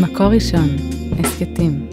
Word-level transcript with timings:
מקור 0.00 0.26
ראשון, 0.26 0.68
הסכתים. 1.18 1.88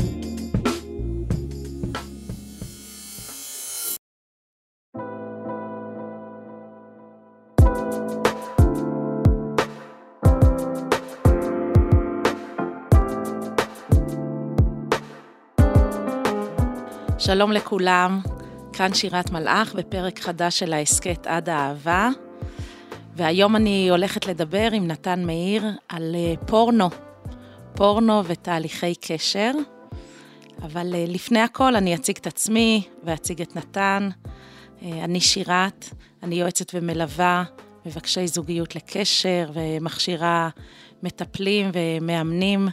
שלום 17.19 17.51
לכולם, 17.51 18.19
כאן 18.73 18.93
שירת 18.93 19.31
מלאך 19.31 19.75
בפרק 19.75 20.19
חדש 20.19 20.59
של 20.59 20.73
ההסכת 20.73 21.27
עד 21.27 21.49
האהבה. 21.49 22.09
והיום 23.15 23.55
אני 23.55 23.89
הולכת 23.89 24.27
לדבר 24.27 24.69
עם 24.73 24.87
נתן 24.87 25.23
מאיר 25.25 25.63
על 25.89 26.15
אה, 26.15 26.33
פורנו, 26.47 26.89
פורנו 27.81 28.25
ותהליכי 28.25 28.95
קשר. 28.95 29.51
אבל 30.61 30.95
אה, 30.95 31.05
לפני 31.07 31.39
הכל 31.39 31.75
אני 31.75 31.95
אציג 31.95 32.17
את 32.17 32.27
עצמי 32.27 32.87
ואציג 33.03 33.41
את 33.41 33.55
נתן. 33.55 34.09
אה, 34.81 35.03
אני 35.03 35.21
שירת, 35.21 35.85
אני 36.23 36.35
יועצת 36.35 36.71
ומלווה 36.73 37.43
מבקשי 37.85 38.27
זוגיות 38.27 38.75
לקשר 38.75 39.51
ומכשירה 39.53 40.49
מטפלים 41.03 41.71
ומאמנים 41.73 42.67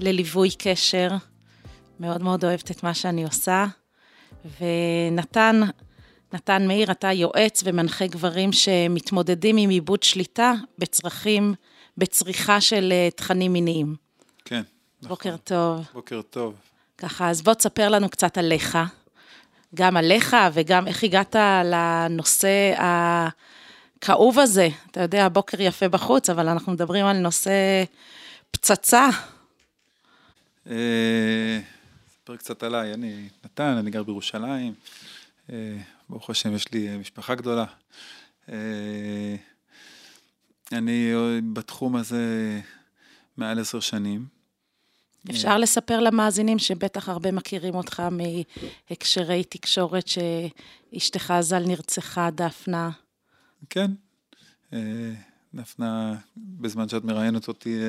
לליווי 0.00 0.50
קשר. 0.58 1.08
מאוד 2.00 2.22
מאוד 2.22 2.44
אוהבת 2.44 2.70
את 2.70 2.82
מה 2.82 2.94
שאני 2.94 3.24
עושה. 3.24 3.66
ונתן, 4.60 5.60
נתן 6.32 6.68
מאיר, 6.68 6.90
אתה 6.90 7.12
יועץ 7.12 7.62
ומנחה 7.64 8.06
גברים 8.06 8.52
שמתמודדים 8.52 9.56
עם 9.56 9.70
עיבוד 9.70 10.02
שליטה 10.02 10.52
בצרכים, 10.78 11.54
בצריכה 11.98 12.60
של 12.60 12.92
אה, 12.92 13.08
תכנים 13.16 13.52
מיניים. 13.52 14.03
כן. 14.44 14.62
נכון. 15.02 15.08
בוקר 15.08 15.36
טוב. 15.36 15.86
בוקר 15.92 16.22
טוב. 16.22 16.54
ככה, 16.98 17.30
אז 17.30 17.42
בוא 17.42 17.54
תספר 17.54 17.88
לנו 17.88 18.08
קצת 18.08 18.38
עליך, 18.38 18.78
גם 19.74 19.96
עליך 19.96 20.36
וגם 20.52 20.86
איך 20.86 21.04
הגעת 21.04 21.36
לנושא 21.64 22.74
הכאוב 22.78 24.38
הזה. 24.38 24.68
אתה 24.90 25.00
יודע, 25.00 25.28
בוקר 25.28 25.60
יפה 25.60 25.88
בחוץ, 25.88 26.30
אבל 26.30 26.48
אנחנו 26.48 26.72
מדברים 26.72 27.06
על 27.06 27.18
נושא 27.18 27.84
פצצה. 28.50 29.08
אה, 30.70 31.60
ספר 32.12 32.36
קצת 32.36 32.62
עליי, 32.62 32.94
אני 32.94 33.28
נתן, 33.44 33.76
אני 33.78 33.90
גר 33.90 34.02
בירושלים, 34.02 34.74
אה, 35.52 35.76
ברוך 36.08 36.30
השם 36.30 36.54
יש 36.54 36.72
לי 36.72 36.96
משפחה 36.96 37.34
גדולה. 37.34 37.64
אה, 38.48 39.34
אני 40.72 41.12
בתחום 41.52 41.96
הזה 41.96 42.60
מעל 43.36 43.58
עשר 43.58 43.80
שנים. 43.80 44.33
אפשר 45.30 45.58
לספר 45.58 46.00
למאזינים 46.00 46.58
שבטח 46.58 47.08
הרבה 47.08 47.32
מכירים 47.32 47.74
אותך 47.74 48.02
מהקשרי 48.90 49.44
תקשורת 49.44 50.04
שאשתך 50.08 51.34
ז"ל 51.40 51.66
נרצחה, 51.66 52.30
דפנה. 52.30 52.90
כן, 53.70 53.90
אה, 54.72 55.12
דפנה, 55.54 56.16
בזמן 56.36 56.88
שאת 56.88 57.04
מראיינת 57.04 57.48
אותי, 57.48 57.80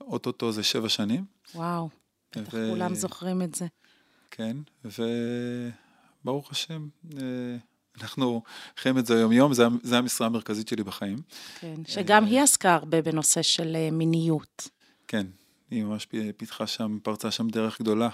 אוטוטו 0.00 0.52
זה 0.52 0.62
שבע 0.62 0.88
שנים. 0.88 1.24
וואו. 1.54 1.88
בטח 2.36 2.54
ו... 2.54 2.70
כולם 2.70 2.94
זוכרים 2.94 3.42
את 3.42 3.54
זה. 3.54 3.66
כן, 4.30 4.56
וברוך 4.84 6.50
השם, 6.50 6.88
אה, 7.16 7.56
אנחנו 8.00 8.42
חיים 8.76 8.98
את 8.98 9.06
זה 9.06 9.14
יום-יום, 9.14 9.52
זה 9.82 9.98
המשרה 9.98 10.26
המרכזית 10.26 10.68
שלי 10.68 10.82
בחיים. 10.82 11.18
כן, 11.60 11.74
שגם 11.86 12.24
היא 12.24 12.40
עסקה 12.40 12.74
הרבה 12.74 13.02
בנושא 13.02 13.42
של 13.42 13.76
אה, 13.76 13.88
מיניות. 13.92 14.68
כן, 15.08 15.26
היא 15.74 15.84
ממש 15.84 16.06
פיתחה 16.36 16.66
שם, 16.66 16.98
פרצה 17.02 17.30
שם 17.30 17.48
דרך 17.48 17.80
גדולה 17.80 18.08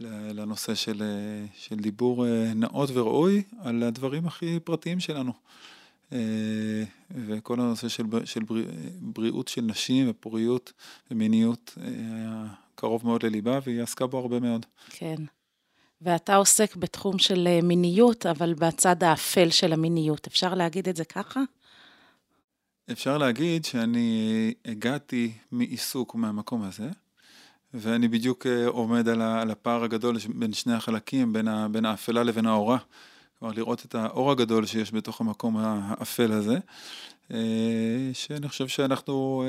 לנושא 0.00 0.74
של, 0.74 1.02
אה, 1.02 1.46
של 1.56 1.76
דיבור 1.76 2.26
נאות 2.54 2.90
וראוי 2.92 3.42
על 3.58 3.82
הדברים 3.82 4.26
הכי 4.26 4.60
פרטיים 4.60 5.00
שלנו. 5.00 5.32
וכל 7.10 7.60
הנושא 7.60 7.88
של, 7.88 8.04
של 8.24 8.40
בריאות 9.00 9.48
של 9.48 9.60
נשים 9.60 10.10
ופוריות 10.10 10.72
ומיניות 11.10 11.78
היה 11.82 12.46
קרוב 12.74 13.06
מאוד 13.06 13.22
לליבה, 13.22 13.58
והיא 13.64 13.82
עסקה 13.82 14.06
בו 14.06 14.18
הרבה 14.18 14.40
מאוד. 14.40 14.66
כן. 14.90 15.16
ואתה 16.02 16.36
עוסק 16.36 16.76
בתחום 16.76 17.18
של 17.18 17.46
אה, 17.46 17.60
מיניות, 17.62 18.26
אבל 18.26 18.54
בצד 18.54 19.02
האפל 19.02 19.50
של 19.50 19.72
המיניות. 19.72 20.26
אפשר 20.26 20.54
להגיד 20.54 20.88
את 20.88 20.96
זה 20.96 21.04
ככה? 21.04 21.40
אפשר 22.92 23.18
להגיד 23.18 23.64
שאני 23.64 24.54
הגעתי 24.64 25.32
מעיסוק 25.52 26.14
מהמקום 26.14 26.62
הזה, 26.62 26.88
ואני 27.74 28.08
בדיוק 28.08 28.46
אה, 28.46 28.66
עומד 28.66 29.08
על 29.08 29.50
הפער 29.50 29.84
הגדול 29.84 30.16
בין 30.28 30.52
שני 30.52 30.74
החלקים, 30.74 31.32
בין, 31.32 31.48
בין 31.72 31.84
האפלה 31.84 32.22
לבין 32.22 32.46
האורה. 32.46 32.78
כלומר, 33.38 33.54
לראות 33.54 33.84
את 33.84 33.94
האור 33.94 34.30
הגדול 34.30 34.66
שיש 34.66 34.94
בתוך 34.94 35.20
המקום 35.20 35.56
האפל 35.56 36.32
הזה, 36.32 36.58
אה, 37.30 38.10
שאני 38.12 38.48
חושב 38.48 38.68
שאנחנו 38.68 39.44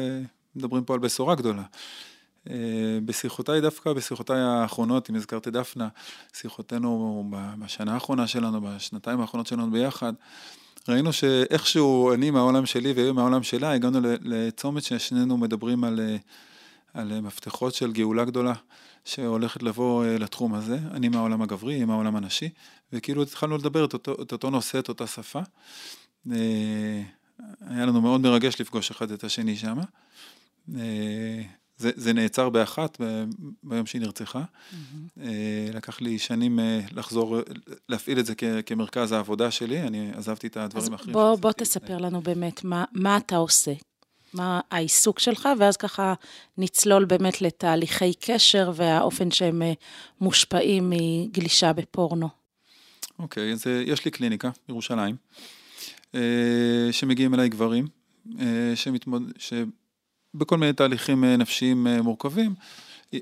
מדברים 0.55 0.83
פה 0.83 0.93
על 0.93 0.99
בשורה 0.99 1.35
גדולה. 1.35 1.63
אה, 2.49 2.99
בשיחותיי, 3.05 3.61
דווקא 3.61 3.93
בשיחותיי 3.93 4.39
האחרונות, 4.39 5.09
אם 5.09 5.15
הזכרת 5.15 5.47
את 5.47 5.53
דפנה, 5.53 5.87
שיחותינו 6.33 7.23
בשנה 7.59 7.93
האחרונה 7.93 8.27
שלנו, 8.27 8.61
בשנתיים 8.61 9.21
האחרונות 9.21 9.47
שלנו 9.47 9.71
ביחד, 9.71 10.13
ראינו 10.89 11.13
שאיכשהו 11.13 12.13
אני 12.13 12.31
מהעולם 12.31 12.65
שלי 12.65 12.91
והיא 12.93 13.11
מהעולם 13.11 13.43
שלה, 13.43 13.71
הגענו 13.71 13.99
לצומת 14.21 14.83
ששנינו 14.83 15.37
מדברים 15.37 15.83
על, 15.83 15.99
אה, 15.99 16.17
על 16.93 17.21
מפתחות 17.21 17.73
של 17.73 17.91
גאולה 17.91 18.25
גדולה 18.25 18.53
שהולכת 19.05 19.63
לבוא 19.63 20.05
אה, 20.05 20.17
לתחום 20.17 20.53
הזה. 20.53 20.79
אני 20.91 21.09
מהעולם 21.09 21.41
הגברי, 21.41 21.73
היא 21.73 21.85
מהעולם 21.85 22.15
הנשי, 22.15 22.49
וכאילו 22.93 23.23
התחלנו 23.23 23.57
לדבר 23.57 23.85
את 23.85 23.93
אותו, 23.93 24.21
את 24.21 24.31
אותו 24.31 24.49
נושא, 24.49 24.79
את 24.79 24.89
אותה 24.89 25.07
שפה. 25.07 25.41
היה 26.25 27.85
לנו 27.85 28.01
מאוד 28.01 28.21
מרגש 28.21 28.61
לפגוש 28.61 28.91
אחד 28.91 29.11
את 29.11 29.23
השני 29.23 29.55
שם. 29.57 29.77
זה, 31.81 31.91
זה 31.95 32.13
נעצר 32.13 32.49
באחת 32.49 33.01
ביום 33.63 33.85
שהיא 33.85 34.01
נרצחה. 34.01 34.43
Mm-hmm. 34.43 35.19
לקח 35.73 36.01
לי 36.01 36.19
שנים 36.19 36.59
אה, 36.59 36.79
לחזור, 36.91 37.37
להפעיל 37.89 38.19
את 38.19 38.25
זה 38.25 38.33
כ, 38.37 38.43
כמרכז 38.65 39.11
העבודה 39.11 39.51
שלי, 39.51 39.81
אני 39.81 40.11
עזבתי 40.15 40.47
את 40.47 40.57
הדברים 40.57 40.93
האחרים. 40.93 41.09
אז 41.09 41.13
בוא, 41.13 41.35
בוא 41.35 41.51
תספר 41.51 41.97
לנו 41.97 42.21
באמת 42.21 42.63
מה, 42.63 42.85
מה 42.93 43.17
אתה 43.17 43.35
עושה, 43.35 43.73
מה 44.33 44.59
העיסוק 44.71 45.19
שלך, 45.19 45.49
ואז 45.59 45.77
ככה 45.77 46.13
נצלול 46.57 47.05
באמת 47.05 47.41
לתהליכי 47.41 48.13
קשר 48.13 48.71
והאופן 48.75 49.31
שהם 49.31 49.61
אה, 49.61 49.73
מושפעים 50.21 50.89
מגלישה 50.89 51.73
בפורנו. 51.73 52.29
אוקיי, 53.19 53.51
אז 53.51 53.67
יש 53.85 54.05
לי 54.05 54.11
קליניקה 54.11 54.49
בירושלים, 54.67 55.15
שמגיעים 56.91 57.33
אליי 57.33 57.49
גברים, 57.49 57.87
שמתמוד... 58.75 59.23
בכל 60.35 60.57
מיני 60.57 60.73
תהליכים 60.73 61.23
אה, 61.23 61.37
נפשיים 61.37 61.87
אה, 61.87 62.01
מורכבים. 62.01 62.53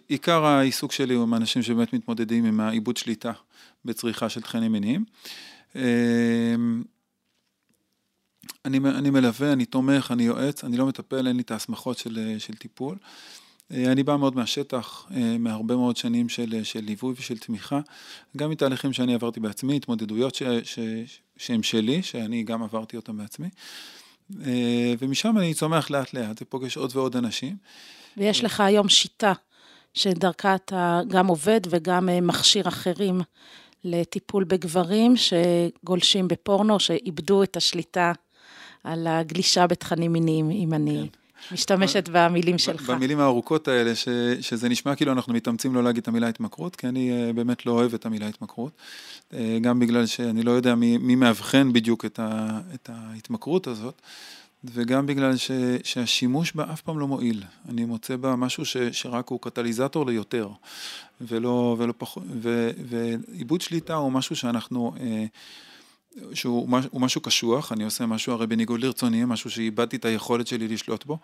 עיקר 0.08 0.46
העיסוק 0.46 0.92
שלי 0.92 1.14
הוא 1.14 1.24
עם 1.24 1.34
אנשים 1.34 1.62
שבאמת 1.62 1.94
מתמודדים 1.94 2.46
עם 2.46 2.60
העיבוד 2.60 2.98
שליטה 2.98 3.32
בצריכה 3.86 4.30
של 4.30 4.42
תכנים 4.42 4.72
מיניים. 4.72 5.06
אמ, 5.76 5.82
אני, 8.66 8.78
אני 8.78 9.10
מלווה, 9.10 9.54
אני 9.54 9.66
תומך, 9.66 10.12
אני 10.12 10.24
יועץ, 10.24 10.64
אני 10.64 10.78
לא 10.78 10.86
מטפל, 10.86 11.28
אין 11.28 11.36
לי 11.36 11.42
את 11.42 11.52
ההסמכות 11.52 11.98
של, 11.98 12.20
אה, 12.20 12.40
של 12.40 12.56
טיפול. 12.56 12.98
אני 13.72 14.04
בא 14.04 14.16
מאוד 14.16 14.36
מהשטח, 14.36 15.08
מהרבה 15.40 15.76
מאוד 15.76 15.98
שנים 15.98 16.30
של, 16.30 16.64
של 16.64 16.80
ליווי 16.80 17.14
ושל 17.18 17.38
תמיכה, 17.38 17.80
גם 18.38 18.50
מתהליכים 18.50 18.94
שאני 18.94 19.14
עברתי 19.14 19.40
בעצמי, 19.40 19.76
התמודדויות 19.76 20.36
ש, 20.36 20.44
ש, 20.64 20.80
שהן 21.38 21.64
שלי, 21.64 22.04
שאני 22.04 22.44
גם 22.44 22.64
עברתי 22.64 22.98
אותן 22.98 23.18
בעצמי. 23.18 23.50
אה, 24.46 24.94
ומשם 25.00 25.38
אני 25.38 25.54
צומח 25.54 25.90
לאט 25.90 26.14
לאט 26.14 26.42
ופוגש 26.42 26.78
עוד 26.78 26.92
ועוד 26.96 27.16
אנשים. 27.16 27.56
ויש 28.18 28.44
לך 28.44 28.60
היום 28.60 28.90
שיטה 28.90 29.34
שדרכה 29.94 30.56
אתה 30.56 31.02
גם 31.08 31.28
עובד 31.28 31.62
וגם 31.70 32.10
אה, 32.10 32.22
מכשיר 32.22 32.68
אחרים 32.68 33.22
לטיפול 33.84 34.44
בגברים 34.44 35.14
שגולשים 35.18 36.28
בפורנו, 36.28 36.80
שאיבדו 36.80 37.44
את 37.44 37.58
השליטה 37.58 38.12
על 38.84 39.08
הגלישה 39.08 39.68
בתכנים 39.68 40.14
מיניים, 40.14 40.52
אם 40.52 40.74
אני... 40.74 41.10
כן. 41.12 41.20
משתמשת 41.52 42.10
במילים 42.12 42.58
שלך. 42.58 42.90
במילים 42.90 43.20
הארוכות 43.20 43.68
האלה, 43.68 43.96
ש, 43.96 44.08
שזה 44.42 44.70
נשמע 44.70 44.96
כאילו 44.96 45.12
אנחנו 45.12 45.34
מתאמצים 45.34 45.76
לא 45.76 45.84
להגיד 45.84 46.02
את 46.02 46.08
המילה 46.08 46.28
התמכרות, 46.28 46.76
כי 46.76 46.88
אני 46.88 47.12
uh, 47.12 47.34
באמת 47.34 47.66
לא 47.66 47.72
אוהב 47.72 47.94
את 47.94 48.06
המילה 48.06 48.28
התמכרות. 48.28 48.72
Uh, 49.32 49.36
גם 49.62 49.80
בגלל 49.80 50.06
שאני 50.06 50.44
לא 50.44 50.52
יודע 50.52 50.76
מי, 50.76 50.98
מי 50.98 51.16
מאבחן 51.16 51.74
בדיוק 51.74 52.06
את, 52.06 52.20
ה, 52.20 52.60
את 52.74 52.90
ההתמכרות 52.94 53.68
הזאת, 53.68 54.02
וגם 54.64 55.06
בגלל 55.06 55.38
ש, 55.38 55.52
שהשימוש 55.84 56.54
בה 56.56 56.74
אף 56.74 56.82
פעם 56.82 57.00
לא 57.00 57.08
מועיל. 57.08 57.44
אני 57.70 57.86
מוצא 57.86 58.16
בה 58.16 58.36
משהו 58.36 58.66
ש, 58.66 58.78
שרק 58.78 59.30
הוא 59.30 59.42
קטליזטור 59.42 60.06
ליותר, 60.06 60.50
ולא, 61.22 61.76
ולא 61.80 61.94
פחות, 61.98 62.24
ועיבוד 62.90 63.62
שליטה 63.62 63.94
הוא 63.94 64.12
משהו 64.12 64.36
שאנחנו... 64.36 64.94
Uh, 64.98 65.02
שהוא 66.34 66.70
משהו 66.94 67.22
קשוח, 67.22 67.72
אני 67.72 67.84
עושה 67.84 68.06
משהו 68.06 68.34
הרי 68.34 68.48
בניגוד 68.48 68.80
לרצוני, 68.80 69.26
משהו 69.26 69.52
שאיבדתי 69.52 69.96
את 69.96 70.06
היכולת 70.06 70.48
שלי 70.48 70.68
לשלוט 70.68 71.06
בו, 71.06 71.18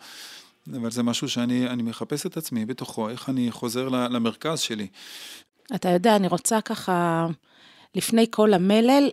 אבל 0.73 0.91
זה 0.91 1.03
משהו 1.03 1.29
שאני 1.29 1.83
מחפש 1.83 2.25
את 2.25 2.37
עצמי 2.37 2.65
בתוכו, 2.65 3.09
איך 3.09 3.29
אני 3.29 3.51
חוזר 3.51 3.89
למרכז 3.89 4.59
שלי. 4.59 4.87
אתה 5.75 5.89
יודע, 5.89 6.15
אני 6.15 6.27
רוצה 6.27 6.61
ככה, 6.61 7.27
לפני 7.95 8.25
כל 8.31 8.53
המלל, 8.53 9.09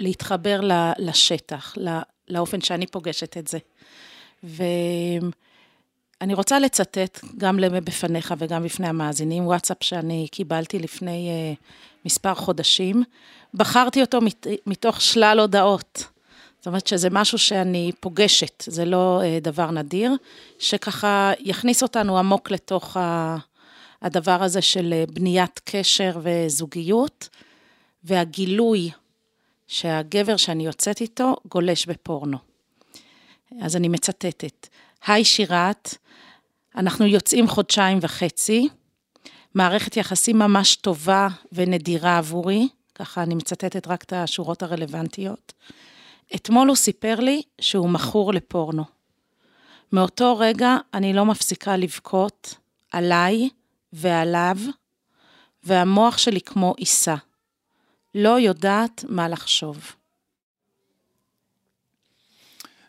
להתחבר 0.00 0.60
לשטח, 0.98 1.74
לאופן 2.28 2.60
שאני 2.60 2.86
פוגשת 2.86 3.36
את 3.36 3.48
זה. 3.48 3.58
ואני 6.20 6.34
רוצה 6.34 6.58
לצטט 6.58 7.20
גם 7.36 7.58
בפניך 7.84 8.34
וגם 8.38 8.64
בפני 8.64 8.88
המאזינים, 8.88 9.46
וואטסאפ 9.46 9.76
שאני 9.80 10.28
קיבלתי 10.30 10.78
לפני 10.78 11.30
uh, 11.54 11.64
מספר 12.04 12.34
חודשים. 12.34 13.02
בחרתי 13.54 14.00
אותו 14.00 14.20
מת, 14.20 14.46
מתוך 14.66 15.00
שלל 15.00 15.40
הודעות. 15.40 16.04
זאת 16.58 16.66
אומרת 16.66 16.86
שזה 16.86 17.10
משהו 17.10 17.38
שאני 17.38 17.92
פוגשת, 18.00 18.64
זה 18.66 18.84
לא 18.84 19.20
uh, 19.22 19.44
דבר 19.44 19.70
נדיר, 19.70 20.12
שככה 20.58 21.32
יכניס 21.40 21.82
אותנו 21.82 22.18
עמוק 22.18 22.50
לתוך 22.50 22.96
ה, 22.96 23.36
הדבר 24.02 24.42
הזה 24.42 24.62
של 24.62 24.94
uh, 25.08 25.12
בניית 25.12 25.60
קשר 25.64 26.20
וזוגיות, 26.22 27.28
והגילוי 28.04 28.90
שהגבר 29.66 30.36
שאני 30.36 30.66
יוצאת 30.66 31.00
איתו 31.00 31.36
גולש 31.48 31.86
בפורנו. 31.86 32.38
אז 33.60 33.76
אני 33.76 33.88
מצטטת. 33.88 34.68
היי 35.06 35.24
שירת, 35.24 35.94
אנחנו 36.76 37.06
יוצאים 37.06 37.48
חודשיים 37.48 37.98
וחצי, 38.02 38.68
מערכת 39.54 39.96
יחסים 39.96 40.38
ממש 40.38 40.76
טובה 40.76 41.28
ונדירה 41.52 42.18
עבורי, 42.18 42.68
ככה 42.94 43.22
אני 43.22 43.34
מצטטת 43.34 43.86
רק 43.86 44.02
את 44.02 44.12
השורות 44.12 44.62
הרלוונטיות. 44.62 45.52
אתמול 46.34 46.68
הוא 46.68 46.76
סיפר 46.76 47.20
לי 47.20 47.42
שהוא 47.60 47.90
מכור 47.90 48.32
לפורנו. 48.32 48.84
מאותו 49.92 50.38
רגע 50.38 50.76
אני 50.94 51.12
לא 51.12 51.24
מפסיקה 51.24 51.76
לבכות 51.76 52.54
עליי 52.92 53.48
ועליו, 53.92 54.56
והמוח 55.64 56.18
שלי 56.18 56.40
כמו 56.40 56.74
עיסה. 56.76 57.14
לא 58.14 58.40
יודעת 58.40 59.04
מה 59.08 59.28
לחשוב. 59.28 59.92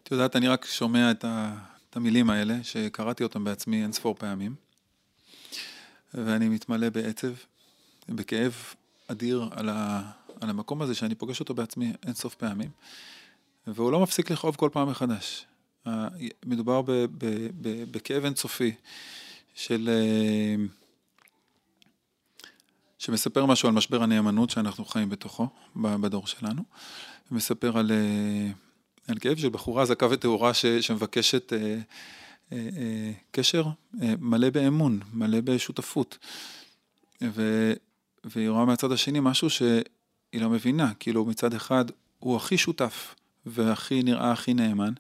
את 0.04 0.12
יודעת, 0.12 0.36
אני 0.36 0.48
רק 0.48 0.66
שומע 0.66 1.12
את, 1.12 1.26
ה, 1.26 1.56
את 1.90 1.98
המילים 1.98 2.30
האלה, 2.30 2.64
שקראתי 2.64 3.24
אותם 3.24 3.44
בעצמי 3.44 3.84
אין 3.84 3.92
ספור 3.92 4.16
פעמים, 4.16 4.56
ואני 6.14 6.50
מתמלא 6.50 6.90
בעצב, 6.90 7.34
בכאב 8.10 8.54
אדיר 9.08 9.50
על, 9.52 9.70
ה, 9.70 10.12
על 10.42 10.50
המקום 10.50 10.82
הזה 10.82 10.96
שאני 10.96 11.16
פוגש 11.16 11.40
אותו 11.40 11.54
בעצמי 11.54 11.94
אין 12.06 12.14
סוף 12.14 12.36
פעמים, 12.36 12.70
והוא 13.68 13.92
לא 13.92 14.00
מפסיק 14.00 14.32
לכאוב 14.32 14.56
כל 14.56 14.70
פעם 14.74 14.90
מחדש. 14.90 15.46
מדובר 16.46 16.82
ב, 16.82 16.92
ב, 16.92 17.26
ב, 17.62 17.92
בכאב 17.92 18.26
אינסופי 18.26 18.76
של... 19.56 19.90
אה, 19.90 20.66
שמספר 22.98 23.46
משהו 23.46 23.70
על 23.70 23.76
משבר 23.76 24.04
הנאמנות 24.04 24.50
שאנחנו 24.50 24.86
חיים 24.86 25.10
בתוכו, 25.10 25.48
בדור 25.76 26.28
שלנו, 26.28 26.64
ומספר 27.32 27.78
על, 27.78 27.92
אה, 27.92 28.52
על 29.10 29.18
כאב 29.20 29.38
של 29.38 29.50
בחורה 29.50 29.86
זכה 29.86 30.08
וטהורה 30.10 30.54
שמבקשת 30.82 31.54
אה, 31.54 31.58
אה, 32.52 32.70
אה, 32.78 33.12
קשר 33.32 33.64
אה, 34.02 34.14
מלא 34.20 34.50
באמון, 34.50 35.00
מלא 35.14 35.42
בשותפות. 35.42 36.18
ו, 37.22 37.74
והיא 38.24 38.50
רואה 38.50 38.66
מהצד 38.66 38.92
השני 38.92 39.20
משהו 39.22 39.50
שהיא 39.50 39.82
לא 40.34 40.50
מבינה, 40.50 40.94
כאילו 40.94 41.26
מצד 41.26 41.54
אחד 41.54 41.86
הוא 42.20 42.36
הכי 42.36 42.58
שותף 42.58 43.16
והכי 43.46 44.04
נראה 44.04 44.32
הכי 44.32 44.54
נאמן, 44.54 44.94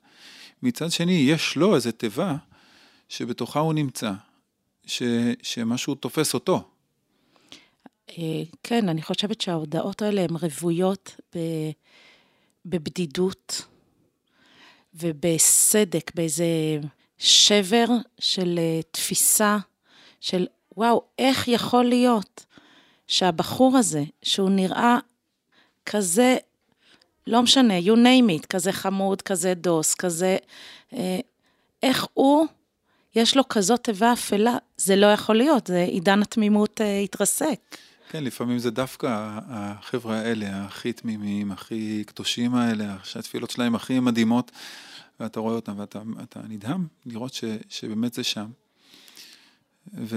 מצד 0.63 0.91
שני 0.91 1.13
יש 1.13 1.55
לו 1.55 1.75
איזה 1.75 1.91
תיבה 1.91 2.35
שבתוכה 3.09 3.59
הוא 3.59 3.73
נמצא, 3.73 4.11
ש, 4.85 5.03
שמשהו 5.41 5.95
תופס 5.95 6.33
אותו. 6.33 6.63
אה, 8.09 8.43
כן, 8.63 8.89
אני 8.89 9.01
חושבת 9.01 9.41
שההודעות 9.41 10.01
האלה 10.01 10.21
הן 10.21 10.35
רוויות 10.35 11.15
בבדידות 12.65 13.65
ובסדק, 14.93 16.11
באיזה 16.15 16.45
שבר 17.17 17.85
של 18.19 18.59
אה, 18.59 18.79
תפיסה 18.91 19.57
של 20.21 20.47
וואו, 20.77 21.01
איך 21.19 21.47
יכול 21.47 21.85
להיות 21.85 22.45
שהבחור 23.07 23.77
הזה, 23.77 24.03
שהוא 24.21 24.49
נראה 24.49 24.97
כזה, 25.85 26.37
לא 27.27 27.41
משנה, 27.41 27.79
you 27.79 27.95
name 27.95 28.41
it, 28.41 28.47
כזה 28.47 28.71
חמוד, 28.71 29.21
כזה 29.21 29.53
דוס, 29.53 29.93
כזה, 29.95 30.37
אה, 30.93 31.19
איך 31.83 32.07
הוא, 32.13 32.47
יש 33.15 33.37
לו 33.37 33.47
כזאת 33.49 33.83
תיבה 33.83 34.13
אפלה, 34.13 34.57
זה 34.77 34.95
לא 34.95 35.07
יכול 35.07 35.35
להיות, 35.35 35.67
זה 35.67 35.79
עידן 35.79 36.21
התמימות 36.21 36.81
התרסק. 37.03 37.59
כן, 38.11 38.23
לפעמים 38.23 38.59
זה 38.59 38.71
דווקא 38.71 39.39
החבר'ה 39.47 40.19
האלה, 40.19 40.65
הכי 40.65 40.93
תמימים, 40.93 41.51
הכי 41.51 42.03
קדושים 42.07 42.55
האלה, 42.55 42.97
שהתפילות 43.03 43.49
שלהם 43.49 43.75
הכי 43.75 43.99
מדהימות, 43.99 44.51
ואתה 45.19 45.39
רואה 45.39 45.55
אותם 45.55 45.79
ואתה 45.79 46.41
נדהם 46.49 46.87
לראות 47.05 47.33
ש, 47.33 47.43
שבאמת 47.69 48.13
זה 48.13 48.23
שם. 48.23 48.51
ואתה 49.93 50.13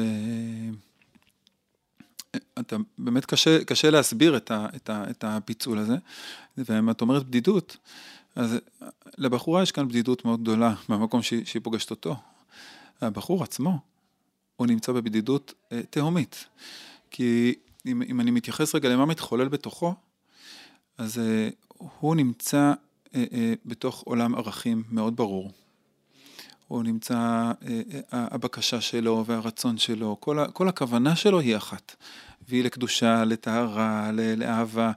באמת 2.98 3.26
קשה, 3.26 3.64
קשה 3.64 3.90
להסביר 3.90 4.36
את, 4.36 4.50
ה, 4.50 4.66
את, 4.76 4.90
ה, 4.90 5.10
את 5.10 5.24
הפיצול 5.24 5.78
הזה, 5.78 5.96
ואם 6.58 6.90
את 6.90 7.00
אומרת 7.00 7.26
בדידות, 7.26 7.76
אז 8.36 8.56
לבחורה 9.18 9.62
יש 9.62 9.72
כאן 9.72 9.88
בדידות 9.88 10.24
מאוד 10.24 10.42
גדולה 10.42 10.74
במקום 10.88 11.22
שהיא, 11.22 11.44
שהיא 11.44 11.62
פוגשת 11.62 11.90
אותו. 11.90 12.16
הבחור 13.00 13.42
עצמו, 13.42 13.78
הוא 14.56 14.66
נמצא 14.66 14.92
בבדידות 14.92 15.54
אה, 15.72 15.80
תהומית. 15.90 16.46
כי 17.10 17.54
אם, 17.86 18.02
אם 18.02 18.20
אני 18.20 18.30
מתייחס 18.30 18.74
רגע 18.74 18.88
למה 18.88 19.06
מתחולל 19.06 19.48
בתוכו, 19.48 19.94
אז 20.98 21.18
uh, 21.18 21.80
הוא 22.00 22.16
נמצא 22.16 22.72
uh, 23.04 23.08
uh, 23.08 23.14
בתוך 23.64 24.02
עולם 24.06 24.34
ערכים 24.34 24.82
מאוד 24.90 25.16
ברור. 25.16 25.50
הוא 26.68 26.82
נמצא, 26.82 27.52
uh, 27.60 27.64
uh, 27.64 27.66
הבקשה 28.10 28.80
שלו 28.80 29.24
והרצון 29.26 29.78
שלו, 29.78 30.16
כל, 30.20 30.38
ה, 30.38 30.50
כל 30.50 30.68
הכוונה 30.68 31.16
שלו 31.16 31.40
היא 31.40 31.56
אחת. 31.56 31.96
והיא 32.48 32.64
לקדושה, 32.64 33.24
לטהרה, 33.24 34.10
לאהבה, 34.12 34.92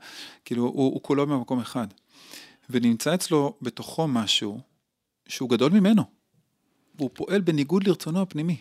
כאילו 0.46 0.64
הוא, 0.64 0.94
הוא 0.94 1.02
כולו 1.04 1.28
במקום 1.28 1.60
אחד. 1.60 1.88
ונמצא 2.70 3.14
אצלו 3.14 3.54
בתוכו 3.62 4.08
משהו 4.08 4.60
שהוא 5.28 5.50
גדול 5.50 5.72
ממנו. 5.72 6.04
הוא 6.98 7.10
פועל 7.14 7.42
בניגוד 7.42 7.88
לרצונו 7.88 8.22
הפנימי. 8.22 8.58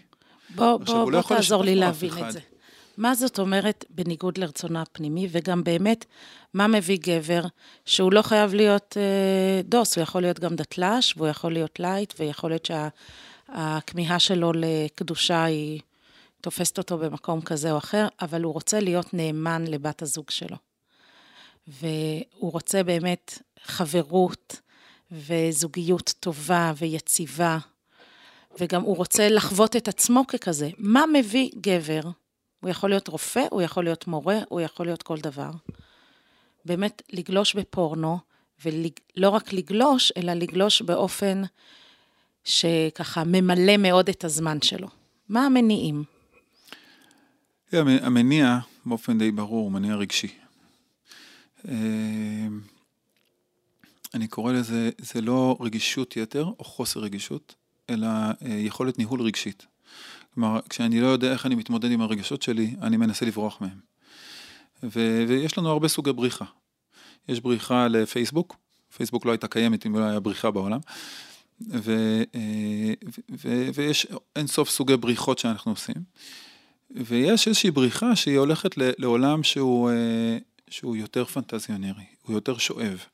בוא, 0.54 0.76
בוא, 0.76 1.12
לא 1.12 1.20
בוא 1.20 1.28
תעזור 1.28 1.64
לי 1.64 1.74
להבין 1.74 2.10
את 2.26 2.32
זה. 2.32 2.40
מה 2.96 3.14
זאת 3.14 3.38
אומרת 3.38 3.84
בניגוד 3.90 4.38
לרצונו 4.38 4.82
הפנימי, 4.82 5.28
וגם 5.30 5.64
באמת, 5.64 6.04
מה 6.54 6.66
מביא 6.66 6.98
גבר 7.02 7.42
שהוא 7.84 8.12
לא 8.12 8.22
חייב 8.22 8.54
להיות 8.54 8.96
אה, 8.96 9.62
דוס, 9.64 9.96
הוא 9.96 10.02
יכול 10.02 10.22
להיות 10.22 10.40
גם 10.40 10.56
דתל"ש, 10.56 11.14
והוא 11.16 11.28
יכול 11.28 11.52
להיות 11.52 11.80
light, 11.80 12.14
ויכול 12.18 12.50
להיות 12.50 12.66
שהכמיהה 12.66 14.18
שה, 14.18 14.34
שלו 14.34 14.52
לקדושה 14.52 15.44
היא 15.44 15.80
תופסת 16.40 16.78
אותו 16.78 16.98
במקום 16.98 17.40
כזה 17.40 17.72
או 17.72 17.78
אחר, 17.78 18.08
אבל 18.20 18.42
הוא 18.42 18.52
רוצה 18.52 18.80
להיות 18.80 19.14
נאמן 19.14 19.64
לבת 19.66 20.02
הזוג 20.02 20.30
שלו. 20.30 20.56
והוא 21.68 22.52
רוצה 22.52 22.82
באמת 22.82 23.38
חברות 23.64 24.60
וזוגיות 25.12 26.14
טובה 26.20 26.72
ויציבה, 26.76 27.58
וגם 28.60 28.82
הוא 28.82 28.96
רוצה 28.96 29.28
לחוות 29.28 29.76
את 29.76 29.88
עצמו 29.88 30.26
ככזה. 30.26 30.70
מה 30.78 31.04
מביא 31.12 31.50
גבר 31.60 32.00
הוא 32.64 32.70
יכול 32.70 32.90
להיות 32.90 33.08
רופא, 33.08 33.46
הוא 33.50 33.62
יכול 33.62 33.84
להיות 33.84 34.06
מורה, 34.06 34.38
הוא 34.48 34.60
יכול 34.60 34.86
להיות 34.86 35.02
כל 35.02 35.18
דבר. 35.18 35.50
באמת, 36.64 37.02
לגלוש 37.12 37.54
בפורנו, 37.54 38.18
ולא 38.64 39.28
רק 39.30 39.52
לגלוש, 39.52 40.12
אלא 40.16 40.32
לגלוש 40.32 40.82
באופן 40.82 41.42
שככה 42.44 43.24
ממלא 43.26 43.76
מאוד 43.76 44.08
את 44.08 44.24
הזמן 44.24 44.62
שלו. 44.62 44.88
מה 45.28 45.46
המניעים? 45.46 46.04
המניע, 47.72 48.58
באופן 48.86 49.18
די 49.18 49.30
ברור, 49.30 49.64
הוא 49.64 49.72
מניע 49.72 49.94
רגשי. 49.94 50.28
אה, 51.68 52.46
אני 54.14 54.28
קורא 54.28 54.52
לזה, 54.52 54.90
זה 54.98 55.20
לא 55.20 55.56
רגישות 55.60 56.16
יתר 56.16 56.44
או 56.58 56.64
חוסר 56.64 57.00
רגישות, 57.00 57.54
אלא 57.90 58.06
אה, 58.06 58.32
יכולת 58.42 58.98
ניהול 58.98 59.22
רגשית. 59.22 59.66
כלומר, 60.34 60.60
כשאני 60.68 61.00
לא 61.00 61.06
יודע 61.06 61.32
איך 61.32 61.46
אני 61.46 61.54
מתמודד 61.54 61.90
עם 61.90 62.00
הרגשות 62.00 62.42
שלי, 62.42 62.74
אני 62.82 62.96
מנסה 62.96 63.26
לברוח 63.26 63.60
מהם. 63.60 63.78
ו- 64.82 65.24
ויש 65.28 65.58
לנו 65.58 65.68
הרבה 65.68 65.88
סוגי 65.88 66.12
בריחה. 66.12 66.44
יש 67.28 67.40
בריחה 67.40 67.88
לפייסבוק, 67.88 68.56
פייסבוק 68.96 69.26
לא 69.26 69.30
הייתה 69.30 69.48
קיימת 69.48 69.86
אם 69.86 69.96
לא 69.96 70.04
היה 70.04 70.20
בריחה 70.20 70.50
בעולם, 70.50 70.78
ו- 71.70 72.22
אה, 72.34 72.92
ו- 73.44 73.68
ויש 73.74 74.06
אין 74.36 74.46
סוף 74.46 74.70
סוגי 74.70 74.96
בריחות 74.96 75.38
שאנחנו 75.38 75.72
עושים. 75.72 75.94
ויש 76.90 77.48
איזושהי 77.48 77.70
בריחה 77.70 78.16
שהיא 78.16 78.38
הולכת 78.38 78.70
לעולם 78.76 79.42
שהוא, 79.42 79.90
אה, 79.90 80.38
שהוא 80.70 80.96
יותר 80.96 81.24
פנטזיונרי, 81.24 82.04
הוא 82.22 82.34
יותר 82.34 82.58
שואב. 82.58 83.04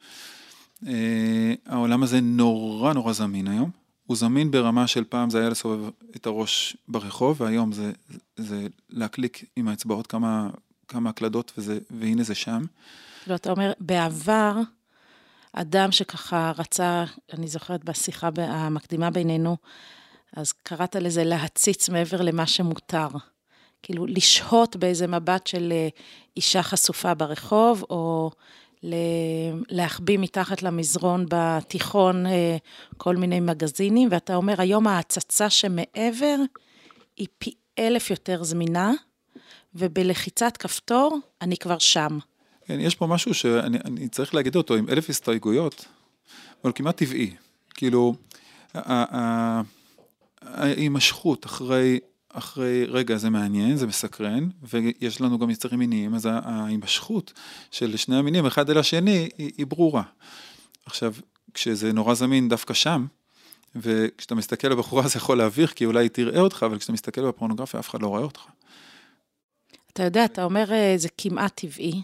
אה, 0.86 1.54
העולם 1.66 2.02
הזה 2.02 2.20
נורא 2.20 2.92
נורא 2.92 3.12
זמין 3.12 3.48
היום, 3.48 3.70
הוא 4.10 4.16
זמין 4.16 4.50
ברמה 4.50 4.86
של 4.86 5.04
פעם 5.04 5.30
זה 5.30 5.40
היה 5.40 5.48
לסובב 5.48 5.90
את 6.16 6.26
הראש 6.26 6.76
ברחוב, 6.88 7.40
והיום 7.40 7.72
זה, 7.72 7.92
זה 8.36 8.66
להקליק 8.88 9.44
עם 9.56 9.68
האצבעות 9.68 10.06
כמה, 10.06 10.50
כמה 10.88 11.10
הקלדות, 11.10 11.52
וזה, 11.58 11.78
והנה 11.90 12.22
זה 12.22 12.34
שם. 12.34 12.62
לא, 13.26 13.34
אתה 13.34 13.50
אומר, 13.50 13.72
בעבר, 13.80 14.52
אדם 15.52 15.92
שככה 15.92 16.52
רצה, 16.58 17.04
אני 17.32 17.48
זוכרת 17.48 17.84
בשיחה 17.84 18.28
המקדימה 18.36 19.10
בינינו, 19.10 19.56
אז 20.36 20.52
קראת 20.52 20.96
לזה 20.96 21.24
להציץ 21.24 21.88
מעבר 21.88 22.22
למה 22.22 22.46
שמותר. 22.46 23.08
כאילו, 23.82 24.06
לשהות 24.06 24.76
באיזה 24.76 25.06
מבט 25.06 25.46
של 25.46 25.72
אה, 25.72 25.88
אישה 26.36 26.62
חשופה 26.62 27.14
ברחוב, 27.14 27.84
או 27.90 28.30
להחביא 29.68 30.18
מתחת 30.18 30.62
למזרון 30.62 31.26
בתיכון 31.30 32.26
אה, 32.26 32.56
כל 32.96 33.16
מיני 33.16 33.40
מגזינים, 33.40 34.08
ואתה 34.12 34.34
אומר, 34.34 34.54
היום 34.60 34.86
ההצצה 34.86 35.50
שמעבר 35.50 36.36
היא 37.16 37.26
פי 37.38 37.54
אלף 37.78 38.10
יותר 38.10 38.44
זמינה, 38.44 38.92
ובלחיצת 39.74 40.56
כפתור 40.56 41.18
אני 41.42 41.56
כבר 41.56 41.78
שם. 41.78 42.18
כן, 42.64 42.80
יש 42.80 42.94
פה 42.94 43.06
משהו 43.06 43.34
שאני 43.34 44.08
צריך 44.08 44.34
להגיד 44.34 44.56
אותו 44.56 44.74
עם 44.74 44.88
אלף 44.88 45.10
הסתייגויות, 45.10 45.84
אבל 46.64 46.72
כמעט 46.74 46.96
טבעי. 46.96 47.34
כאילו, 47.74 48.14
ההימשכות 50.42 51.46
אחרי 51.46 52.00
אחרי 52.32 52.84
רגע 52.84 53.16
זה 53.16 53.30
מעניין, 53.30 53.76
זה 53.76 53.86
מסקרן, 53.86 54.48
ויש 54.62 55.20
לנו 55.20 55.38
גם 55.38 55.50
יצרים 55.50 55.78
מיניים, 55.78 56.14
אז 56.14 56.28
ההימשכות 56.32 57.32
של 57.70 57.96
שני 57.96 58.16
המינים 58.16 58.46
אחד 58.46 58.70
אל 58.70 58.78
השני 58.78 59.28
היא, 59.38 59.50
היא 59.58 59.66
ברורה. 59.66 60.02
עכשיו, 60.86 61.14
כשזה 61.54 61.92
נורא 61.92 62.14
זמין 62.14 62.48
דווקא 62.48 62.74
שם, 62.74 63.06
וכשאתה 63.76 64.34
מסתכל 64.34 64.66
על 64.66 64.72
הבחורה 64.72 65.08
זה 65.08 65.18
יכול 65.18 65.38
להביך, 65.38 65.72
כי 65.72 65.84
אולי 65.84 66.04
היא 66.04 66.10
תראה 66.10 66.40
אותך, 66.40 66.62
אבל 66.66 66.78
כשאתה 66.78 66.92
מסתכל 66.92 67.28
בפורנוגרפיה 67.28 67.80
אף 67.80 67.88
אחד 67.90 68.02
לא 68.02 68.06
רואה 68.06 68.22
אותך. 68.22 68.40
אתה 69.92 70.02
יודע, 70.02 70.24
אתה 70.24 70.44
אומר 70.44 70.72
אה, 70.72 70.94
זה 70.96 71.08
כמעט 71.18 71.60
טבעי, 71.60 72.02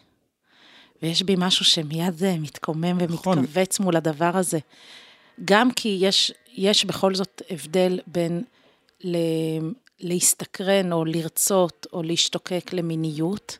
ויש 1.02 1.22
בי 1.22 1.34
משהו 1.38 1.64
שמיד 1.64 2.24
אה, 2.24 2.38
מתקומם 2.38 2.98
נכון. 2.98 3.38
ומתכווץ 3.38 3.74
נכון. 3.74 3.84
מול 3.84 3.96
הדבר 3.96 4.36
הזה. 4.36 4.58
גם 5.44 5.72
כי 5.72 5.98
יש, 6.00 6.32
יש 6.54 6.84
בכל 6.84 7.14
זאת 7.14 7.42
הבדל 7.50 8.00
בין 8.06 8.44
להסתקרן 10.00 10.92
או 10.92 11.04
לרצות 11.04 11.86
או 11.92 12.02
להשתוקק 12.02 12.72
למיניות, 12.72 13.58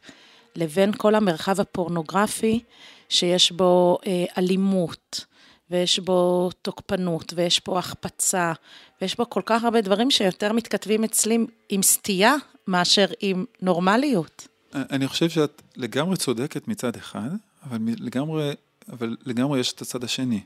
לבין 0.56 0.92
כל 0.96 1.14
המרחב 1.14 1.60
הפורנוגרפי 1.60 2.60
שיש 3.08 3.52
בו 3.52 3.98
אה, 4.06 4.24
אלימות, 4.38 5.24
ויש 5.70 5.98
בו 5.98 6.50
תוקפנות, 6.62 7.32
ויש 7.36 7.60
בו 7.66 7.78
החפצה, 7.78 8.52
ויש 9.00 9.16
בו 9.16 9.30
כל 9.30 9.42
כך 9.46 9.64
הרבה 9.64 9.80
דברים 9.80 10.10
שיותר 10.10 10.52
מתכתבים 10.52 11.04
אצלי 11.04 11.38
עם 11.68 11.82
סטייה 11.82 12.34
מאשר 12.66 13.06
עם 13.20 13.44
נורמליות. 13.62 14.48
אני 14.74 15.08
חושב 15.08 15.30
שאת 15.30 15.62
לגמרי 15.76 16.16
צודקת 16.16 16.68
מצד 16.68 16.96
אחד, 16.96 17.28
אבל 17.62 17.78
לגמרי, 17.86 18.52
אבל 18.92 19.16
לגמרי 19.26 19.60
יש 19.60 19.72
את 19.72 19.82
הצד 19.82 20.04
השני. 20.04 20.40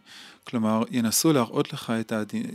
כלומר, 0.44 0.82
ינסו 0.90 1.32
להראות 1.32 1.72
לך 1.72 1.92
את 2.00 2.12
הדין, 2.12 2.46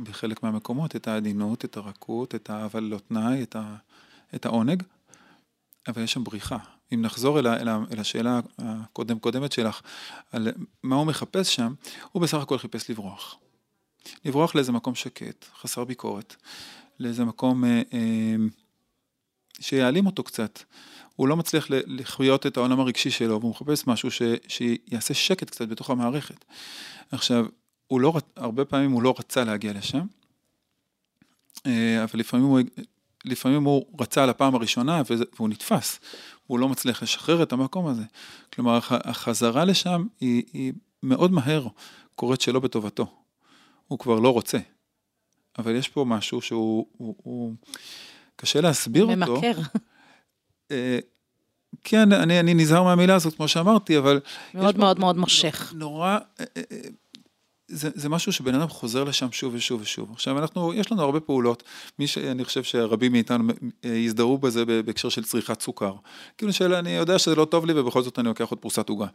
בחלק 0.00 0.42
מהמקומות, 0.42 0.96
את 0.96 1.08
העדינות, 1.08 1.64
את 1.64 1.76
הרכות, 1.76 2.34
את 2.34 2.50
האהבה 2.50 2.80
ללא 2.80 2.98
תנאי, 3.08 3.42
את, 3.42 3.56
ה, 3.56 3.76
את 4.34 4.46
העונג, 4.46 4.82
אבל 5.88 6.02
יש 6.02 6.12
שם 6.12 6.24
בריחה. 6.24 6.58
אם 6.94 7.02
נחזור 7.02 7.38
אל, 7.38 7.46
אל, 7.46 7.68
אל 7.68 8.00
השאלה 8.00 8.40
הקודם-קודמת 8.58 9.52
שלך, 9.52 9.80
על 10.32 10.48
מה 10.82 10.96
הוא 10.96 11.06
מחפש 11.06 11.54
שם, 11.54 11.74
הוא 12.12 12.22
בסך 12.22 12.38
הכל 12.38 12.58
חיפש 12.58 12.90
לברוח. 12.90 13.36
לברוח 14.24 14.54
לאיזה 14.54 14.72
מקום 14.72 14.94
שקט, 14.94 15.44
חסר 15.60 15.84
ביקורת, 15.84 16.36
לאיזה 17.00 17.24
מקום 17.24 17.64
אה, 17.64 17.82
אה, 17.92 18.36
שיעלים 19.60 20.06
אותו 20.06 20.22
קצת. 20.22 20.62
הוא 21.16 21.28
לא 21.28 21.36
מצליח 21.36 21.66
לחיות 21.70 22.46
את 22.46 22.56
העולם 22.56 22.80
הרגשי 22.80 23.10
שלו, 23.10 23.40
והוא 23.40 23.50
מחפש 23.50 23.86
משהו 23.86 24.10
ש, 24.10 24.22
שיעשה 24.48 25.14
שקט 25.14 25.50
קצת 25.50 25.68
בתוך 25.68 25.90
המערכת. 25.90 26.44
עכשיו, 27.10 27.46
הוא 27.86 28.00
לא, 28.00 28.12
הרבה 28.36 28.64
פעמים 28.64 28.90
הוא 28.90 29.02
לא 29.02 29.14
רצה 29.18 29.44
להגיע 29.44 29.72
לשם, 29.72 30.06
אה, 31.66 32.04
אבל 32.04 32.20
לפעמים 32.20 32.46
הוא, 32.46 32.60
לפעמים 33.24 33.64
הוא 33.64 33.84
רצה 34.00 34.26
לפעם 34.26 34.54
הראשונה 34.54 35.02
והוא 35.36 35.48
נתפס, 35.48 36.00
הוא 36.46 36.58
לא 36.58 36.68
מצליח 36.68 37.02
לשחרר 37.02 37.42
את 37.42 37.52
המקום 37.52 37.86
הזה. 37.86 38.02
כלומר, 38.52 38.78
החזרה 38.90 39.64
לשם 39.64 40.06
היא, 40.20 40.42
היא 40.52 40.72
מאוד 41.02 41.32
מהר 41.32 41.66
קורית 42.14 42.40
שלא 42.40 42.60
בטובתו. 42.60 43.06
הוא 43.88 43.98
כבר 43.98 44.18
לא 44.20 44.32
רוצה. 44.32 44.58
אבל 45.58 45.74
יש 45.74 45.88
פה 45.88 46.04
משהו 46.04 46.40
שהוא, 46.40 46.86
הוא, 46.96 47.14
הוא, 47.22 47.54
קשה 48.36 48.60
להסביר 48.60 49.06
ממכר. 49.06 49.32
אותו. 49.32 49.48
ממכר. 49.48 49.62
אה, 50.70 50.98
כן, 51.84 52.12
אני, 52.12 52.40
אני 52.40 52.54
נזהר 52.54 52.82
מהמילה 52.82 53.14
הזאת, 53.14 53.34
כמו 53.34 53.48
שאמרתי, 53.48 53.98
אבל... 53.98 54.20
מאוד 54.54 54.78
מאוד 54.78 54.98
מאוד 54.98 55.16
מושך. 55.16 55.72
נורא, 55.76 56.18
אה, 56.40 56.46
זה, 57.74 57.90
זה 57.94 58.08
משהו 58.08 58.32
שבן 58.32 58.54
אדם 58.54 58.68
חוזר 58.68 59.04
לשם 59.04 59.32
שוב 59.32 59.54
ושוב 59.54 59.80
ושוב. 59.80 60.12
עכשיו, 60.12 60.38
אנחנו, 60.38 60.74
יש 60.74 60.92
לנו 60.92 61.02
הרבה 61.02 61.20
פעולות, 61.20 61.62
מי 61.98 62.06
שאני 62.06 62.44
חושב 62.44 62.62
שרבים 62.62 63.12
מאיתנו 63.12 63.52
אה, 63.84 63.90
יזדהו 63.90 64.38
בזה 64.38 64.64
בהקשר 64.64 65.08
של 65.08 65.24
צריכת 65.24 65.60
סוכר. 65.60 65.94
כאילו, 66.38 66.52
של 66.52 66.74
אני 66.74 66.90
יודע 66.90 67.18
שזה 67.18 67.34
לא 67.34 67.44
טוב 67.44 67.66
לי 67.66 67.80
ובכל 67.80 68.02
זאת 68.02 68.18
אני 68.18 68.28
לוקח 68.28 68.50
עוד 68.50 68.58
פרוסת 68.58 68.88
עוגה. 68.88 69.06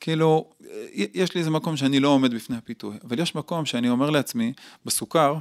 כאילו, 0.00 0.50
אה, 0.64 0.84
יש 1.14 1.34
לי 1.34 1.38
איזה 1.40 1.50
מקום 1.50 1.76
שאני 1.76 2.00
לא 2.00 2.08
עומד 2.08 2.34
בפני 2.34 2.56
הפיתוי, 2.56 2.96
אבל 3.04 3.18
יש 3.18 3.34
מקום 3.34 3.66
שאני 3.66 3.88
אומר 3.88 4.10
לעצמי, 4.10 4.52
בסוכר, 4.84 5.34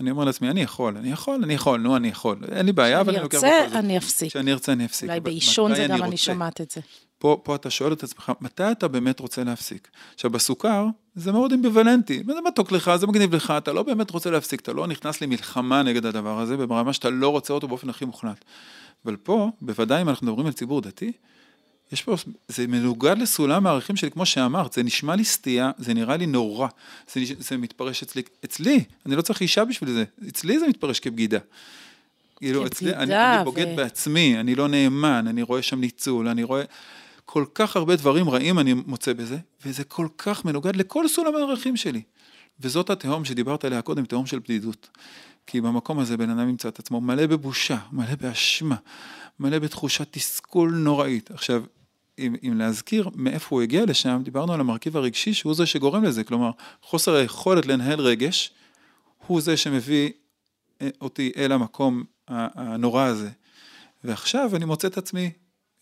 אני 0.00 0.10
אומר 0.10 0.24
לעצמי, 0.24 0.50
אני 0.50 0.62
יכול, 0.62 0.96
אני 0.96 1.10
יכול, 1.10 1.40
אני 1.44 1.54
יכול, 1.54 1.80
נו, 1.80 1.96
אני 1.96 2.08
יכול. 2.08 2.38
אין 2.52 2.66
לי 2.66 2.72
בעיה, 2.72 3.00
אבל 3.00 3.14
אני 3.14 3.22
לוקח... 3.22 3.38
כשאני 3.38 3.52
ארצה, 3.62 3.78
אני 3.78 3.98
אפסיק. 3.98 4.28
כשאני 4.28 4.52
ארצה, 4.52 4.72
אני 4.72 4.84
אפסיק. 4.84 5.08
אולי 5.08 5.20
בעישון 5.20 5.74
זה 5.74 5.86
גם, 5.88 6.02
אני 6.02 6.16
שומעת 6.16 6.60
את 6.60 6.70
זה. 6.70 6.80
פה, 7.18 7.40
פה 7.42 7.54
אתה 7.54 7.70
שואל 7.70 7.92
את 7.92 8.02
עצמך, 8.02 8.32
מתי 8.40 8.70
אתה 8.72 8.88
באמת 8.88 9.20
רוצה 9.20 9.44
להפסיק? 9.44 9.90
עכשיו, 10.14 10.30
בסוכר, 10.30 10.86
זה 11.14 11.32
מאוד 11.32 11.52
אמביוולנטי, 11.52 12.22
זה 12.26 12.40
מתוק 12.48 12.72
לך, 12.72 12.90
זה 12.96 13.06
מגניב 13.06 13.34
לך, 13.34 13.50
אתה 13.50 13.72
לא 13.72 13.82
באמת 13.82 14.10
רוצה 14.10 14.30
להפסיק, 14.30 14.60
אתה 14.60 14.72
לא 14.72 14.86
נכנס 14.86 15.20
למלחמה 15.20 15.82
נגד 15.82 16.06
הדבר 16.06 16.40
הזה, 16.40 16.56
ברמה 16.56 16.92
שאתה 16.92 17.10
לא 17.10 17.28
רוצה 17.28 17.52
אותו 17.52 17.68
באופן 17.68 17.90
הכי 17.90 18.04
מוחלט. 18.04 18.44
אבל 19.04 19.16
פה, 19.16 19.50
בוודאי 19.60 20.02
אם 20.02 20.08
אנחנו 20.08 20.26
מדברים 20.26 20.46
על 20.46 20.52
ציבור 20.52 20.80
דתי, 20.80 21.12
יש 21.92 22.02
פה, 22.02 22.14
זה 22.48 22.66
מנוגד 22.66 23.18
לסולם 23.18 23.66
הערכים 23.66 23.96
שלי, 23.96 24.10
כמו 24.10 24.26
שאמרת, 24.26 24.72
זה 24.72 24.82
נשמע 24.82 25.16
לי 25.16 25.24
סטייה, 25.24 25.70
זה 25.78 25.94
נראה 25.94 26.16
לי 26.16 26.26
נורא, 26.26 26.68
זה, 27.12 27.20
זה 27.38 27.56
מתפרש 27.56 28.02
אצלי, 28.02 28.22
אצלי, 28.44 28.84
אני 29.06 29.16
לא 29.16 29.22
צריך 29.22 29.40
אישה 29.40 29.64
בשביל 29.64 29.90
זה, 29.90 30.04
אצלי 30.28 30.58
זה 30.58 30.68
מתפרש 30.68 31.00
כבגידה. 31.00 31.38
כאילו, 32.36 32.66
אצלי, 32.66 32.94
אני, 32.94 33.16
אני 33.16 33.44
בוגד 33.44 33.66
ו... 33.72 33.76
בעצמי, 33.76 34.40
אני 34.40 34.54
לא 34.54 34.68
נאמן, 34.68 35.26
אני 35.28 35.42
רואה 35.42 35.62
שם 35.62 35.80
ניצול, 35.80 36.28
אני 36.28 36.42
רואה... 36.42 36.62
כל 37.24 37.44
כך 37.54 37.76
הרבה 37.76 37.96
דברים 37.96 38.30
רעים 38.30 38.58
אני 38.58 38.74
מוצא 38.74 39.12
בזה, 39.12 39.38
וזה 39.64 39.84
כל 39.84 40.08
כך 40.18 40.44
מנוגד 40.44 40.76
לכל 40.76 41.08
סולם 41.08 41.36
הערכים 41.36 41.76
שלי. 41.76 42.02
וזאת 42.60 42.90
התהום 42.90 43.24
שדיברת 43.24 43.64
עליה 43.64 43.82
קודם, 43.82 44.04
תהום 44.04 44.26
של 44.26 44.38
בדידות. 44.38 44.88
כי 45.46 45.60
במקום 45.60 45.98
הזה 45.98 46.16
בן 46.16 46.30
אדם 46.30 46.48
ימצא 46.48 46.68
את 46.68 46.78
עצמו 46.78 47.00
מלא 47.00 47.26
בבושה, 47.26 47.78
מלא 47.92 48.14
באשמה, 48.20 48.76
מלא 49.40 49.58
בתחושת 49.58 50.08
תסכול 50.10 50.70
נוראית. 50.70 51.30
עכשיו, 51.30 51.62
אם, 52.18 52.34
אם 52.48 52.58
להזכיר 52.58 53.10
מאיפה 53.14 53.46
הוא 53.50 53.62
הגיע 53.62 53.84
לשם, 53.86 54.20
דיברנו 54.24 54.52
על 54.52 54.60
המרכיב 54.60 54.96
הרגשי 54.96 55.34
שהוא 55.34 55.54
זה 55.54 55.66
שגורם 55.66 56.04
לזה, 56.04 56.24
כלומר, 56.24 56.50
חוסר 56.82 57.14
היכולת 57.14 57.66
לנהל 57.66 58.00
רגש, 58.00 58.50
הוא 59.26 59.40
זה 59.40 59.56
שמביא 59.56 60.10
אה, 60.82 60.88
אותי 61.00 61.32
אל 61.36 61.52
המקום 61.52 62.04
הנורא 62.28 63.04
הזה. 63.04 63.30
ועכשיו 64.04 64.56
אני 64.56 64.64
מוצא 64.64 64.88
את 64.88 64.98
עצמי 64.98 65.30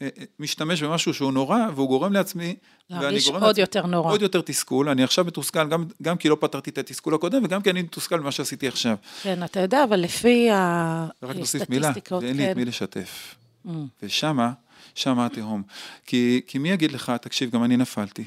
אה, 0.02 0.09
אה, 0.19 0.25
משתמש 0.38 0.83
במשהו 0.83 1.14
שהוא 1.14 1.33
נורא, 1.33 1.59
והוא 1.75 1.88
גורם 1.88 2.12
לעצמי, 2.12 2.57
להרגיש 2.90 3.28
עוד 3.28 3.43
לעצמי, 3.43 3.61
יותר 3.61 3.87
נורא. 3.87 4.12
עוד 4.12 4.23
יותר 4.23 4.40
תסכול. 4.40 4.88
אני 4.88 5.05
עכשיו 5.05 5.25
מתוסכל, 5.25 5.69
גם, 5.69 5.85
גם 6.02 6.16
כי 6.16 6.28
לא 6.28 6.37
פתרתי 6.40 6.71
את 6.71 6.78
התסכול 6.78 7.14
הקודם, 7.14 7.45
וגם 7.45 7.62
כי 7.62 7.71
אני 7.71 7.83
מתוסכל 7.83 8.19
במה 8.19 8.33
שעשיתי 8.33 8.69
עכשיו. 8.69 8.97
כן, 9.23 9.45
אתה 9.45 9.61
יודע, 9.61 9.85
אבל 9.85 10.00
לפי 10.00 10.49
הסטטיסטיקות... 10.52 11.31
רק 11.31 11.37
נוסיף 11.37 11.71
מילה, 11.71 11.93
ואין 12.11 12.33
כן. 12.33 12.37
לי 12.37 12.50
את 12.50 12.57
מי 12.57 12.64
לשתף. 12.64 13.35
Mm. 13.66 13.71
ושמה, 14.02 14.52
שמה 14.97 15.26
התהום. 15.26 15.62
כי, 16.07 16.41
כי 16.47 16.59
מי 16.59 16.71
יגיד 16.71 16.93
לך, 16.93 17.12
תקשיב, 17.21 17.50
גם 17.50 17.65
אני 17.65 17.76
נפלתי. 17.76 18.25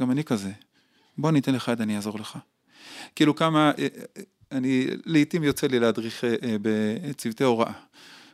גם 0.00 0.10
אני 0.10 0.24
כזה. 0.24 0.52
בוא 1.18 1.30
אני 1.30 1.38
אתן 1.38 1.54
לך 1.54 1.68
יד, 1.68 1.80
אני 1.80 1.96
אעזור 1.96 2.18
לך. 2.18 2.38
כאילו 3.16 3.34
כמה, 3.34 3.72
אה, 3.78 3.86
אני 4.52 4.86
לעתים 5.06 5.44
יוצא 5.44 5.66
לי 5.66 5.78
להדריך 5.78 6.24
בצוותי 6.62 7.44
הוראה. 7.44 7.72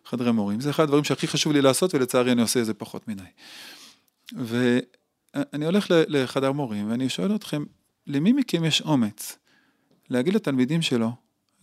חדרי 0.04 0.32
מורים. 0.32 0.60
זה 0.60 0.70
אחד 0.70 0.82
הדברים 0.82 1.04
שהכי 1.04 1.26
חשוב 1.26 1.52
לי 1.52 1.62
לעשות, 1.62 1.94
ולצערי 1.94 2.32
אני 2.32 2.42
עושה 2.42 2.60
את 2.60 2.66
זה 2.66 2.74
פחות 2.74 3.08
מדי. 3.08 3.22
ואני 4.32 5.66
הולך 5.66 5.86
לחדר 5.90 6.52
מורים, 6.52 6.90
ואני 6.90 7.08
שואל 7.08 7.34
אתכם, 7.34 7.64
למי 8.06 8.32
מכם 8.32 8.64
יש 8.64 8.80
אומץ 8.80 9.38
להגיד 10.10 10.34
לתלמידים 10.34 10.82
שלו, 10.82 11.10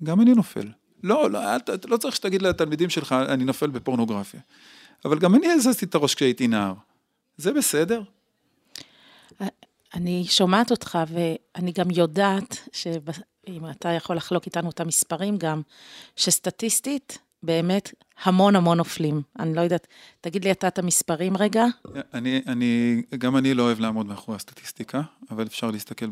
גם 0.03 0.21
אני 0.21 0.33
נופל. 0.33 0.67
לא, 1.03 1.31
לא, 1.31 1.39
לא 1.87 1.97
צריך 1.97 2.15
שתגיד 2.15 2.41
לתלמידים 2.41 2.89
שלך, 2.89 3.11
אני 3.11 3.43
נופל 3.43 3.69
בפורנוגרפיה. 3.69 4.39
אבל 5.05 5.19
גם 5.19 5.35
אני 5.35 5.51
הזזתי 5.51 5.85
את 5.85 5.95
הראש 5.95 6.15
כשהייתי 6.15 6.47
נער. 6.47 6.73
זה 7.37 7.53
בסדר? 7.53 8.01
אני 9.93 10.25
שומעת 10.29 10.71
אותך, 10.71 10.99
ואני 11.07 11.71
גם 11.71 11.91
יודעת. 11.91 12.69
אם 13.47 13.69
אתה 13.69 13.89
יכול 13.89 14.15
לחלוק 14.15 14.45
איתנו 14.45 14.69
את 14.69 14.79
המספרים 14.79 15.37
גם, 15.37 15.61
שסטטיסטית, 16.15 17.17
באמת 17.43 17.93
המון 18.23 18.55
המון 18.55 18.77
נופלים. 18.77 19.21
אני 19.39 19.53
לא 19.55 19.61
יודעת, 19.61 19.87
תגיד 20.21 20.43
לי 20.43 20.51
אתה 20.51 20.67
את 20.67 20.79
המספרים 20.79 21.37
רגע. 21.37 21.65
אני, 22.13 22.41
אני, 22.47 23.01
גם 23.17 23.37
אני 23.37 23.53
לא 23.53 23.63
אוהב 23.63 23.79
לעמוד 23.79 24.05
מאחורי 24.05 24.35
הסטטיסטיקה, 24.35 25.01
אבל 25.31 25.47
אפשר 25.47 25.71
להסתכל 25.71 26.05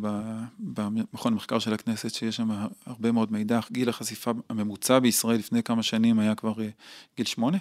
במכון 0.60 1.34
המחקר 1.34 1.60
של 1.60 1.74
הכנסת, 1.74 2.13
שיש 2.13 2.36
שם 2.36 2.50
הרבה 2.86 3.12
מאוד 3.12 3.31
מידע. 3.31 3.60
גיל 3.72 3.89
החשיפה 3.89 4.31
הממוצע 4.50 5.00
בישראל 5.00 5.38
לפני 5.39 5.63
כמה 5.63 5.84
שנים 5.84 6.19
היה 6.19 6.36
כבר 6.36 6.62
אה, 6.62 6.69
גיל 7.17 7.25
שמונה. 7.25 7.58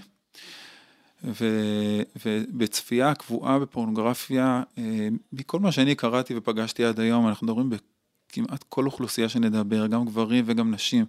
ו, 1.25 1.47
ובצפייה 2.27 3.15
קבועה 3.15 3.59
בפורנוגרפיה, 3.59 4.63
אה, 4.79 5.09
מכל 5.33 5.61
מה 5.61 5.73
שאני 5.73 5.95
קראתי 5.95 6.37
ופגשתי 6.37 6.85
עד 6.85 7.01
היום, 7.01 7.29
אנחנו 7.29 7.47
מדברים 7.47 7.71
כמעט 8.29 8.65
כל 8.69 8.87
אוכלוסייה 8.87 9.29
שנדבר, 9.29 9.87
גם 9.87 10.05
גברים 10.05 10.45
וגם 10.47 10.75
נשים, 10.75 11.05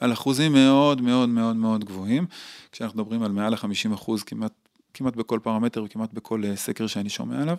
על 0.00 0.12
אחוזים 0.12 0.52
מאוד 0.52 1.00
מאוד 1.00 1.28
מאוד 1.28 1.56
מאוד 1.56 1.84
גבוהים, 1.84 2.26
כשאנחנו 2.72 3.02
מדברים 3.02 3.22
על 3.22 3.32
מעל 3.32 3.52
ל-50 3.52 3.94
אחוז 3.94 4.22
כמעט, 4.22 4.52
כמעט 4.94 5.16
בכל 5.16 5.38
פרמטר 5.42 5.84
וכמעט 5.84 6.12
בכל 6.12 6.42
אה, 6.44 6.56
סקר 6.56 6.86
שאני 6.86 7.08
שומע 7.08 7.42
עליו, 7.42 7.56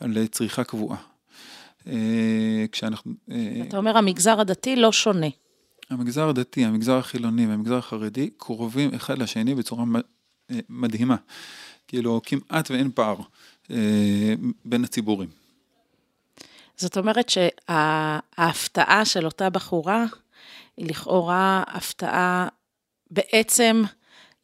על 0.00 0.18
אה, 0.18 0.26
צריכה 0.26 0.64
קבועה. 0.64 0.98
כשאנחנו... 2.72 3.12
אתה 3.68 3.76
אומר 3.76 3.96
המגזר 3.96 4.40
הדתי 4.40 4.76
לא 4.76 4.92
שונה. 4.92 5.26
המגזר 5.90 6.28
הדתי, 6.28 6.64
המגזר 6.64 6.96
החילוני 6.96 7.46
והמגזר 7.46 7.76
החרדי 7.76 8.30
קרובים 8.36 8.94
אחד 8.94 9.18
לשני 9.18 9.54
בצורה 9.54 9.84
מדהימה. 10.68 11.16
כאילו, 11.88 12.20
כמעט 12.24 12.70
ואין 12.70 12.90
פער 12.94 13.16
בין 14.64 14.84
הציבורים. 14.84 15.28
זאת 16.76 16.96
אומרת 16.98 17.28
שההפתעה 17.28 19.04
של 19.04 19.24
אותה 19.24 19.50
בחורה 19.50 20.04
היא 20.76 20.86
לכאורה 20.86 21.62
הפתעה 21.66 22.48
בעצם 23.10 23.82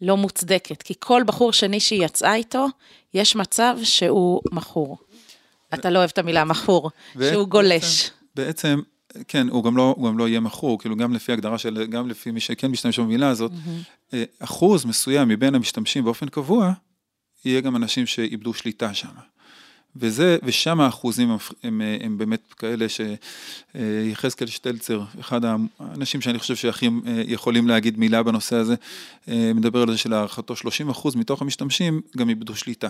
לא 0.00 0.16
מוצדקת, 0.16 0.82
כי 0.82 0.94
כל 0.99 1.23
בחור 1.26 1.52
שני 1.52 1.80
שהיא 1.80 2.04
יצאה 2.04 2.35
איתו, 2.35 2.66
יש 3.14 3.37
מצב 3.37 3.76
שהוא 3.82 4.40
מכור. 4.52 4.99
אתה 5.75 5.90
לא 5.90 5.99
אוהב 5.99 6.11
את 6.12 6.18
המילה 6.18 6.44
מכור, 6.44 6.90
שהוא 7.30 7.49
גולש. 7.49 8.11
בעצם, 8.35 8.80
כן, 9.28 9.49
הוא 9.49 9.64
גם, 9.64 9.76
לא, 9.76 9.95
הוא 9.97 10.09
גם 10.09 10.19
לא 10.19 10.28
יהיה 10.28 10.40
מכור, 10.40 10.78
כאילו 10.78 10.97
גם 10.97 11.14
לפי 11.14 11.33
הגדרה 11.33 11.59
של, 11.59 11.87
גם 11.87 12.09
לפי 12.09 12.31
מי 12.31 12.40
שכן 12.40 12.71
משתמש 12.71 12.99
במילה 12.99 13.28
הזאת, 13.28 13.52
אה, 14.14 14.25
אחוז 14.38 14.85
מסוים 14.85 15.28
מבין 15.28 15.54
המשתמשים 15.54 16.04
באופן 16.04 16.28
קבוע, 16.28 16.73
יהיה 17.45 17.61
גם 17.61 17.76
אנשים 17.76 18.07
שאיבדו 18.07 18.54
שליטה 18.54 18.95
שם. 18.95 19.09
וזה, 19.97 20.38
ושם 20.42 20.81
האחוזים 20.81 21.31
הם, 21.31 21.38
הם, 21.62 21.83
הם 22.00 22.19
באמת 22.19 22.52
כאלה 22.52 22.87
שיחזקאל 23.75 24.47
שטלצר, 24.47 25.02
אחד 25.21 25.40
האנשים 25.45 26.21
שאני 26.21 26.38
חושב 26.38 26.57
שהכי 26.57 26.87
אה, 26.87 27.23
יכולים 27.26 27.69
להגיד 27.69 27.99
מילה 27.99 28.23
בנושא 28.23 28.57
הזה, 28.57 28.75
אה, 29.28 29.52
מדבר 29.54 29.83
על 29.83 29.90
זה 29.92 29.99
שלהערכתו 29.99 30.57
30 30.57 30.90
אחוז 30.90 31.16
מתוך 31.16 31.42
המשתמשים 31.42 32.00
גם 32.16 32.28
איבדו 32.28 32.57
שליטה. 32.57 32.88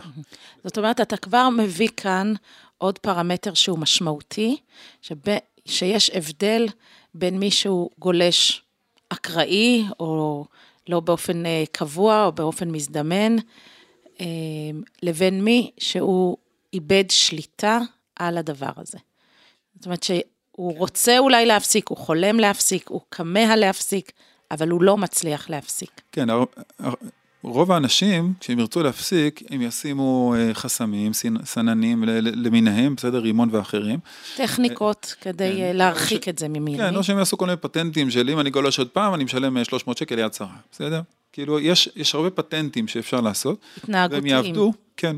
זאת 0.64 0.78
אומרת, 0.78 1.00
אתה 1.00 1.16
כבר 1.16 1.48
מביא 1.48 1.88
כאן 1.96 2.32
עוד 2.78 2.98
פרמטר 2.98 3.54
שהוא 3.54 3.78
משמעותי, 3.78 4.56
שב, 5.02 5.16
שיש 5.66 6.10
הבדל 6.10 6.66
בין 7.14 7.38
מישהו 7.38 7.90
גולש 7.98 8.62
אקראי, 9.08 9.84
או 10.00 10.44
לא 10.88 11.00
באופן 11.00 11.46
אה, 11.46 11.64
קבוע, 11.72 12.24
או 12.24 12.32
באופן 12.32 12.70
מזדמן, 12.70 13.36
לבין 15.02 15.44
מי 15.44 15.70
שהוא 15.78 16.36
איבד 16.72 17.04
שליטה 17.10 17.78
על 18.16 18.38
הדבר 18.38 18.70
הזה. 18.76 18.98
זאת 19.74 19.86
אומרת 19.86 20.02
שהוא 20.02 20.78
רוצה 20.78 21.18
אולי 21.18 21.46
להפסיק, 21.46 21.88
הוא 21.88 21.98
חולם 21.98 22.40
להפסיק, 22.40 22.88
הוא 22.88 23.00
כמה 23.10 23.56
להפסיק, 23.56 24.12
אבל 24.50 24.68
הוא 24.68 24.82
לא 24.82 24.96
מצליח 24.96 25.50
להפסיק. 25.50 26.00
כן, 26.12 26.30
רוב 27.44 27.72
האנשים, 27.72 28.32
כשהם 28.40 28.58
ירצו 28.58 28.82
להפסיק, 28.82 29.42
הם 29.50 29.62
ישימו 29.62 30.34
אה, 30.36 30.54
חסמים, 30.54 31.12
סננים 31.44 32.04
למיניהם, 32.22 32.94
בסדר, 32.94 33.18
רימון 33.18 33.48
ואחרים. 33.52 33.98
טכניקות 34.36 35.14
אה, 35.18 35.24
כדי 35.24 35.54
כן, 35.56 35.76
להרחיק 35.76 36.28
את 36.28 36.38
זה 36.38 36.48
ממני. 36.48 36.76
כן, 36.76 36.96
או 36.96 37.04
שהם 37.04 37.18
יעשו 37.18 37.38
כל 37.38 37.46
מיני 37.46 37.56
פטנטים 37.56 38.10
של 38.10 38.30
אם 38.30 38.40
אני 38.40 38.50
גולש 38.50 38.78
עוד 38.78 38.88
פעם, 38.88 39.14
אני 39.14 39.24
משלם 39.24 39.64
300 39.64 39.98
שקל 39.98 40.18
יד 40.18 40.34
שרה, 40.34 40.56
בסדר? 40.72 41.00
כאילו, 41.32 41.60
יש, 41.60 41.88
יש 41.96 42.14
הרבה 42.14 42.30
פטנטים 42.30 42.88
שאפשר 42.88 43.20
לעשות. 43.20 43.60
התנהגותיים. 43.76 44.24
והם 44.24 44.44
יעבדו, 44.44 44.72
כן, 44.96 45.16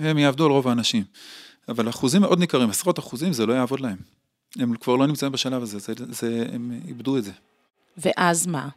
והם 0.00 0.18
יעבדו 0.18 0.44
על 0.44 0.50
רוב 0.50 0.68
האנשים. 0.68 1.04
אבל 1.68 1.88
אחוזים 1.88 2.20
מאוד 2.20 2.38
ניכרים, 2.38 2.70
עשרות 2.70 2.98
אחוזים, 2.98 3.32
זה 3.32 3.46
לא 3.46 3.52
יעבוד 3.52 3.80
להם. 3.80 3.96
הם 4.58 4.76
כבר 4.76 4.96
לא 4.96 5.06
נמצאים 5.06 5.32
בשלב 5.32 5.62
הזה, 5.62 5.78
זה, 5.78 5.92
זה, 6.10 6.46
הם 6.52 6.80
איבדו 6.88 7.16
את 7.16 7.24
זה. 7.24 7.32
ואז 7.98 8.46
מה? 8.46 8.68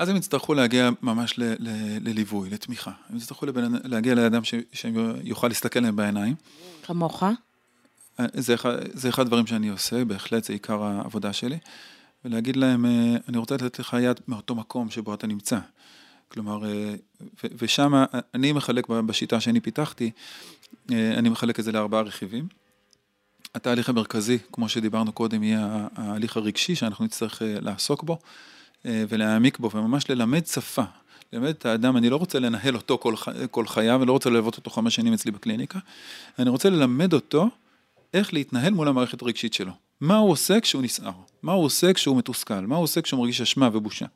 אז 0.00 0.08
הם 0.08 0.16
יצטרכו 0.16 0.54
להגיע 0.54 0.90
ממש 1.02 1.38
ל, 1.38 1.42
ל, 1.58 1.68
לליווי, 2.08 2.50
לתמיכה. 2.50 2.90
הם 3.10 3.16
יצטרכו 3.16 3.46
לבן, 3.46 3.72
להגיע 3.84 4.14
לאדם 4.14 4.44
ש, 4.44 4.54
שיוכל 4.72 5.48
להסתכל 5.48 5.80
להם 5.80 5.96
בעיניים. 5.96 6.34
כמוך? 6.82 7.22
זה 8.34 8.54
אחד, 8.54 8.76
זה 8.92 9.08
אחד 9.08 9.22
הדברים 9.22 9.46
שאני 9.46 9.68
עושה, 9.68 10.04
בהחלט 10.04 10.44
זה 10.44 10.52
עיקר 10.52 10.82
העבודה 10.82 11.32
שלי. 11.32 11.58
ולהגיד 12.24 12.56
להם, 12.56 12.86
אה, 12.86 13.16
אני 13.28 13.38
רוצה 13.38 13.54
לתת 13.54 13.78
לך 13.78 13.96
יד 14.00 14.20
מאותו 14.28 14.54
מקום 14.54 14.90
שבו 14.90 15.14
אתה 15.14 15.26
נמצא. 15.26 15.58
כלומר, 16.28 16.64
אה, 16.64 16.94
ושם 17.58 18.04
אני 18.34 18.52
מחלק 18.52 18.88
בשיטה 18.88 19.40
שאני 19.40 19.60
פיתחתי, 19.60 20.10
אה, 20.92 21.14
אני 21.14 21.28
מחלק 21.28 21.58
את 21.60 21.64
זה 21.64 21.72
לארבעה 21.72 22.02
רכיבים. 22.02 22.48
התהליך 23.54 23.88
המרכזי, 23.88 24.38
כמו 24.52 24.68
שדיברנו 24.68 25.12
קודם, 25.12 25.42
יהיה 25.42 25.88
ההליך 25.96 26.36
הרגשי 26.36 26.74
שאנחנו 26.74 27.04
נצטרך 27.04 27.42
אה, 27.42 27.60
לעסוק 27.60 28.02
בו 28.02 28.18
ולהעמיק 28.84 29.58
בו 29.58 29.70
וממש 29.70 30.10
ללמד 30.10 30.46
שפה. 30.46 30.82
ללמד 31.32 31.48
את 31.48 31.66
האדם, 31.66 31.96
אני 31.96 32.10
לא 32.10 32.16
רוצה 32.16 32.38
לנהל 32.38 32.76
אותו 32.76 32.98
כל, 32.98 33.14
כל 33.50 33.66
חייו 33.66 33.98
ולא 34.02 34.12
רוצה 34.12 34.30
ללוות 34.30 34.56
אותו 34.56 34.70
חמש 34.70 34.94
שנים 34.94 35.12
אצלי 35.12 35.32
בקליניקה, 35.32 35.78
אני 36.38 36.50
רוצה 36.50 36.70
ללמד 36.70 37.12
אותו 37.12 37.48
איך 38.14 38.34
להתנהל 38.34 38.72
מול 38.72 38.88
המערכת 38.88 39.22
הרגשית 39.22 39.54
שלו. 39.54 39.72
מה 40.00 40.16
הוא 40.16 40.30
עושה 40.30 40.60
כשהוא 40.60 40.82
נסער? 40.82 41.12
מה 41.42 41.52
הוא 41.52 41.64
עושה 41.64 41.92
כשהוא 41.92 42.16
מתוסכל? 42.16 42.60
מה 42.60 42.76
הוא 42.76 42.84
עושה 42.84 43.02
כשהוא 43.02 43.20
מרגיש 43.20 43.40
אשמה 43.40 43.68
ובושה? 43.72 44.06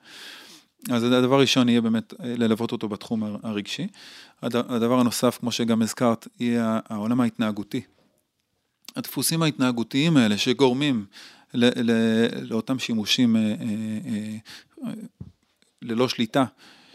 אז 0.90 1.02
הדבר 1.02 1.34
הראשון 1.34 1.68
יהיה 1.68 1.80
באמת 1.80 2.14
אה, 2.20 2.34
ללוות 2.36 2.72
אותו 2.72 2.88
בתחום 2.88 3.36
הרגשי. 3.42 3.86
הדבר 4.42 5.00
הנוסף, 5.00 5.38
כמו 5.40 5.52
שגם 5.52 5.82
הזכרת, 5.82 6.28
יהיה 6.40 6.80
העולם 6.88 7.20
ההתנהגותי. 7.20 7.80
הדפוסים 8.96 9.42
ההתנהגותיים 9.42 10.16
האלה 10.16 10.38
שגורמים 10.38 11.04
ל- 11.54 11.90
ל- 11.90 12.50
לאותם 12.50 12.78
שימושים 12.78 13.36
אה, 13.36 13.54
אה, 14.86 14.92
ללא 15.82 16.08
שליטה, 16.08 16.44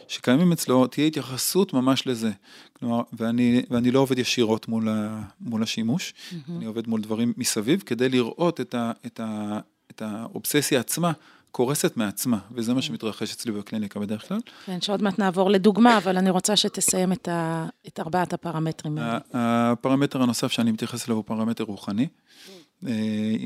שקיימים 0.08 0.52
אצלו, 0.52 0.88
תהיה 0.88 1.08
התייחסות 1.08 1.74
ממש 1.74 2.08
לזה. 2.08 2.32
כלומר, 2.74 3.02
ואני, 3.14 3.62
ואני 3.70 3.92
לא 3.92 4.00
עובד 4.00 4.20
ישירות 4.20 4.68
מול, 4.68 4.90
ה, 4.90 5.22
מול 5.42 5.64
השימוש, 5.64 6.14
mm-hmm. 6.14 6.36
אני 6.58 6.66
עובד 6.66 6.88
מול 6.88 7.02
דברים 7.02 7.34
מסביב, 7.38 7.84
כדי 7.86 8.10
לראות 8.10 8.62
את, 8.62 8.76
ה, 8.76 8.92
את, 9.06 9.20
ה, 9.20 9.60
את 9.92 10.02
האובססיה 10.02 10.80
עצמה. 10.80 11.12
קורסת 11.52 11.98
מעצמה, 11.98 12.38
וזה 12.52 12.74
מה 12.74 12.82
שמתרחש 12.82 13.34
אצלי 13.34 13.52
בקליניקה 13.52 14.00
בדרך 14.00 14.28
כלל. 14.28 14.40
כן, 14.66 14.82
שעוד 14.82 15.02
מעט 15.02 15.20
נעבור 15.20 15.50
לדוגמה, 15.50 15.98
אבל 15.98 16.18
אני 16.18 16.30
רוצה 16.30 16.56
שתסיים 16.56 17.12
את, 17.12 17.28
ה, 17.28 17.66
את 17.88 18.00
ארבעת 18.00 18.34
הפרמטרים 18.34 18.98
האלה. 18.98 19.18
הפרמטר 19.34 20.22
הנוסף 20.22 20.52
שאני 20.52 20.72
מתייחס 20.72 21.06
אליו 21.06 21.16
הוא 21.16 21.24
פרמטר 21.28 21.64
רוחני. 21.64 22.04
אה, 22.04 22.59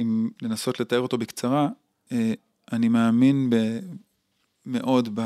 אם 0.01 0.29
לנסות 0.41 0.79
לתאר 0.79 0.99
אותו 0.99 1.17
בקצרה, 1.17 1.69
אה, 2.11 2.33
אני 2.71 2.87
מאמין 2.87 3.49
ב, 3.49 3.55
מאוד 4.65 5.09
ב, 5.19 5.21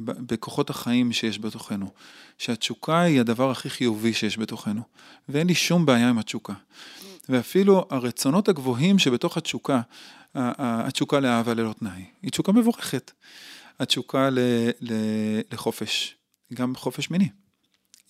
ב, 0.00 0.32
בכוחות 0.34 0.70
החיים 0.70 1.12
שיש 1.12 1.38
בתוכנו, 1.38 1.90
שהתשוקה 2.38 3.00
היא 3.00 3.20
הדבר 3.20 3.50
הכי 3.50 3.70
חיובי 3.70 4.12
שיש 4.12 4.38
בתוכנו, 4.38 4.82
ואין 5.28 5.46
לי 5.46 5.54
שום 5.54 5.86
בעיה 5.86 6.08
עם 6.08 6.18
התשוקה. 6.18 6.54
ואפילו 7.28 7.86
הרצונות 7.90 8.48
הגבוהים 8.48 8.98
שבתוך 8.98 9.36
התשוקה, 9.36 9.80
התשוקה 10.34 11.20
לאהבה 11.20 11.54
ללא 11.54 11.74
תנאי, 11.78 12.04
היא 12.22 12.30
תשוקה 12.30 12.52
מבורכת. 12.52 13.10
התשוקה 13.78 14.30
ל, 14.30 14.38
ל, 14.80 14.92
לחופש, 15.52 16.16
גם 16.54 16.74
חופש 16.76 17.10
מיני, 17.10 17.28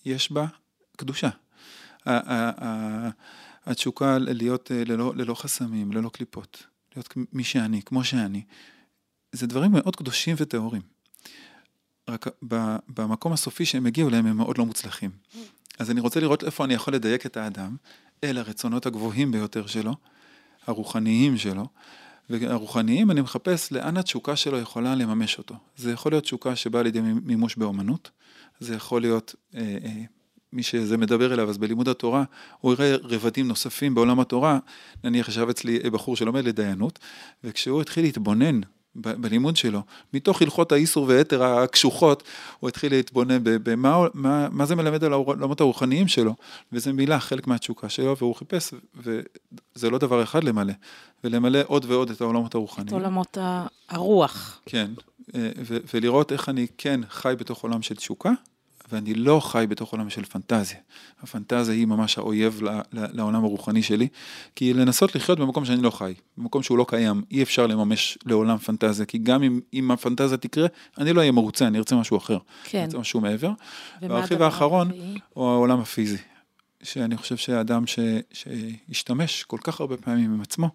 יש 0.05 0.31
בה 0.31 0.45
קדושה. 0.97 1.29
התשוקה 3.65 4.17
להיות 4.17 4.71
אה, 4.71 4.83
ללא, 4.85 5.13
ללא 5.15 5.33
חסמים, 5.33 5.91
ללא 5.91 6.09
קליפות, 6.09 6.63
להיות 6.95 7.13
מי 7.33 7.43
שאני, 7.43 7.81
כמו 7.81 8.03
שאני, 8.03 8.43
זה 9.31 9.47
דברים 9.47 9.71
מאוד 9.71 9.95
קדושים 9.95 10.35
וטהורים. 10.39 10.81
רק 12.09 12.27
במקום 12.87 13.33
הסופי 13.33 13.65
שהם 13.65 13.85
הגיעו 13.85 14.09
אליהם 14.09 14.25
הם 14.25 14.37
מאוד 14.37 14.57
לא 14.57 14.65
מוצלחים. 14.65 15.11
אז 15.79 15.91
אני 15.91 16.01
רוצה 16.01 16.19
לראות 16.19 16.43
איפה 16.43 16.65
אני 16.65 16.73
יכול 16.73 16.93
לדייק 16.93 17.25
את 17.25 17.37
האדם 17.37 17.75
אל 18.23 18.37
הרצונות 18.37 18.85
הגבוהים 18.85 19.31
ביותר 19.31 19.67
שלו, 19.67 19.95
הרוחניים 20.67 21.37
שלו, 21.37 21.67
והרוחניים 22.29 23.11
אני 23.11 23.21
מחפש 23.21 23.71
לאן 23.71 23.97
התשוקה 23.97 24.35
שלו 24.35 24.59
יכולה 24.59 24.95
לממש 24.95 25.37
אותו. 25.37 25.55
זה 25.75 25.91
יכול 25.91 26.11
להיות 26.11 26.23
תשוקה 26.23 26.55
שבאה 26.55 26.83
לידי 26.83 27.01
מימוש 27.01 27.55
באומנות, 27.55 28.11
זה 28.59 28.75
יכול 28.75 29.01
להיות 29.01 29.35
אה, 29.55 29.77
אה, 29.83 30.03
מי 30.53 30.63
שזה 30.63 30.97
מדבר 30.97 31.33
אליו, 31.33 31.49
אז 31.49 31.57
בלימוד 31.57 31.89
התורה, 31.89 32.23
הוא 32.59 32.73
יראה 32.73 32.95
רבדים 33.03 33.47
נוספים 33.47 33.95
בעולם 33.95 34.19
התורה. 34.19 34.59
נניח 35.03 35.29
ישב 35.29 35.49
אצלי 35.49 35.79
בחור 35.79 36.15
שלומד 36.15 36.45
לדיינות, 36.45 36.99
וכשהוא 37.43 37.81
התחיל 37.81 38.05
להתבונן 38.05 38.61
בלימוד 38.95 39.55
שלו, 39.55 39.81
מתוך 40.13 40.41
הלכות 40.41 40.71
האיסור 40.71 41.05
והיתר 41.07 41.43
הקשוחות, 41.43 42.23
הוא 42.59 42.67
התחיל 42.67 42.91
להתבונן 42.91 43.37
במה 43.43 44.07
מה, 44.13 44.47
מה 44.51 44.65
זה 44.65 44.75
מלמד 44.75 45.03
על 45.03 45.13
העולמות 45.13 45.61
הרוחניים 45.61 46.07
שלו, 46.07 46.35
וזה 46.71 46.93
מילה, 46.93 47.19
חלק 47.19 47.47
מהתשוקה 47.47 47.89
שלו, 47.89 48.17
והוא 48.17 48.35
חיפש, 48.35 48.73
וזה 48.95 49.89
לא 49.89 49.97
דבר 49.97 50.23
אחד 50.23 50.43
למלא, 50.43 50.73
ולמלא 51.23 51.59
עוד 51.67 51.85
ועוד 51.87 52.09
את 52.09 52.21
העולמות 52.21 52.55
הרוחניים. 52.55 52.87
את 52.87 52.93
עולמות 52.93 53.37
הרוח. 53.89 54.61
כן, 54.65 54.91
ולראות 55.93 56.31
איך 56.31 56.49
אני 56.49 56.67
כן 56.77 57.01
חי 57.09 57.33
בתוך 57.37 57.63
עולם 57.63 57.81
של 57.81 57.95
תשוקה, 57.95 58.31
ואני 58.91 59.13
לא 59.13 59.39
חי 59.39 59.65
בתוך 59.69 59.91
עולם 59.91 60.09
של 60.09 60.25
פנטזיה. 60.25 60.77
הפנטזיה 61.21 61.75
היא 61.75 61.85
ממש 61.85 62.17
האויב 62.17 62.61
לעולם 62.91 63.43
הרוחני 63.43 63.83
שלי, 63.83 64.07
כי 64.55 64.73
לנסות 64.73 65.15
לחיות 65.15 65.39
במקום 65.39 65.65
שאני 65.65 65.81
לא 65.81 65.89
חי, 65.89 66.13
במקום 66.37 66.63
שהוא 66.63 66.77
לא 66.77 66.85
קיים, 66.87 67.23
אי 67.31 67.43
אפשר 67.43 67.67
לממש 67.67 68.17
לעולם 68.25 68.57
פנטזיה, 68.57 69.05
כי 69.05 69.17
גם 69.17 69.43
אם, 69.43 69.59
אם 69.73 69.91
הפנטזיה 69.91 70.37
תקרה, 70.37 70.67
אני 70.97 71.13
לא 71.13 71.19
אהיה 71.19 71.31
מרוצה, 71.31 71.67
אני 71.67 71.77
ארצה 71.77 71.95
משהו 71.95 72.17
אחר. 72.17 72.37
כן. 72.63 72.77
אני 72.77 72.85
ארצה 72.85 72.97
משהו 72.97 73.21
מעבר. 73.21 73.51
והרכיב 74.01 74.41
האחרון 74.41 74.91
הוא 75.33 75.49
העולם 75.49 75.79
הפיזי, 75.79 76.17
שאני 76.83 77.17
חושב 77.17 77.37
שהאדם 77.37 77.83
שהשתמש 78.33 79.43
כל 79.43 79.57
כך 79.63 79.79
הרבה 79.79 79.97
פעמים 79.97 80.33
עם 80.33 80.41
עצמו, 80.41 80.69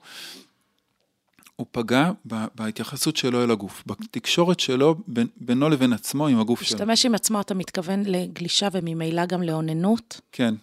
הוא 1.58 1.66
פגע 1.70 2.10
בהתייחסות 2.54 3.16
שלו 3.16 3.44
אל 3.44 3.50
הגוף, 3.50 3.82
בתקשורת 3.86 4.60
שלו 4.60 4.94
בינו 5.36 5.68
לבין 5.68 5.92
עצמו 5.92 6.26
עם 6.26 6.40
הגוף 6.40 6.62
שלו. 6.62 6.78
להשתמש 6.78 7.06
עם 7.06 7.14
עצמו, 7.14 7.40
אתה 7.40 7.54
מתכוון 7.54 8.02
לגלישה 8.06 8.68
וממילא 8.72 9.26
גם 9.26 9.42
לאוננות? 9.42 10.20
כן, 10.32 10.54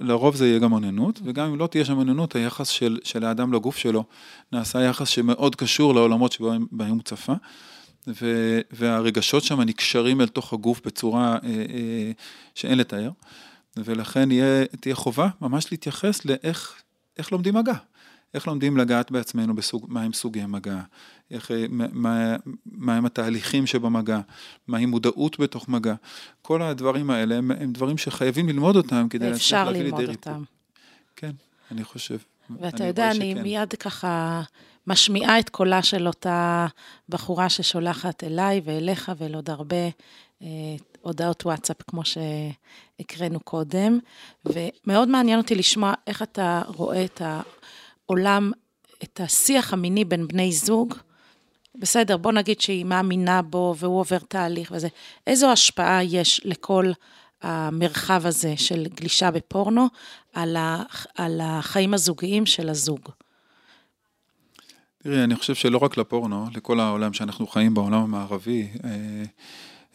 לרוב 0.00 0.36
זה 0.36 0.48
יהיה 0.48 0.58
גם 0.58 0.72
אוננות, 0.72 1.20
וגם 1.24 1.46
אם 1.46 1.58
לא 1.58 1.66
תהיה 1.66 1.84
שם 1.84 1.98
אוננות, 1.98 2.36
היחס 2.36 2.68
של, 2.68 2.98
של 3.04 3.24
האדם 3.24 3.52
לגוף 3.52 3.76
שלו 3.76 4.04
נעשה 4.52 4.80
יחס 4.80 5.08
שמאוד 5.08 5.56
קשור 5.56 5.94
לעולמות 5.94 6.32
שבהם 6.32 6.92
הוא 6.92 7.02
צפה, 7.04 7.34
ו, 8.06 8.60
והרגשות 8.72 9.42
שם 9.42 9.60
נקשרים 9.60 10.20
אל 10.20 10.28
תוך 10.28 10.52
הגוף 10.52 10.80
בצורה 10.84 11.32
אה, 11.32 11.38
אה, 11.44 12.10
שאין 12.54 12.78
לתאר, 12.78 13.10
ולכן 13.76 14.30
יהיה, 14.30 14.64
תהיה 14.80 14.94
חובה 14.94 15.28
ממש 15.40 15.70
להתייחס 15.70 16.24
לאיך 16.24 16.82
לומדים 17.32 17.54
מגע. 17.54 17.74
איך 18.34 18.48
לומדים 18.48 18.76
לגעת 18.76 19.10
בעצמנו 19.10 19.54
בסוג, 19.54 19.86
מהם 19.88 20.12
סוגי 20.12 20.46
מגע, 20.46 20.80
איך, 21.30 21.50
אה, 21.50 21.64
מה, 21.70 22.36
מהם 22.66 23.06
התהליכים 23.06 23.66
שבמגע, 23.66 24.20
מהי 24.68 24.86
מודעות 24.86 25.40
בתוך 25.40 25.68
מגע. 25.68 25.94
כל 26.42 26.62
הדברים 26.62 27.10
האלה 27.10 27.34
הם, 27.34 27.50
הם 27.50 27.72
דברים 27.72 27.98
שחייבים 27.98 28.48
ללמוד 28.48 28.76
אותם 28.76 29.06
כדי 29.10 29.30
להצליח 29.30 29.52
להביא 29.52 29.82
לידי 29.82 29.96
ריפוי. 29.96 30.14
אפשר 30.14 30.30
ללמוד 30.30 30.40
אותם. 30.40 30.44
כן, 31.16 31.32
אני 31.70 31.84
חושב. 31.84 32.18
ואתה 32.60 32.84
יודע, 32.84 33.10
אני 33.10 33.32
שכן. 33.32 33.42
מיד 33.42 33.74
ככה 33.74 34.42
משמיעה 34.86 35.38
את 35.38 35.48
קולה 35.48 35.82
של 35.82 36.06
אותה 36.06 36.66
בחורה 37.08 37.48
ששולחת 37.48 38.24
אליי 38.24 38.60
ואליך 38.64 39.12
ואל 39.18 39.34
עוד 39.34 39.50
הרבה 39.50 39.88
אה, 40.42 40.48
הודעות 41.00 41.46
וואטסאפ, 41.46 41.76
כמו 41.86 42.02
שהקראנו 42.04 43.40
קודם, 43.40 43.98
ומאוד 44.46 45.08
מעניין 45.08 45.38
אותי 45.38 45.54
לשמוע 45.54 45.94
איך 46.06 46.22
אתה 46.22 46.62
רואה 46.66 47.04
את 47.04 47.22
ה... 47.22 47.40
העולם, 48.10 48.50
את 49.02 49.20
השיח 49.20 49.72
המיני 49.72 50.04
בין 50.04 50.28
בני 50.28 50.52
זוג, 50.52 50.94
בסדר, 51.74 52.16
בוא 52.16 52.32
נגיד 52.32 52.60
שהיא 52.60 52.84
מאמינה 52.84 53.42
בו 53.42 53.74
והוא 53.78 54.00
עובר 54.00 54.18
תהליך 54.18 54.72
וזה, 54.74 54.88
איזו 55.26 55.52
השפעה 55.52 56.04
יש 56.04 56.40
לכל 56.44 56.90
המרחב 57.42 58.26
הזה 58.26 58.56
של 58.56 58.86
גלישה 58.94 59.30
בפורנו 59.30 59.86
על, 60.32 60.56
ה, 60.56 60.82
על 61.14 61.40
החיים 61.42 61.94
הזוגיים 61.94 62.46
של 62.46 62.68
הזוג? 62.68 63.00
תראי, 65.02 65.24
אני 65.24 65.36
חושב 65.36 65.54
שלא 65.54 65.78
רק 65.78 65.96
לפורנו, 65.96 66.46
לכל 66.54 66.80
העולם 66.80 67.12
שאנחנו 67.12 67.46
חיים 67.46 67.74
בעולם 67.74 68.02
המערבי, 68.02 68.68
אה, 68.84 68.90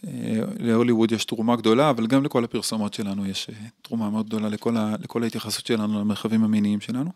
אה, 0.07 0.39
להוליווד 0.59 1.11
יש 1.11 1.25
תרומה 1.25 1.55
גדולה, 1.55 1.89
אבל 1.89 2.07
גם 2.07 2.23
לכל 2.23 2.43
הפרסומות 2.43 2.93
שלנו 2.93 3.25
יש 3.25 3.49
אה, 3.49 3.55
תרומה 3.81 4.09
מאוד 4.09 4.25
גדולה 4.25 4.49
לכל, 4.49 4.77
ה, 4.77 4.95
לכל 4.99 5.23
ההתייחסות 5.23 5.65
שלנו 5.65 5.99
למרחבים 5.99 6.43
המיניים 6.43 6.81
שלנו. 6.81 7.11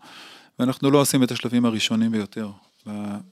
ואנחנו 0.59 0.91
לא 0.91 1.01
עושים 1.01 1.23
את 1.23 1.31
השלבים 1.31 1.65
הראשונים 1.65 2.11
ביותר 2.11 2.49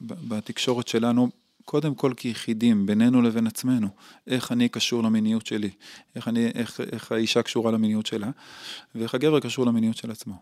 בתקשורת 0.02 0.88
שלנו, 0.88 1.30
קודם 1.66 1.96
כל 1.96 2.14
כיחידים, 2.18 2.86
בינינו 2.86 3.22
לבין 3.22 3.48
עצמנו, 3.48 3.88
איך 4.28 4.52
אני 4.52 4.70
קשור 4.70 5.04
למיניות 5.04 5.46
שלי, 5.46 5.70
איך, 6.16 6.28
אני, 6.28 6.48
איך, 6.56 6.82
איך 6.92 7.12
האישה 7.12 7.42
קשורה 7.42 7.72
למיניות 7.72 8.06
שלה, 8.06 8.30
ואיך 8.96 9.16
הגבר 9.16 9.40
קשור 9.40 9.66
למיניות 9.66 9.98
של 9.98 10.12
עצמו. 10.12 10.36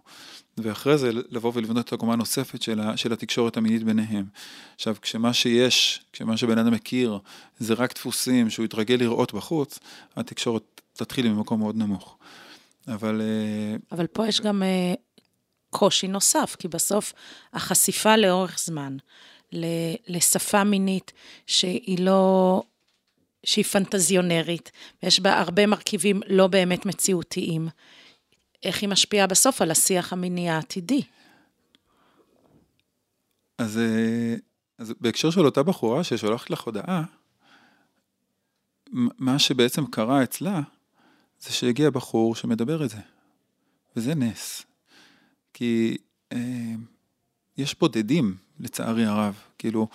ואחרי 0.57 0.97
זה 0.97 1.11
לבוא 1.29 1.51
ולבנות 1.55 1.87
את 1.87 1.93
הקומה 1.93 2.13
הנוספת 2.13 2.61
של, 2.61 2.81
של 2.95 3.13
התקשורת 3.13 3.57
המינית 3.57 3.83
ביניהם. 3.83 4.25
עכשיו, 4.75 4.95
כשמה 5.01 5.33
שיש, 5.33 6.01
כשמה 6.13 6.37
שבן 6.37 6.57
אדם 6.57 6.73
מכיר, 6.73 7.19
זה 7.59 7.73
רק 7.73 7.95
דפוסים 7.95 8.49
שהוא 8.49 8.65
יתרגל 8.65 8.95
לראות 8.95 9.33
בחוץ, 9.33 9.79
התקשורת 10.15 10.81
תתחיל 10.93 11.29
ממקום 11.29 11.59
מאוד 11.59 11.75
נמוך. 11.75 12.17
אבל... 12.87 13.21
אה, 13.21 13.75
אבל 13.91 14.07
פה 14.07 14.27
יש 14.27 14.41
גם 14.41 14.63
אה, 14.63 14.93
קושי 15.69 16.07
נוסף, 16.07 16.55
כי 16.59 16.67
בסוף 16.67 17.13
החשיפה 17.53 18.15
לאורך 18.15 18.59
זמן 18.59 18.97
לשפה 20.07 20.63
מינית 20.63 21.11
שהיא 21.47 21.99
לא, 21.99 22.63
שהיא 23.43 23.65
פנטזיונרית, 23.65 24.71
ויש 25.03 25.19
בה 25.19 25.39
הרבה 25.39 25.65
מרכיבים 25.65 26.21
לא 26.27 26.47
באמת 26.47 26.85
מציאותיים, 26.85 27.67
איך 28.63 28.81
היא 28.81 28.89
משפיעה 28.89 29.27
בסוף 29.27 29.61
על 29.61 29.71
השיח 29.71 30.13
המיני 30.13 30.49
העתידי? 30.49 31.01
אז, 33.57 33.77
אה, 33.77 34.35
אז 34.77 34.93
בהקשר 35.01 35.29
של 35.29 35.45
אותה 35.45 35.63
בחורה 35.63 36.03
ששולחת 36.03 36.49
לך 36.49 36.61
הודעה, 36.61 37.03
מה 39.17 39.39
שבעצם 39.39 39.85
קרה 39.85 40.23
אצלה, 40.23 40.61
זה 41.39 41.53
שהגיע 41.53 41.89
בחור 41.89 42.35
שמדבר 42.35 42.85
את 42.85 42.89
זה. 42.89 42.97
וזה 43.95 44.15
נס. 44.15 44.65
כי 45.55 45.97
אה, 46.33 46.73
יש 47.57 47.75
בודדים, 47.79 48.35
לצערי 48.59 49.05
הרב, 49.05 49.35
כאילו, 49.57 49.87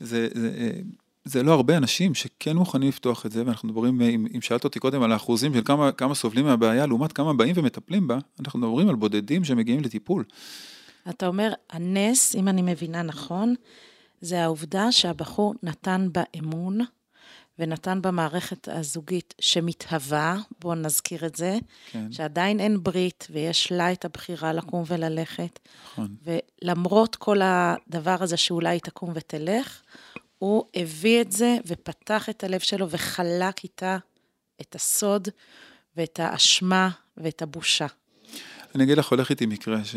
זה, 0.00 0.28
זה, 0.34 0.54
אה, 0.58 0.80
זה 1.24 1.42
לא 1.42 1.52
הרבה 1.52 1.76
אנשים 1.76 2.14
שכן 2.14 2.56
מוכנים 2.56 2.88
לפתוח 2.88 3.26
את 3.26 3.32
זה, 3.32 3.42
ואנחנו 3.46 3.68
מדברים, 3.68 4.00
אם, 4.00 4.26
אם 4.34 4.40
שאלת 4.40 4.64
אותי 4.64 4.78
קודם 4.78 5.02
על 5.02 5.12
האחוזים 5.12 5.54
של 5.54 5.60
כמה, 5.64 5.92
כמה 5.92 6.14
סובלים 6.14 6.44
מהבעיה, 6.44 6.86
לעומת 6.86 7.12
כמה 7.12 7.34
באים 7.34 7.54
ומטפלים 7.58 8.08
בה, 8.08 8.18
אנחנו 8.40 8.58
מדברים 8.58 8.88
על 8.88 8.94
בודדים 8.94 9.44
שמגיעים 9.44 9.80
לטיפול. 9.80 10.24
אתה 11.10 11.26
אומר, 11.26 11.52
הנס, 11.70 12.34
אם 12.34 12.48
אני 12.48 12.62
מבינה 12.62 13.02
נכון, 13.02 13.54
זה 14.20 14.44
העובדה 14.44 14.92
שהבחור 14.92 15.54
נתן 15.62 16.08
בה 16.12 16.22
אמון, 16.38 16.78
ונתן 17.58 18.02
במערכת 18.02 18.68
הזוגית 18.68 19.34
שמתהווה, 19.40 20.36
בואו 20.60 20.74
נזכיר 20.74 21.26
את 21.26 21.36
זה, 21.36 21.58
כן. 21.90 22.12
שעדיין 22.12 22.60
אין 22.60 22.82
ברית 22.82 23.26
ויש 23.30 23.72
לה 23.72 23.92
את 23.92 24.04
הבחירה 24.04 24.52
לקום 24.52 24.84
וללכת. 24.86 25.58
נכון. 25.84 26.16
ולמרות 26.62 27.16
כל 27.16 27.40
הדבר 27.42 28.16
הזה 28.20 28.36
שאולי 28.36 28.68
היא 28.68 28.80
תקום 28.80 29.10
ותלך, 29.14 29.82
הוא 30.38 30.64
הביא 30.76 31.20
את 31.20 31.32
זה 31.32 31.56
ופתח 31.66 32.28
את 32.28 32.44
הלב 32.44 32.60
שלו 32.60 32.90
וחלק 32.90 33.64
איתה 33.64 33.98
את 34.60 34.74
הסוד 34.74 35.28
ואת 35.96 36.20
האשמה 36.20 36.90
ואת 37.16 37.42
הבושה. 37.42 37.86
אני 38.74 38.84
אגיד 38.84 38.98
לך, 38.98 39.08
הולך 39.08 39.30
איתי 39.30 39.46
מקרה 39.46 39.84
ש... 39.84 39.96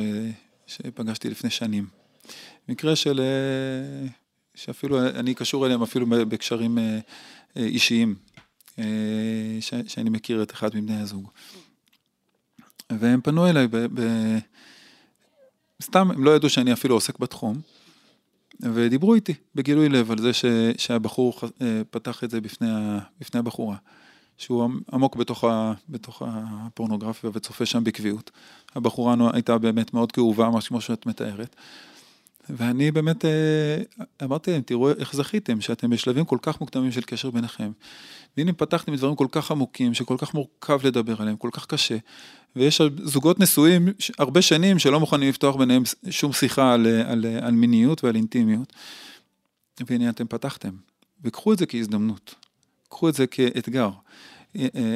שפגשתי 0.67 1.29
לפני 1.29 1.49
שנים. 1.49 1.87
מקרה 2.69 2.95
של... 2.95 3.21
שאפילו 4.55 5.07
אני 5.07 5.33
קשור 5.33 5.65
אליהם 5.65 5.81
אפילו 5.81 6.05
בקשרים 6.09 6.77
אה, 6.77 6.99
אה, 7.57 7.63
אישיים, 7.63 8.15
אה, 8.79 8.83
שאני 9.87 10.09
מכיר 10.09 10.43
את 10.43 10.51
אחד 10.51 10.75
מבני 10.75 11.01
הזוג. 11.01 11.29
והם 12.89 13.21
פנו 13.21 13.49
אליי, 13.49 13.67
ב, 13.67 13.77
ב, 13.77 14.01
סתם, 15.81 16.11
הם 16.11 16.23
לא 16.23 16.35
ידעו 16.35 16.49
שאני 16.49 16.73
אפילו 16.73 16.95
עוסק 16.95 17.19
בתחום, 17.19 17.61
ודיברו 18.59 19.15
איתי 19.15 19.33
בגילוי 19.55 19.89
לב 19.89 20.11
על 20.11 20.17
זה 20.17 20.33
ש, 20.33 20.45
שהבחור 20.77 21.39
פתח 21.89 22.23
את 22.23 22.29
זה 22.29 22.41
בפני, 22.41 22.69
ה, 22.71 22.99
בפני 23.19 23.39
הבחורה, 23.39 23.75
שהוא 24.37 24.69
עמוק 24.93 25.15
בתוך, 25.15 25.43
ה, 25.43 25.73
בתוך 25.89 26.21
הפורנוגרפיה 26.25 27.29
וצופה 27.33 27.65
שם 27.65 27.83
בקביעות. 27.83 28.31
הבחורה 28.75 29.15
הייתה 29.33 29.57
באמת 29.57 29.93
מאוד 29.93 30.11
כאובה, 30.11 30.49
ממש 30.49 30.67
כמו 30.67 30.81
שאת 30.81 31.05
מתארת. 31.05 31.55
ואני 32.49 32.91
באמת 32.91 33.25
אה, 33.25 33.77
אמרתי 34.23 34.51
להם, 34.51 34.61
תראו 34.61 34.89
איך 34.89 35.15
זכיתם, 35.15 35.61
שאתם 35.61 35.89
בשלבים 35.89 36.25
כל 36.25 36.37
כך 36.41 36.61
מוקדמים 36.61 36.91
של 36.91 37.01
קשר 37.01 37.29
ביניכם. 37.29 37.71
והנה 38.37 38.53
פתחתם 38.53 38.95
דברים 38.95 39.15
כל 39.15 39.27
כך 39.31 39.51
עמוקים, 39.51 39.93
שכל 39.93 40.15
כך 40.17 40.33
מורכב 40.33 40.79
לדבר 40.87 41.21
עליהם, 41.21 41.37
כל 41.37 41.49
כך 41.51 41.65
קשה. 41.65 41.97
ויש 42.55 42.81
זוגות 43.03 43.39
נשואים 43.39 43.87
הרבה 44.19 44.41
שנים 44.41 44.79
שלא 44.79 44.99
מוכנים 44.99 45.29
לפתוח 45.29 45.55
ביניהם 45.55 45.83
שום 46.09 46.33
שיחה 46.33 46.73
על, 46.73 46.87
על, 46.87 47.25
על 47.41 47.51
מיניות 47.51 48.03
ועל 48.03 48.15
אינטימיות. 48.15 48.73
והנה 49.87 50.09
אתם 50.09 50.27
פתחתם. 50.27 50.71
וקחו 51.23 51.53
את 51.53 51.57
זה 51.57 51.65
כהזדמנות, 51.65 52.35
קחו 52.89 53.09
את 53.09 53.13
זה 53.13 53.27
כאתגר. 53.27 53.89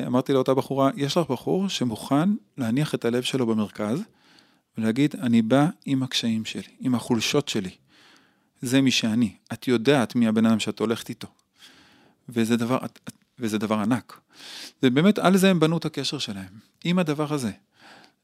אמרתי 0.08 0.34
לאותה 0.34 0.54
בחורה, 0.54 0.92
יש 0.96 1.18
לך 1.18 1.30
בחור 1.30 1.70
שמוכן 1.70 2.30
להניח 2.58 2.96
את 2.96 3.06
הלב 3.06 3.24
שלו 3.24 3.46
במרכז, 3.46 4.02
ולהגיד, 4.78 5.16
אני 5.22 5.42
בא 5.42 5.68
עם 5.86 6.04
הקשיים 6.04 6.46
שלי, 6.46 6.64
עם 6.80 6.96
החולשות 6.96 7.50
שלי. 7.50 7.70
זה 8.62 8.82
מי 8.82 8.92
שאני. 8.92 9.34
את 9.54 9.68
יודעת 9.68 10.16
מי 10.16 10.28
הבן 10.28 10.46
אדם 10.46 10.60
שאת 10.60 10.80
הולכת 10.80 11.10
איתו. 11.10 11.28
וזה 12.30 12.58
דבר, 12.58 12.78
וזה 13.40 13.58
דבר 13.58 13.80
ענק. 13.80 14.20
ובאמת, 14.84 15.20
על 15.20 15.38
זה 15.38 15.50
הם 15.50 15.60
בנו 15.60 15.78
את 15.78 15.86
הקשר 15.86 16.18
שלהם, 16.18 16.54
עם 16.84 17.00
הדבר 17.00 17.34
הזה. 17.34 17.52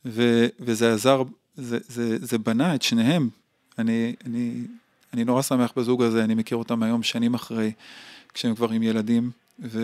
ו, 0.06 0.46
וזה 0.60 0.94
עזר, 0.94 1.24
זה, 1.56 1.78
זה, 1.88 2.18
זה 2.26 2.38
בנה 2.38 2.76
את 2.76 2.82
שניהם. 2.82 3.30
אני, 3.80 4.16
אני, 4.26 4.54
אני 5.14 5.24
נורא 5.24 5.42
שמח 5.42 5.72
בזוג 5.76 6.04
הזה, 6.04 6.24
אני 6.24 6.36
מכיר 6.36 6.58
אותם 6.58 6.84
היום 6.84 7.04
שנים 7.04 7.34
אחרי, 7.34 7.72
כשהם 8.34 8.56
כבר 8.56 8.70
עם 8.70 8.84
ילדים, 8.84 9.32
ו, 9.60 9.80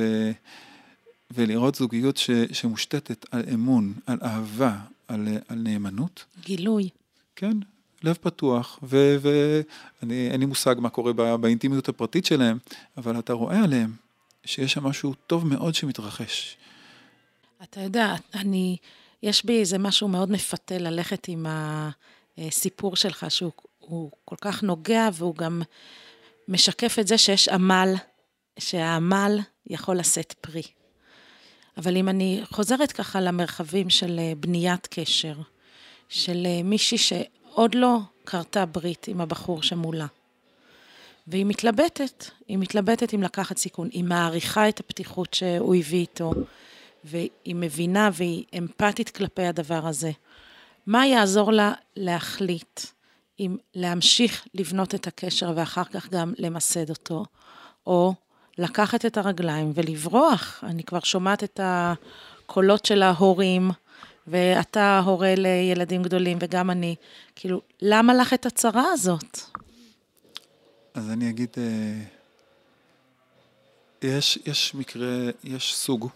ולראות 1.32 1.76
זוגיות 1.76 2.18
ש, 2.18 2.32
שמושתתת 2.52 3.26
על 3.32 3.44
אמון, 3.54 3.94
על 4.06 4.18
אהבה, 4.24 4.78
על, 5.08 5.28
על 5.48 5.58
נאמנות. 5.58 6.26
גילוי. 6.42 6.90
כן, 7.36 7.58
לב 8.04 8.18
פתוח, 8.22 8.80
ואני, 8.84 10.30
אין 10.32 10.40
לי 10.40 10.46
מושג 10.46 10.76
מה 10.80 10.90
קורה 10.90 11.14
בא, 11.14 11.36
באינטימיות 11.36 11.90
הפרטית 11.90 12.26
שלהם, 12.26 12.58
אבל 12.98 13.20
אתה 13.20 13.34
רואה 13.34 13.64
עליהם 13.64 13.96
שיש 14.46 14.74
שם 14.74 14.84
משהו 14.84 15.14
טוב 15.28 15.48
מאוד 15.48 15.76
שמתרחש. 15.76 16.58
אתה 17.64 17.82
יודע, 17.82 18.16
אני, 18.34 18.78
יש 19.24 19.46
בי 19.46 19.60
איזה 19.60 19.78
משהו 19.78 20.08
מאוד 20.08 20.32
מפתה 20.32 20.78
ללכת 20.78 21.28
עם 21.28 21.46
הסיפור 22.38 22.96
שלך, 22.96 23.26
שהוא 23.32 24.12
כל 24.26 24.36
כך 24.42 24.64
נוגע 24.64 25.10
והוא 25.14 25.36
גם 25.36 25.62
משקף 26.48 27.00
את 27.00 27.08
זה 27.08 27.18
שיש 27.18 27.50
עמל, 27.50 27.94
שהעמל 28.60 29.40
יכול 29.68 29.98
לשאת 29.98 30.34
פרי. 30.42 30.64
אבל 31.78 31.98
אם 31.98 32.10
אני 32.10 32.42
חוזרת 32.52 32.92
ככה 32.92 33.22
למרחבים 33.22 33.90
של 33.90 34.20
אה, 34.20 34.34
בניית 34.40 34.88
קשר, 34.88 35.36
של 36.10 36.44
אה, 36.46 36.64
מישהי 36.64 36.98
שעוד 36.98 37.76
לא 37.76 37.98
כרתה 38.26 38.66
ברית 38.66 39.08
עם 39.08 39.22
הבחור 39.22 39.64
שמולה, 39.64 40.06
והיא 41.28 41.46
מתלבטת, 41.46 42.26
היא 42.48 42.58
מתלבטת 42.58 43.14
אם 43.14 43.24
לקחת 43.24 43.58
סיכון, 43.58 43.90
היא 43.92 44.04
מעריכה 44.04 44.70
את 44.70 44.80
הפתיחות 44.80 45.34
שהוא 45.34 45.76
הביא 45.76 46.00
איתו, 46.00 46.32
והיא 47.04 47.56
מבינה 47.56 48.10
והיא 48.14 48.44
אמפתית 48.58 49.10
כלפי 49.10 49.44
הדבר 49.44 49.88
הזה. 49.88 50.12
מה 50.86 51.08
יעזור 51.08 51.52
לה 51.52 51.74
להחליט 51.96 52.82
אם 53.40 53.58
להמשיך 53.76 54.48
לבנות 54.54 54.96
את 54.96 55.08
הקשר 55.08 55.54
ואחר 55.56 55.84
כך 55.84 56.10
גם 56.10 56.34
למסד 56.38 56.90
אותו, 56.90 57.26
או 57.88 58.14
לקחת 58.58 59.06
את 59.06 59.18
הרגליים 59.18 59.72
ולברוח. 59.76 60.64
אני 60.64 60.84
כבר 60.84 61.00
שומעת 61.00 61.44
את 61.44 61.60
הקולות 61.64 62.86
של 62.86 63.04
ההורים, 63.04 63.72
ואתה 64.28 65.00
הורה 65.00 65.36
לילדים 65.36 66.04
גדולים 66.04 66.38
וגם 66.42 66.70
אני. 66.70 66.96
כאילו, 67.36 67.62
למה 67.82 68.14
לך 68.14 68.34
את 68.34 68.46
הצרה 68.46 68.86
הזאת? 68.94 69.40
אז 70.94 71.10
אני 71.10 71.30
אגיד, 71.30 71.50
אה, 71.58 72.04
יש, 74.02 74.40
יש 74.46 74.76
מקרה, 74.76 75.30
יש 75.44 75.76
סוג 75.76 76.10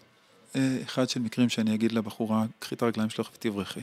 אה, 0.55 0.77
אחד 0.83 1.09
של 1.09 1.19
מקרים 1.19 1.49
שאני 1.49 1.75
אגיד 1.75 1.91
לבחורה, 1.91 2.45
קחי 2.59 2.75
את 2.75 2.81
הרגליים 2.81 3.09
שלך 3.09 3.29
ותברחי. 3.33 3.81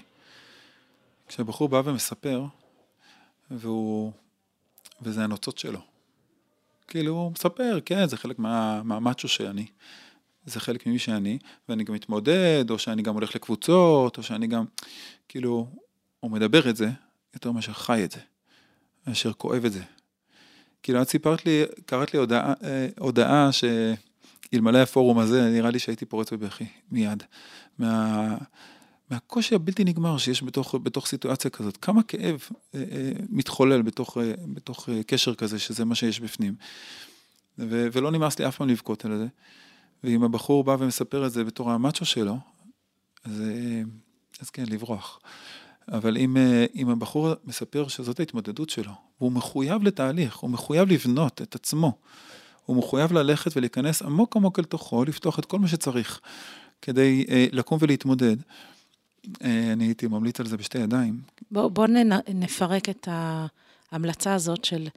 כשהבחור 1.29 1.68
בא 1.68 1.83
ומספר, 1.85 2.44
והוא, 3.51 4.12
וזה 5.03 5.25
הנוצות 5.25 5.59
שלו. 5.59 5.81
כאילו, 6.88 7.12
הוא 7.12 7.33
מספר, 7.33 7.79
כן, 7.85 8.07
זה 8.07 8.16
חלק 8.16 8.38
מה, 8.38 8.83
מהמאצ'ו 8.83 9.29
שאני. 9.29 9.66
זה 10.46 10.61
חלק 10.61 10.87
ממי 10.87 10.98
שאני, 10.98 11.38
ואני 11.68 11.85
גם 11.85 11.94
מתמודד, 11.94 12.64
או 12.70 12.79
שאני 12.79 13.03
גם 13.03 13.14
הולך 13.14 13.35
לקבוצות, 13.35 14.18
או 14.18 14.22
שאני 14.22 14.46
גם, 14.46 14.64
כאילו, 15.29 15.66
הוא 16.20 16.31
מדבר 16.31 16.70
את 16.70 16.77
זה 16.77 16.90
יותר 17.35 17.53
מאשר 17.53 17.72
חי 17.72 18.05
את 18.05 18.11
זה, 18.11 18.20
מאשר 19.07 19.33
כואב 19.33 19.64
את 19.64 19.72
זה. 19.72 19.83
כאילו, 20.83 21.03
את 21.03 21.09
סיפרת 21.09 21.46
לי, 21.46 21.62
קראת 21.87 22.14
לי 22.14 22.20
הודעה, 22.20 22.53
אה, 22.64 22.88
הודעה 22.98 23.51
שאלמלא 23.53 24.79
הפורום 24.79 25.18
הזה, 25.18 25.51
נראה 25.51 25.70
לי 25.70 25.79
שהייתי 25.79 26.05
פורץ 26.05 26.33
בבכי, 26.33 26.66
מיד. 26.90 27.22
מה... 27.79 28.37
מהקושי 29.11 29.55
הבלתי 29.55 29.85
נגמר 29.85 30.18
שיש 30.18 30.42
בתוך, 30.42 30.75
בתוך 30.83 31.07
סיטואציה 31.07 31.51
כזאת. 31.51 31.77
כמה 31.77 32.03
כאב 32.03 32.49
אה, 32.75 32.85
אה, 32.92 33.12
מתחולל 33.29 33.83
בתוך, 33.83 34.18
אה, 34.18 34.33
בתוך 34.55 34.88
אה, 34.88 35.03
קשר 35.03 35.35
כזה, 35.35 35.59
שזה 35.59 35.85
מה 35.85 35.94
שיש 35.94 36.21
בפנים. 36.21 36.55
ו, 37.59 37.88
ולא 37.92 38.11
נמאס 38.11 38.38
לי 38.38 38.49
אף 38.49 38.57
פעם 38.57 38.68
לבכות 38.68 39.05
על 39.05 39.18
זה. 39.18 39.27
ואם 40.05 40.25
הבחור 40.25 40.64
בא 40.64 40.77
ומספר 40.79 41.27
את 41.27 41.33
זה 41.33 41.44
בתור 41.44 41.71
המאצ'ו 41.71 42.05
שלו, 42.05 42.38
אז, 43.25 43.40
אה, 43.40 43.83
אז 44.40 44.51
כן, 44.51 44.64
לברוח. 44.68 45.21
אבל 45.92 46.16
אם, 46.16 46.37
אה, 46.37 46.66
אם 46.75 46.88
הבחור 46.88 47.29
מספר 47.44 47.88
שזאת 47.88 48.21
ההתמודדות 48.21 48.71
שלו, 48.71 48.92
והוא 49.21 49.33
מחויב 49.33 49.83
לתהליך, 49.83 50.37
הוא 50.37 50.51
מחויב 50.51 50.88
לבנות 50.88 51.42
את 51.42 51.55
עצמו, 51.55 51.99
הוא 52.66 52.77
מחויב 52.77 53.12
ללכת 53.12 53.57
ולהיכנס 53.57 54.03
עמוק 54.03 54.37
עמוק 54.37 54.59
אל 54.59 54.64
תוכו, 54.64 55.05
לפתוח 55.05 55.38
את 55.38 55.44
כל 55.44 55.59
מה 55.59 55.68
שצריך 55.68 56.21
כדי 56.83 57.25
אה, 57.29 57.47
לקום 57.53 57.79
ולהתמודד. 57.81 58.37
אה, 59.44 59.72
אני 59.72 59.85
הייתי 59.85 60.07
ממליץ 60.07 60.40
על 60.40 60.46
זה 60.46 60.57
בשתי 60.57 60.78
ידיים. 60.78 61.20
בוא, 61.50 61.68
בוא 61.68 61.87
נפרק 62.35 62.88
את 62.88 63.09
ההמלצה 63.90 64.35
הזאת 64.35 64.64
של 64.64 64.88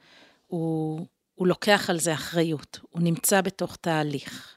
הוא, 0.47 1.05
הוא 1.35 1.47
לוקח 1.47 1.89
על 1.89 1.99
זה 1.99 2.13
אחריות, 2.13 2.79
הוא 2.89 3.01
נמצא 3.01 3.41
בתוך 3.41 3.75
תהליך. 3.75 4.55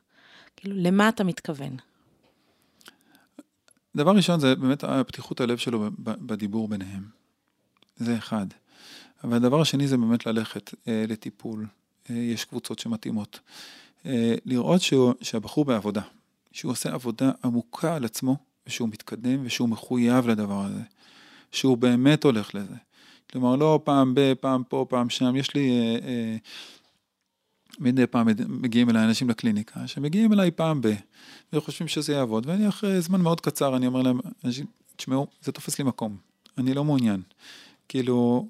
כאילו, 0.56 0.76
למה 0.78 1.08
אתה 1.08 1.24
מתכוון? 1.24 1.76
דבר 3.96 4.16
ראשון 4.16 4.40
זה 4.40 4.54
באמת 4.54 4.84
פתיחות 5.06 5.40
הלב 5.40 5.58
שלו 5.58 5.90
בדיבור 5.98 6.68
ביניהם. 6.68 7.02
זה 7.96 8.18
אחד. 8.18 8.46
אבל 9.24 9.36
הדבר 9.36 9.60
השני 9.60 9.88
זה 9.88 9.96
באמת 9.96 10.26
ללכת 10.26 10.74
אה, 10.88 11.04
לטיפול. 11.08 11.66
אה, 12.10 12.16
יש 12.16 12.44
קבוצות 12.44 12.78
שמתאימות. 12.78 13.40
אה, 14.06 14.34
לראות 14.44 14.80
שהוא, 14.80 15.14
שהבחור 15.22 15.64
בעבודה, 15.64 16.02
שהוא 16.52 16.72
עושה 16.72 16.92
עבודה 16.94 17.30
עמוקה 17.44 17.96
על 17.96 18.04
עצמו, 18.04 18.36
ושהוא 18.66 18.88
מתקדם 18.88 19.40
ושהוא 19.42 19.68
מחויב 19.68 20.28
לדבר 20.28 20.64
הזה, 20.64 20.82
שהוא 21.52 21.76
באמת 21.78 22.24
הולך 22.24 22.54
לזה. 22.54 22.74
כלומר, 23.30 23.56
לא 23.56 23.80
פעם 23.84 24.14
ב, 24.14 24.34
פעם 24.40 24.62
פה, 24.68 24.86
פעם 24.88 25.10
שם, 25.10 25.36
יש 25.36 25.54
לי... 25.54 25.70
אה, 25.70 26.08
אה, 26.08 26.36
מדי 27.78 28.06
פעם 28.06 28.28
מגיעים 28.48 28.90
אליי 28.90 29.04
אנשים 29.04 29.30
לקליניקה, 29.30 29.88
שמגיעים 29.88 30.32
אליי 30.32 30.50
פעם 30.50 30.80
ב, 30.80 30.94
וחושבים 31.52 31.88
שזה 31.88 32.12
יעבוד, 32.12 32.46
ואני 32.46 32.68
אחרי 32.68 33.00
זמן 33.00 33.20
מאוד 33.20 33.40
קצר, 33.40 33.76
אני 33.76 33.86
אומר 33.86 34.02
להם, 34.02 34.18
אנשים, 34.44 34.66
תשמעו, 34.96 35.26
זה 35.42 35.52
תופס 35.52 35.78
לי 35.78 35.84
מקום, 35.84 36.16
אני 36.58 36.74
לא 36.74 36.84
מעוניין. 36.84 37.22
כאילו, 37.88 38.48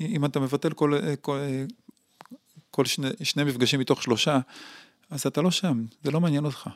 אם 0.00 0.24
אתה 0.24 0.40
מבטל 0.40 0.72
כל, 0.72 0.98
כל, 1.20 1.38
כל 2.70 2.84
שני, 2.84 3.08
שני 3.22 3.44
מפגשים 3.44 3.80
מתוך 3.80 4.02
שלושה, 4.02 4.40
אז 5.10 5.26
אתה 5.26 5.42
לא 5.42 5.50
שם, 5.50 5.84
זה 6.04 6.10
לא 6.10 6.20
מעניין 6.20 6.44
אותך. 6.44 6.70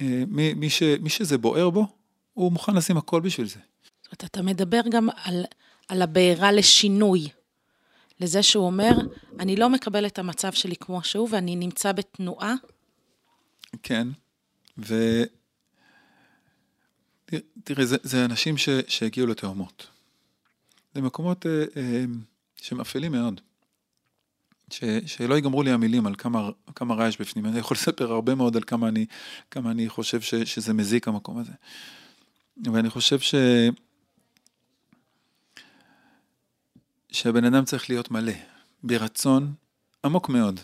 אה, 0.00 0.22
מי, 0.28 0.54
מי, 0.54 0.70
ש, 0.70 0.82
מי 0.82 1.10
שזה 1.10 1.38
בוער 1.38 1.70
בו, 1.70 1.86
הוא 2.34 2.52
מוכן 2.52 2.74
לשים 2.74 2.96
הכל 2.96 3.20
בשביל 3.20 3.46
זה. 3.46 3.58
זאת 4.02 4.06
אומרת, 4.06 4.24
אתה 4.24 4.42
מדבר 4.42 4.80
גם 4.90 5.08
על, 5.24 5.44
על 5.88 6.02
הבעירה 6.02 6.52
לשינוי. 6.52 7.28
לזה 8.20 8.42
שהוא 8.42 8.66
אומר, 8.66 8.90
אני 9.40 9.56
לא 9.56 9.70
מקבל 9.70 10.06
את 10.06 10.18
המצב 10.18 10.52
שלי 10.52 10.76
כמו 10.76 11.04
שהוא, 11.04 11.28
ואני 11.30 11.56
נמצא 11.56 11.92
בתנועה? 11.92 12.54
כן, 13.82 14.08
ו... 14.78 15.22
תראה, 17.64 17.86
זה, 17.86 17.96
זה 18.02 18.24
אנשים 18.24 18.56
ש, 18.56 18.68
שהגיעו 18.88 19.26
לתאומות. 19.26 19.86
זה 20.94 21.02
מקומות 21.02 21.46
אה, 21.46 21.64
אה, 21.76 22.04
שהם 22.56 22.80
אפלים 22.80 23.12
מאוד. 23.12 23.40
ש, 24.74 24.84
שלא 25.06 25.34
ייגמרו 25.34 25.62
לי 25.62 25.70
המילים 25.70 26.06
על 26.06 26.14
כמה, 26.14 26.50
כמה 26.74 26.94
רע 26.94 27.08
יש 27.08 27.20
בפנים. 27.20 27.46
אני 27.46 27.58
יכול 27.58 27.74
לספר 27.74 28.12
הרבה 28.12 28.34
מאוד 28.34 28.56
על 28.56 28.62
כמה 28.62 28.88
אני, 28.88 29.06
כמה 29.50 29.70
אני 29.70 29.88
חושב 29.88 30.20
ש, 30.20 30.34
שזה 30.34 30.72
מזיק 30.72 31.08
המקום 31.08 31.38
הזה. 31.38 31.52
ואני 32.72 32.90
חושב 32.90 33.20
ש... 33.20 33.34
שהבן 37.12 37.44
אדם 37.44 37.64
צריך 37.64 37.90
להיות 37.90 38.10
מלא, 38.10 38.32
ברצון 38.82 39.54
עמוק 40.04 40.28
מאוד, 40.28 40.60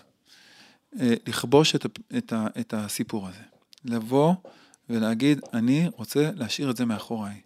אה, 1.00 1.14
לכבוש 1.26 1.74
את, 1.74 1.86
את, 2.16 2.32
את 2.60 2.74
הסיפור 2.74 3.28
הזה. 3.28 3.42
לבוא 3.84 4.34
ולהגיד, 4.90 5.40
אני 5.52 5.88
רוצה 5.96 6.30
להשאיר 6.34 6.70
את 6.70 6.76
זה 6.76 6.84
מאחוריי. 6.84 7.40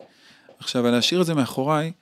עכשיו, 0.59 0.91
להשאיר 0.91 1.21
את 1.21 1.27
זה 1.27 1.35
מאחוריי, 1.35 1.93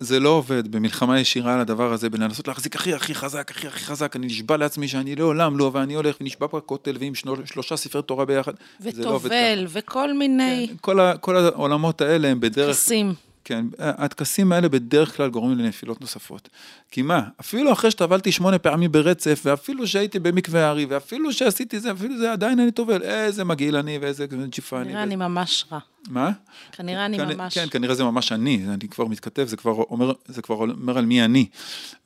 זה 0.00 0.20
לא 0.20 0.28
עובד 0.28 0.68
במלחמה 0.68 1.20
ישירה 1.20 1.54
על 1.54 1.60
הדבר 1.60 1.92
הזה, 1.92 2.10
בלנסות 2.10 2.48
להחזיק 2.48 2.76
הכי 2.76 2.94
הכי 2.94 3.14
חזק, 3.14 3.50
הכי 3.50 3.66
הכי 3.66 3.84
חזק, 3.84 4.16
אני 4.16 4.26
נשבע 4.26 4.56
לעצמי 4.56 4.88
שאני 4.88 5.16
לעולם 5.16 5.58
לא, 5.58 5.70
ואני 5.74 5.94
הולך 5.94 6.16
ונשבע 6.20 6.46
בכותל 6.46 6.96
ועם 7.00 7.14
שלושה 7.44 7.76
ספרי 7.76 8.02
תורה 8.02 8.24
ביחד. 8.24 8.52
וטובל, 8.80 9.58
לא 9.62 9.68
וכל 9.68 10.12
מיני... 10.12 10.66
כן, 10.68 10.74
כל, 10.80 11.00
ה, 11.00 11.16
כל 11.16 11.36
העולמות 11.36 12.00
האלה 12.00 12.28
הם 12.28 12.40
בדרך... 12.40 12.76
טקסים. 12.76 13.25
כן, 13.48 13.66
הטקסים 13.78 14.52
האלה 14.52 14.68
בדרך 14.68 15.16
כלל 15.16 15.30
גורמים 15.30 15.58
לנפילות 15.58 16.00
נוספות. 16.00 16.48
כי 16.90 17.02
מה, 17.02 17.22
אפילו 17.40 17.72
אחרי 17.72 17.90
שטבלתי 17.90 18.32
שמונה 18.32 18.58
פעמים 18.58 18.92
ברצף, 18.92 19.42
ואפילו 19.44 19.86
שהייתי 19.86 20.18
במקווה 20.18 20.66
הארי, 20.66 20.84
ואפילו 20.84 21.32
שעשיתי 21.32 21.80
זה, 21.80 21.92
אפילו 21.92 22.18
זה, 22.18 22.32
עדיין 22.32 22.60
אני 22.60 22.70
טובל, 22.70 23.02
איזה 23.02 23.44
מגעיל 23.44 23.76
אני 23.76 23.98
ואיזה 23.98 24.26
ג'יפה 24.26 24.76
אני. 24.80 24.84
כנראה 24.84 25.02
אני 25.02 25.16
ממש 25.16 25.64
רע. 25.72 25.78
מה? 26.08 26.30
כנראה 26.72 27.06
אני 27.06 27.18
ממש... 27.18 27.58
כן, 27.58 27.66
כנראה 27.70 27.94
זה 27.94 28.04
ממש 28.04 28.32
אני, 28.32 28.64
אני 28.68 28.88
כבר 28.88 29.04
מתכתב, 29.04 29.44
זה 29.46 29.56
כבר 29.56 29.72
אומר, 29.72 30.12
זה 30.26 30.42
כבר 30.42 30.54
אומר 30.54 30.98
על 30.98 31.06
מי 31.06 31.24
אני. 31.24 31.46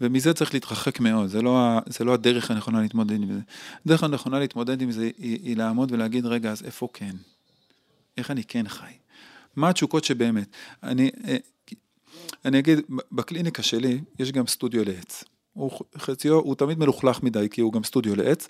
ומזה 0.01 0.33
צריך 0.33 0.55
להתרחק 0.55 1.01
מאוד, 1.01 1.27
זה 1.27 1.43
לא, 1.43 1.79
זה 1.87 2.05
לא 2.05 2.15
הדרך 2.15 2.51
הנכונה 2.51 2.81
להתמודד 2.81 3.23
עם 3.23 3.33
זה. 3.33 3.41
הדרך 3.87 4.03
הנכונה 4.03 4.39
להתמודד 4.39 4.83
עם 4.83 4.91
זה 4.91 5.11
היא, 5.19 5.39
היא 5.43 5.57
לעמוד 5.57 5.93
ולהגיד, 5.93 6.27
רגע, 6.27 6.51
אז 6.51 6.63
איפה 6.65 6.89
כן? 6.93 7.17
איך 8.19 8.31
אני 8.31 8.45
כן 8.45 8.69
חי? 8.69 9.00
מה 9.57 9.69
התשוקות 9.69 10.05
שבאמת? 10.05 10.49
אני, 10.83 11.11
אה, 11.29 11.37
אני 12.45 12.59
אגיד, 12.59 12.79
בקליניקה 13.13 13.63
שלי 13.63 14.01
יש 14.19 14.33
גם 14.33 14.47
סטודיו 14.47 14.85
לעץ. 14.85 15.25
הוא 15.53 15.71
חציו, 15.99 16.35
הוא 16.35 16.55
תמיד 16.55 16.79
מלוכלך 16.79 17.23
מדי, 17.23 17.49
כי 17.51 17.61
הוא 17.61 17.73
גם 17.73 17.85
סטודיו 17.85 18.17
לעץ. 18.17 18.49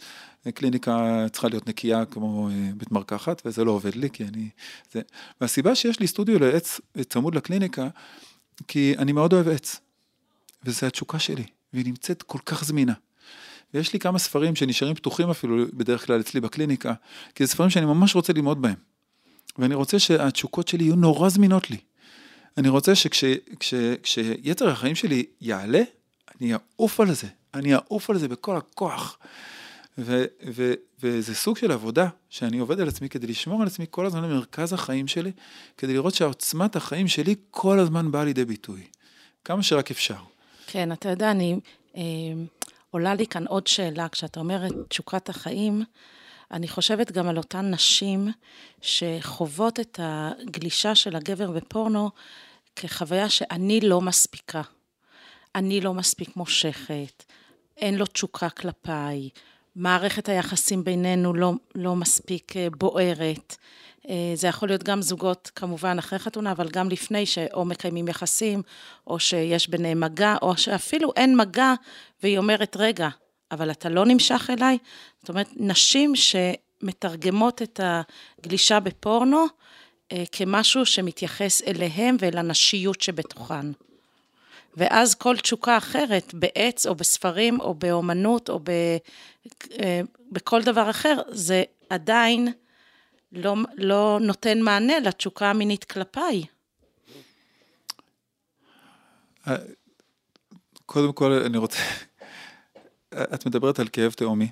קליניקה 0.54 1.26
צריכה 1.32 1.48
להיות 1.48 1.68
נקייה 1.68 2.04
כמו 2.04 2.48
אה, 2.48 2.70
בית 2.76 2.92
מרקחת, 2.92 3.42
וזה 3.44 3.64
לא 3.64 3.70
עובד 3.70 3.94
לי, 3.94 4.10
כי 4.10 4.24
אני... 4.24 4.48
זה... 4.92 5.00
והסיבה 5.40 5.74
שיש 5.74 6.00
לי 6.00 6.06
סטודיו 6.06 6.38
לעץ 6.38 6.80
צמוד 7.08 7.34
לקליניקה, 7.34 7.88
כי 8.68 8.94
אני 8.98 9.12
מאוד 9.12 9.32
אוהב 9.32 9.48
עץ. 9.48 9.80
וזו 10.64 10.86
התשוקה 10.86 11.18
שלי, 11.18 11.44
והיא 11.72 11.86
נמצאת 11.86 12.22
כל 12.22 12.38
כך 12.46 12.64
זמינה. 12.64 12.94
ויש 13.74 13.92
לי 13.92 13.98
כמה 13.98 14.18
ספרים 14.18 14.56
שנשארים 14.56 14.94
פתוחים 14.94 15.30
אפילו 15.30 15.64
בדרך 15.72 16.06
כלל 16.06 16.20
אצלי 16.20 16.40
בקליניקה, 16.40 16.94
כי 17.34 17.46
זה 17.46 17.52
ספרים 17.52 17.70
שאני 17.70 17.86
ממש 17.86 18.14
רוצה 18.14 18.32
ללמוד 18.32 18.62
בהם. 18.62 18.89
ואני 19.58 19.74
רוצה 19.74 19.98
שהתשוקות 19.98 20.68
שלי 20.68 20.84
יהיו 20.84 20.96
נורא 20.96 21.28
זמינות 21.28 21.70
לי. 21.70 21.76
אני 22.56 22.68
רוצה 22.68 22.92
שכשיצר 22.94 24.68
החיים 24.68 24.94
שלי 24.94 25.24
יעלה, 25.40 25.82
אני 26.40 26.52
אעוף 26.54 27.00
על 27.00 27.14
זה, 27.14 27.26
אני 27.54 27.74
אעוף 27.74 28.10
על 28.10 28.18
זה 28.18 28.28
בכל 28.28 28.56
הכוח. 28.56 29.18
ו, 29.98 30.24
ו, 30.54 30.72
וזה 31.02 31.34
סוג 31.34 31.56
של 31.56 31.72
עבודה 31.72 32.08
שאני 32.30 32.58
עובד 32.58 32.80
על 32.80 32.88
עצמי 32.88 33.08
כדי 33.08 33.26
לשמור 33.26 33.62
על 33.62 33.66
עצמי 33.66 33.86
כל 33.90 34.06
הזמן 34.06 34.22
במרכז 34.22 34.72
החיים 34.72 35.08
שלי, 35.08 35.32
כדי 35.76 35.92
לראות 35.92 36.14
שעוצמת 36.14 36.76
החיים 36.76 37.08
שלי 37.08 37.34
כל 37.50 37.78
הזמן 37.78 38.10
באה 38.10 38.24
לידי 38.24 38.44
ביטוי. 38.44 38.82
כמה 39.44 39.62
שרק 39.62 39.90
אפשר. 39.90 40.16
כן, 40.66 40.92
אתה 40.92 41.08
יודע, 41.08 41.30
אני, 41.30 41.60
אה, 41.96 42.02
עולה 42.90 43.14
לי 43.14 43.26
כאן 43.26 43.46
עוד 43.46 43.66
שאלה, 43.66 44.08
כשאתה 44.08 44.40
אומר 44.40 44.66
את 44.66 44.72
תשוקת 44.88 45.28
החיים, 45.28 45.82
אני 46.50 46.68
חושבת 46.68 47.12
גם 47.12 47.28
על 47.28 47.36
אותן 47.36 47.70
נשים 47.70 48.28
שחוות 48.80 49.80
את 49.80 50.00
הגלישה 50.02 50.94
של 50.94 51.16
הגבר 51.16 51.50
בפורנו 51.50 52.10
כחוויה 52.76 53.28
שאני 53.28 53.80
לא 53.80 54.00
מספיקה. 54.00 54.62
אני 55.54 55.80
לא 55.80 55.94
מספיק 55.94 56.36
מושכת, 56.36 57.24
אין 57.76 57.94
לו 57.94 58.06
תשוקה 58.06 58.50
כלפיי, 58.50 59.28
מערכת 59.76 60.28
היחסים 60.28 60.84
בינינו 60.84 61.34
לא, 61.34 61.52
לא 61.74 61.96
מספיק 61.96 62.56
אה, 62.56 62.68
בוערת. 62.78 63.56
אה, 64.08 64.32
זה 64.34 64.48
יכול 64.48 64.68
להיות 64.68 64.82
גם 64.82 65.02
זוגות 65.02 65.50
כמובן 65.54 65.98
אחרי 65.98 66.18
חתונה, 66.18 66.52
אבל 66.52 66.68
גם 66.68 66.88
לפני 66.88 67.26
שאו 67.26 67.64
מקיימים 67.64 68.08
יחסים, 68.08 68.62
או 69.06 69.18
שיש 69.18 69.68
ביניהם 69.68 70.00
מגע, 70.00 70.36
או 70.42 70.56
שאפילו 70.56 71.12
אין 71.16 71.36
מגע, 71.36 71.74
והיא 72.22 72.38
אומרת, 72.38 72.76
רגע, 72.76 73.08
אבל 73.50 73.70
אתה 73.70 73.88
לא 73.88 74.06
נמשך 74.06 74.50
אליי? 74.50 74.78
זאת 75.20 75.28
אומרת, 75.28 75.48
נשים 75.56 76.12
שמתרגמות 76.16 77.62
את 77.62 77.80
הגלישה 77.82 78.80
בפורנו 78.80 79.46
אה, 80.12 80.24
כמשהו 80.32 80.86
שמתייחס 80.86 81.62
אליהם 81.62 82.16
ואל 82.20 82.38
הנשיות 82.38 83.00
שבתוכן. 83.00 83.66
ואז 84.76 85.14
כל 85.14 85.36
תשוקה 85.36 85.76
אחרת, 85.76 86.34
בעץ 86.34 86.86
או 86.86 86.94
בספרים 86.94 87.60
או 87.60 87.74
באומנות 87.74 88.48
או 88.50 88.58
ב, 88.58 88.70
אה, 89.80 90.00
בכל 90.32 90.62
דבר 90.62 90.90
אחר, 90.90 91.20
זה 91.28 91.62
עדיין 91.90 92.48
לא, 93.32 93.54
לא 93.76 94.18
נותן 94.20 94.60
מענה 94.60 94.98
לתשוקה 94.98 95.50
המינית 95.50 95.84
כלפיי. 95.84 96.44
אה, 99.48 99.56
קודם 100.86 101.12
כל, 101.12 101.32
אני 101.32 101.58
רוצה... 101.58 101.78
את 103.14 103.46
מדברת 103.46 103.78
על 103.78 103.88
כאב 103.92 104.12
תהומי. 104.12 104.48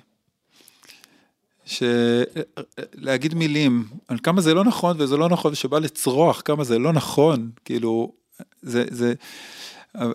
שלהגיד 1.65 3.33
מילים 3.33 3.87
על 4.07 4.17
כמה 4.23 4.41
זה 4.41 4.53
לא 4.53 4.63
נכון 4.63 4.95
וזה 4.99 5.17
לא 5.17 5.29
נכון, 5.29 5.51
ושבא 5.51 5.79
לצרוח 5.79 6.41
כמה 6.45 6.63
זה 6.63 6.79
לא 6.79 6.93
נכון, 6.93 7.49
כאילו, 7.65 8.13
זה, 8.61 8.85
זה, 8.89 9.13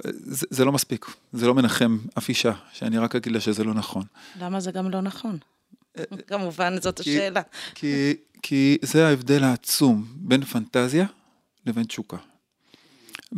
זה, 0.08 0.46
זה 0.50 0.64
לא 0.64 0.72
מספיק, 0.72 1.06
זה 1.32 1.46
לא 1.46 1.54
מנחם 1.54 1.98
אף 2.18 2.28
אישה, 2.28 2.52
שאני 2.72 2.98
רק 2.98 3.14
אגיד 3.16 3.32
לה 3.32 3.40
שזה 3.40 3.64
לא 3.64 3.74
נכון. 3.74 4.02
למה 4.40 4.60
זה 4.60 4.72
גם 4.72 4.90
לא 4.90 5.00
נכון? 5.00 5.38
כמובן, 6.26 6.80
זאת 6.80 7.00
כי, 7.00 7.10
השאלה. 7.10 7.42
כי, 7.74 8.14
כי 8.42 8.78
זה 8.82 9.06
ההבדל 9.06 9.44
העצום 9.44 10.06
בין 10.16 10.44
פנטזיה 10.44 11.06
לבין 11.66 11.84
תשוקה. 11.84 12.16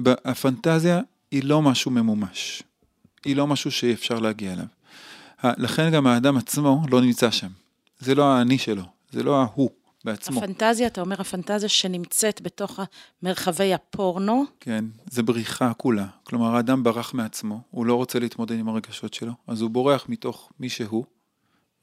הפנטזיה 0.07 1.01
היא 1.31 1.45
לא 1.45 1.63
משהו 1.63 1.91
ממומש, 1.91 2.63
היא 3.25 3.37
לא 3.37 3.47
משהו 3.47 3.71
שאפשר 3.71 4.19
להגיע 4.19 4.53
אליו. 4.53 4.67
לכן 5.45 5.91
גם 5.91 6.07
האדם 6.07 6.37
עצמו 6.37 6.83
לא 6.91 7.01
נמצא 7.01 7.31
שם. 7.31 7.49
זה 7.99 8.15
לא 8.15 8.25
האני 8.25 8.59
שלו, 8.59 8.83
זה 9.11 9.23
לא 9.23 9.43
ההוא. 9.43 9.71
בעצמו. 10.07 10.39
הפנטזיה, 10.45 10.87
אתה 10.87 11.01
אומר 11.01 11.21
הפנטזיה 11.21 11.69
שנמצאת 11.69 12.43
בתוך 12.43 12.81
מרחבי 13.23 13.75
הפורנו? 13.75 14.45
כן, 14.61 14.85
זה 15.11 15.23
בריחה 15.23 15.73
כולה. 15.75 16.07
כלומר, 16.25 16.57
האדם 16.57 16.83
ברח 16.83 17.15
מעצמו, 17.15 17.61
הוא 17.71 17.87
לא 17.87 17.95
רוצה 17.95 18.19
להתמודד 18.19 18.59
עם 18.59 18.69
הרגשות 18.69 19.15
שלו, 19.15 19.33
אז 19.47 19.61
הוא 19.61 19.71
בורח 19.71 20.07
מתוך 20.09 20.53
מי 20.61 20.69
שהוא, 20.69 21.05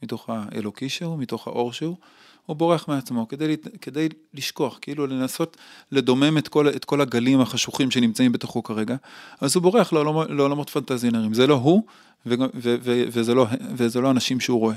מתוך 0.03 0.29
האלוקי 0.29 0.89
שהוא, 0.89 1.17
מתוך 1.17 1.47
האור 1.47 1.73
שהוא, 1.73 1.95
הוא 2.45 2.55
בורח 2.55 2.87
מעצמו 2.87 3.27
כדי, 3.27 3.57
כדי 3.81 4.09
לשכוח, 4.33 4.77
כאילו 4.81 5.07
לנסות 5.07 5.57
לדומם 5.91 6.37
את 6.37 6.47
כל, 6.47 6.69
את 6.69 6.85
כל 6.85 7.01
הגלים 7.01 7.41
החשוכים 7.41 7.91
שנמצאים 7.91 8.31
בתוכו 8.31 8.63
כרגע, 8.63 8.95
אז 9.41 9.55
הוא 9.55 9.63
בורח 9.63 9.93
לעולמות, 9.93 10.29
לעולמות 10.29 10.69
פנטזיונרים. 10.69 11.33
זה 11.33 11.47
לא 11.47 11.53
הוא, 11.53 11.83
ו, 12.25 12.33
ו, 12.39 12.75
ו, 12.83 13.03
וזה, 13.11 13.33
לא, 13.33 13.47
וזה 13.75 14.01
לא 14.01 14.11
אנשים 14.11 14.39
שהוא 14.39 14.59
רואה. 14.59 14.75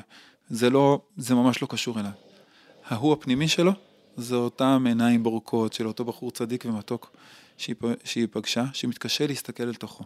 זה 0.48 0.70
לא, 0.70 1.00
זה 1.16 1.34
ממש 1.34 1.62
לא 1.62 1.66
קשור 1.70 2.00
אליו. 2.00 2.10
ההוא 2.86 3.12
הפנימי 3.12 3.48
שלו, 3.48 3.72
זה 4.16 4.36
אותם 4.36 4.84
עיניים 4.86 5.22
בורקות 5.22 5.72
של 5.72 5.86
אותו 5.86 6.04
בחור 6.04 6.30
צדיק 6.30 6.64
ומתוק 6.64 7.16
שהיא, 7.56 7.76
שהיא 8.04 8.26
פגשה, 8.30 8.64
שמתקשה 8.72 9.26
להסתכל 9.26 9.62
אל 9.62 9.74
תוכו. 9.74 10.04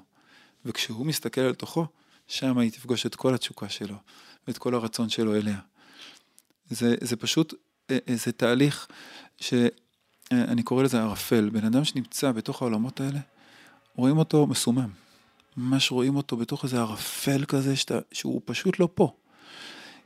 וכשהוא 0.65 1.07
מסתכל 1.07 1.41
אל 1.41 1.55
תוכו, 1.55 1.87
שם 2.29 2.59
היא 2.59 2.71
תפגוש 2.71 3.07
את 3.07 3.15
כל 3.15 3.35
התשוקה 3.35 3.69
שלו, 3.69 3.97
ואת 4.49 4.59
כל 4.59 4.75
הרצון 4.75 5.09
שלו 5.09 5.35
אליה. 5.35 5.59
זה, 6.71 6.95
זה 7.01 7.17
פשוט, 7.17 7.55
אה, 7.91 7.99
אה, 8.09 8.17
זה 8.17 8.33
תהליך 8.33 8.87
שאני 9.41 10.63
קורא 10.65 10.83
לזה 10.83 11.01
ערפל. 11.01 11.51
בן 11.53 11.65
אדם 11.65 11.85
שנמצא 11.85 12.33
בתוך 12.33 12.63
העולמות 12.63 13.01
האלה, 13.01 13.19
רואים 13.97 14.19
אותו 14.19 14.47
מסומם. 14.47 14.91
ממש 15.57 15.91
רואים 15.91 16.17
אותו 16.17 16.37
בתוך 16.37 16.65
איזה 16.65 16.81
ערפל 16.81 17.45
כזה, 17.45 17.77
שאתה, 17.77 17.99
שהוא 18.13 18.41
פשוט 18.45 18.79
לא 18.79 18.89
פה. 18.95 19.13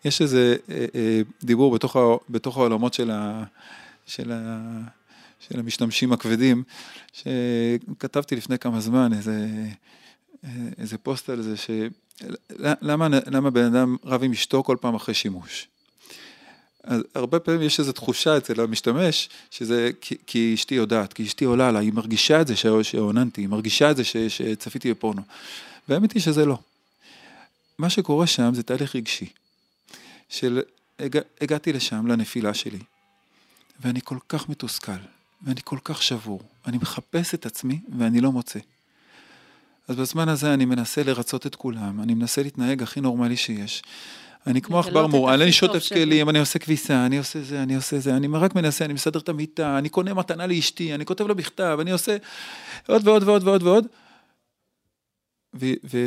יש 0.04 0.22
איזה 0.22 0.56
אה, 0.70 0.86
אה, 0.94 1.20
דיבור 1.42 1.74
בתוך, 1.74 1.96
בתוך 2.30 2.56
העולמות 2.56 2.94
של, 2.94 3.10
ה, 3.10 3.44
של, 4.06 4.32
ה, 4.32 4.60
של 5.40 5.58
המשתמשים 5.60 6.12
הכבדים, 6.12 6.62
שכתבתי 7.12 8.36
לפני 8.36 8.58
כמה 8.58 8.80
זמן 8.80 9.12
איזה, 9.12 9.48
אה, 10.44 10.50
איזה 10.78 10.98
פוסט 10.98 11.30
על 11.30 11.42
זה, 11.42 11.54
שלמה 11.56 13.08
למה 13.26 13.50
בן 13.50 13.64
אדם 13.64 13.96
רב 14.04 14.22
עם 14.22 14.32
אשתו 14.32 14.62
כל 14.62 14.76
פעם 14.80 14.94
אחרי 14.94 15.14
שימוש? 15.14 15.68
אז 16.84 17.02
הרבה 17.14 17.40
פעמים 17.40 17.62
יש 17.62 17.80
איזו 17.80 17.92
תחושה 17.92 18.36
אצל 18.36 18.60
המשתמש, 18.60 19.28
שזה 19.50 19.90
כי, 20.00 20.16
כי 20.26 20.54
אשתי 20.54 20.74
יודעת, 20.74 21.12
כי 21.12 21.22
אשתי 21.22 21.44
עולה 21.44 21.72
לה, 21.72 21.78
היא 21.78 21.92
מרגישה 21.92 22.40
את 22.40 22.46
זה 22.46 22.54
שהוננתי, 22.82 23.40
היא 23.40 23.48
מרגישה 23.48 23.90
את 23.90 23.96
זה 23.96 24.04
ש, 24.04 24.16
שצפיתי 24.16 24.90
בפורנו. 24.90 25.22
והאמת 25.88 26.12
היא 26.12 26.22
שזה 26.22 26.46
לא. 26.46 26.58
מה 27.78 27.90
שקורה 27.90 28.26
שם 28.26 28.54
זה 28.54 28.62
תהליך 28.62 28.96
רגשי. 28.96 29.26
של 30.28 30.62
הגע, 30.98 31.20
הגעתי 31.40 31.72
לשם, 31.72 32.06
לנפילה 32.06 32.54
שלי, 32.54 32.78
ואני 33.80 34.00
כל 34.04 34.18
כך 34.28 34.48
מתוסכל, 34.48 34.92
ואני 35.42 35.60
כל 35.64 35.78
כך 35.84 36.02
שבור, 36.02 36.40
אני 36.66 36.76
מחפש 36.76 37.34
את 37.34 37.46
עצמי 37.46 37.80
ואני 37.98 38.20
לא 38.20 38.32
מוצא. 38.32 38.58
אז 39.88 39.96
בזמן 39.96 40.28
הזה 40.28 40.54
אני 40.54 40.64
מנסה 40.64 41.02
לרצות 41.02 41.46
את 41.46 41.54
כולם, 41.54 42.00
אני 42.00 42.14
מנסה 42.14 42.42
להתנהג 42.42 42.82
הכי 42.82 43.00
נורמלי 43.00 43.36
שיש. 43.36 43.82
אני 44.46 44.62
כמו 44.62 44.78
עכבר 44.78 45.06
מורעל, 45.06 45.42
אני 45.42 45.52
שוטף 45.52 45.88
כלים, 45.88 46.28
אני 46.28 46.38
עושה 46.38 46.58
כביסה, 46.58 47.06
אני 47.06 47.18
עושה 47.18 47.42
זה, 47.42 47.62
אני 47.62 47.76
עושה 47.76 47.98
זה, 47.98 48.16
אני 48.16 48.28
רק 48.32 48.54
מנסה, 48.54 48.84
אני 48.84 48.92
מסדר 48.92 49.20
את 49.20 49.28
המיטה, 49.28 49.78
אני 49.78 49.88
קונה 49.88 50.14
מתנה 50.14 50.46
לאשתי, 50.46 50.94
אני 50.94 51.06
כותב 51.06 51.26
לה 51.26 51.34
בכתב, 51.34 51.78
אני 51.80 51.90
עושה 51.90 52.16
עוד 52.88 53.08
ועוד 53.08 53.22
ועוד 53.22 53.48
ועוד 53.48 53.62
ועוד. 53.62 53.86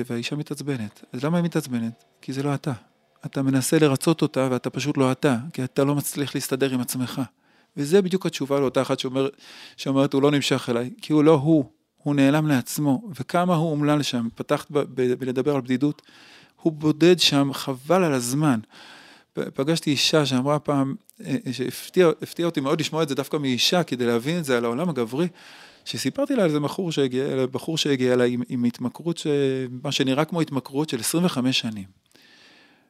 והאישה 0.07 0.35
מתעצבנת. 0.35 1.03
אז 1.13 1.23
למה 1.23 1.37
היא 1.37 1.45
מתעצבנת? 1.45 2.03
כי 2.21 2.33
זה 2.33 2.43
לא 2.43 2.53
אתה. 2.53 2.73
אתה 3.25 3.41
מנסה 3.41 3.79
לרצות 3.79 4.21
אותה 4.21 4.47
ואתה 4.51 4.69
פשוט 4.69 4.97
לא 4.97 5.11
אתה, 5.11 5.37
כי 5.53 5.63
אתה 5.63 5.83
לא 5.83 5.95
מצליח 5.95 6.35
להסתדר 6.35 6.71
עם 6.71 6.81
עצמך. 6.81 7.21
וזה 7.77 8.01
בדיוק 8.01 8.25
התשובה 8.25 8.59
לאותה 8.59 8.81
אחת 8.81 8.99
שאומר, 8.99 9.29
שאומרת, 9.77 10.13
הוא 10.13 10.21
לא 10.21 10.31
נמשך 10.31 10.69
אליי, 10.69 10.89
כי 11.01 11.13
הוא 11.13 11.23
לא 11.23 11.33
הוא, 11.33 11.65
הוא 11.97 12.15
נעלם 12.15 12.47
לעצמו, 12.47 13.09
וכמה 13.19 13.55
הוא 13.55 13.71
אומלל 13.71 14.03
שם, 14.03 14.27
פתחת 14.35 14.71
בלדבר 14.71 15.55
על 15.55 15.61
בדידות, 15.61 16.01
הוא 16.67 16.73
בודד 16.73 17.19
שם, 17.19 17.49
חבל 17.53 18.03
על 18.03 18.13
הזמן. 18.13 18.59
פגשתי 19.33 19.89
אישה 19.89 20.25
שאמרה 20.25 20.59
פעם, 20.59 20.95
אה, 21.25 21.35
שהפתיע 21.51 22.45
אותי 22.45 22.59
מאוד 22.61 22.79
לשמוע 22.79 23.03
את 23.03 23.09
זה 23.09 23.15
דווקא 23.15 23.37
מאישה, 23.37 23.83
כדי 23.83 24.05
להבין 24.05 24.39
את 24.39 24.45
זה 24.45 24.57
על 24.57 24.65
העולם 24.65 24.89
הגברי, 24.89 25.27
שסיפרתי 25.85 26.35
לה 26.35 26.43
על 26.43 26.47
איזה 26.47 26.59
בחור 26.59 26.91
שהגיע, 26.91 27.45
בחור 27.51 27.77
שהגיע 27.77 28.13
אליי 28.13 28.33
עם, 28.33 28.41
עם 28.49 28.63
התמכרות, 28.63 29.17
ש... 29.17 29.27
מה 29.83 29.91
שנראה 29.91 30.25
כמו 30.25 30.41
התמכרות 30.41 30.89
של 30.89 30.99
25 30.99 31.59
שנים. 31.59 31.85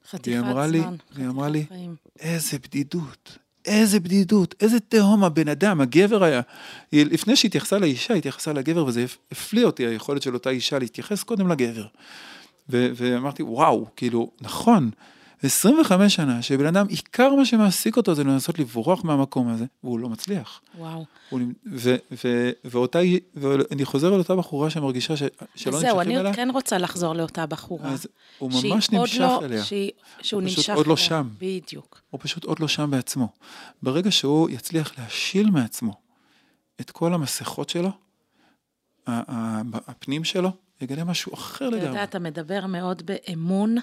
חתיכת 0.09 0.39
זמן, 0.39 0.71
לי, 0.71 0.83
היא 1.17 1.27
אמרה 1.27 1.49
לי, 1.49 1.65
איזה 2.19 2.59
בדידות, 2.59 3.37
איזה 3.65 3.99
בדידות, 3.99 4.55
איזה 4.61 4.79
תהום 4.79 5.23
הבן 5.23 5.47
אדם, 5.47 5.81
הגבר 5.81 6.23
היה. 6.23 6.41
היא, 6.91 7.05
לפני 7.05 7.35
שהתייחסה 7.35 7.79
לאישה, 7.79 8.13
התייחסה 8.13 8.53
לגבר, 8.53 8.85
וזה 8.85 9.05
הפליא 9.31 9.65
אותי, 9.65 9.85
היכולת 9.85 10.21
של 10.21 10.33
אותה 10.33 10.49
אישה 10.49 10.79
להתייחס 10.79 11.23
קודם 11.23 11.51
לגבר. 11.51 11.85
ו- 12.69 12.87
ואמרתי, 12.95 13.43
וואו, 13.43 13.85
כאילו, 13.95 14.31
נכון, 14.41 14.89
25 15.43 16.15
שנה, 16.15 16.41
שבן 16.41 16.65
אדם, 16.65 16.87
עיקר 16.87 17.35
מה 17.35 17.45
שמעסיק 17.45 17.97
אותו 17.97 18.15
זה 18.15 18.23
לנסות 18.23 18.59
לברוח 18.59 19.03
מהמקום 19.03 19.47
הזה, 19.47 19.65
והוא 19.83 19.99
לא 19.99 20.09
מצליח. 20.09 20.61
וואו. 20.77 21.05
ו, 21.71 21.95
ו, 22.23 22.51
ואותה, 22.65 22.99
ואני 23.35 23.85
חוזר 23.85 24.13
על 24.13 24.19
אותה 24.19 24.35
בחורה 24.35 24.69
שמרגישה 24.69 25.17
ש, 25.17 25.23
שלא 25.55 25.73
נמשכים 25.73 25.99
אליה. 25.99 26.21
זהו, 26.21 26.25
אני 26.25 26.33
כן 26.33 26.49
רוצה 26.53 26.77
לחזור 26.77 27.13
לאותה 27.13 27.45
בחורה. 27.45 27.89
אז 27.89 28.07
הוא 28.37 28.51
ממש 28.51 28.91
נמשך 28.91 29.19
לא, 29.19 29.45
אליה. 29.45 29.63
שהיא, 29.63 29.91
שהוא 30.21 30.41
נמשך 30.41 30.69
אליה. 30.69 30.75
הוא 30.75 30.83
פשוט 30.83 30.85
עוד 30.85 30.87
לא 30.87 30.97
שם. 30.97 31.29
בדיוק. 31.37 32.01
הוא 32.09 32.19
פשוט 32.23 32.43
עוד 32.43 32.59
לא 32.59 32.67
שם 32.67 32.91
בעצמו. 32.91 33.27
ברגע 33.83 34.11
שהוא 34.11 34.49
יצליח 34.49 34.91
להשיל 34.97 35.49
מעצמו 35.49 35.93
את 36.81 36.91
כל 36.91 37.13
המסכות 37.13 37.69
שלו, 37.69 37.91
הפנים 39.07 40.23
שלו, 40.23 40.51
יגלה 40.81 41.03
משהו 41.03 41.33
אחר 41.33 41.65
לגמרי. 41.65 41.79
אתה 41.79 41.89
יודע, 41.89 42.03
אתה 42.03 42.19
מדבר 42.19 42.65
מאוד 42.65 43.03
באמון. 43.05 43.75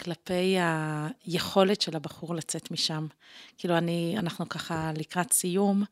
כלפי 0.00 0.56
היכולת 1.26 1.80
של 1.80 1.96
הבחור 1.96 2.34
לצאת 2.34 2.70
משם. 2.70 3.06
כאילו, 3.58 3.78
אני, 3.78 4.14
אנחנו 4.18 4.48
ככה 4.48 4.90
לקראת 4.96 5.32
סיום, 5.32 5.84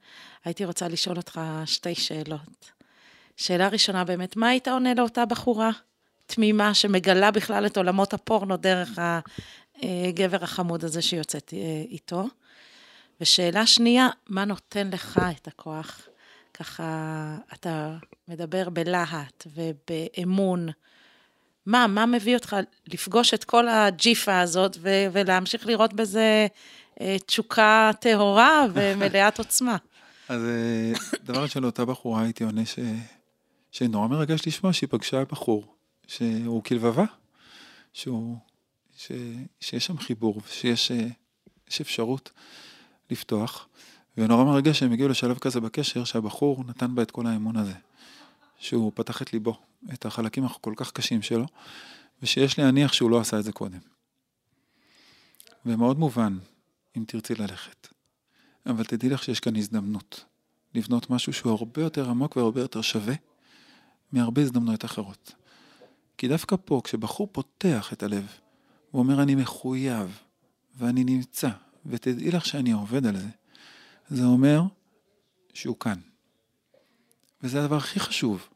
הייתי 0.45 0.65
רוצה 0.65 0.89
לשאול 0.89 1.17
אותך 1.17 1.41
שתי 1.67 1.95
שאלות. 1.95 2.71
שאלה 3.37 3.69
ראשונה 3.69 4.05
באמת, 4.05 4.37
מה 4.37 4.49
היית 4.49 4.69
עונה 4.69 4.95
לאותה 4.95 5.27
בחורה 5.27 5.71
תמימה 6.27 6.75
שמגלה 6.75 7.31
בכלל 7.31 7.67
את 7.67 7.77
עולמות 7.77 8.15
הפורנו 8.15 8.57
דרך 8.57 8.99
הגבר 9.83 10.45
החמוד 10.45 10.85
הזה 10.85 11.03
שיוצאת 11.03 11.55
אה, 11.57 11.83
איתו? 11.91 12.29
ושאלה 13.21 13.67
שנייה, 13.67 14.09
מה 14.29 14.45
נותן 14.45 14.91
לך 14.93 15.21
את 15.37 15.49
הכוח? 15.49 16.10
ככה, 16.61 17.37
אתה 17.53 17.97
מדבר 18.29 18.69
בלהט 18.69 19.47
ובאמון. 19.55 20.69
מה, 21.67 21.87
מה 21.87 22.07
מביא 22.07 22.35
אותך 22.35 22.57
לפגוש 22.87 23.35
את 23.35 23.45
כל 23.45 23.69
הג'יפה 23.69 24.41
הזאת 24.41 24.77
ו- 24.81 25.07
ולהמשיך 25.13 25.67
לראות 25.67 25.95
בזה 25.95 26.47
אה, 27.01 27.17
תשוקה 27.27 27.91
טהורה 28.01 28.65
ומלאת 28.75 29.39
עוצמה? 29.39 29.77
אז 30.29 30.41
אה, 30.45 30.93
דבר 31.25 31.43
ראשון, 31.43 31.63
לאותה 31.63 31.85
בחורה 31.85 32.23
הייתי 32.23 32.45
עונה 32.45 32.67
ש... 32.67 32.79
שנורא 33.71 34.09
מרגש 34.09 34.47
לשמוע 34.47 34.73
שהיא 34.73 34.89
פגשה 34.89 35.25
בחור, 35.25 35.75
שהוא 36.07 36.65
כלבבה, 36.65 37.05
שהוא... 37.93 38.37
ש... 38.97 39.13
שיש 39.61 39.87
שם 39.87 39.99
חיבור, 39.99 40.41
שיש 40.51 40.91
אה, 40.91 41.07
אפשרות 41.81 42.31
לפתוח, 43.11 43.69
ונורא 44.17 44.45
מרגש 44.45 44.79
שהם 44.79 44.93
הגיעו 44.93 45.09
לשלב 45.09 45.39
כזה 45.39 45.61
בקשר, 45.61 46.05
שהבחור 46.05 46.65
נתן 46.67 46.95
בה 46.95 47.03
את 47.03 47.11
כל 47.11 47.27
האמון 47.27 47.57
הזה. 47.57 47.75
שהוא 48.61 48.93
פתח 48.95 49.23
את 49.23 49.33
ליבו, 49.33 49.59
את 49.93 50.07
החלקים 50.07 50.45
הכל 50.45 50.73
כך 50.77 50.93
קשים 50.93 51.23
שלו, 51.23 51.47
ושיש 52.23 52.59
להניח 52.59 52.93
שהוא 52.93 53.11
לא 53.11 53.21
עשה 53.21 53.39
את 53.39 53.45
זה 53.45 53.53
קודם. 53.53 53.79
ומאוד 55.67 55.99
מובן, 55.99 56.39
אם 56.97 57.05
תרצי 57.07 57.35
ללכת. 57.35 57.89
אבל 58.67 58.85
תדעי 58.85 59.11
לך 59.11 59.23
שיש 59.23 59.41
כאן 59.41 59.57
הזדמנות 59.57 60.25
לבנות 60.75 61.11
משהו 61.11 61.33
שהוא 61.33 61.53
הרבה 61.53 61.83
יותר 61.83 62.11
עמוק 62.11 62.37
והרבה 62.37 62.61
יותר 62.61 62.83
שווה 62.83 63.15
מהרבה 64.13 64.43
הזדמנויות 64.43 64.85
אחרות. 64.85 65.35
כי 66.19 66.29
דווקא 66.29 66.57
פה, 66.65 66.81
כשבחור 66.85 67.29
פותח 67.33 67.93
את 67.93 68.03
הלב, 68.03 68.27
הוא 68.91 69.03
אומר 69.03 69.23
אני 69.23 69.35
מחויב, 69.35 70.19
ואני 70.79 71.05
נמצא, 71.05 71.51
ותדעי 71.87 72.31
לך 72.31 72.47
שאני 72.47 72.73
עובד 72.73 73.07
על 73.07 73.17
זה, 73.17 73.29
זה 74.11 74.25
אומר 74.25 74.63
שהוא 75.55 75.77
כאן. 75.77 76.01
וזה 77.43 77.61
הדבר 77.61 77.77
הכי 77.77 78.01
חשוב. 78.01 78.49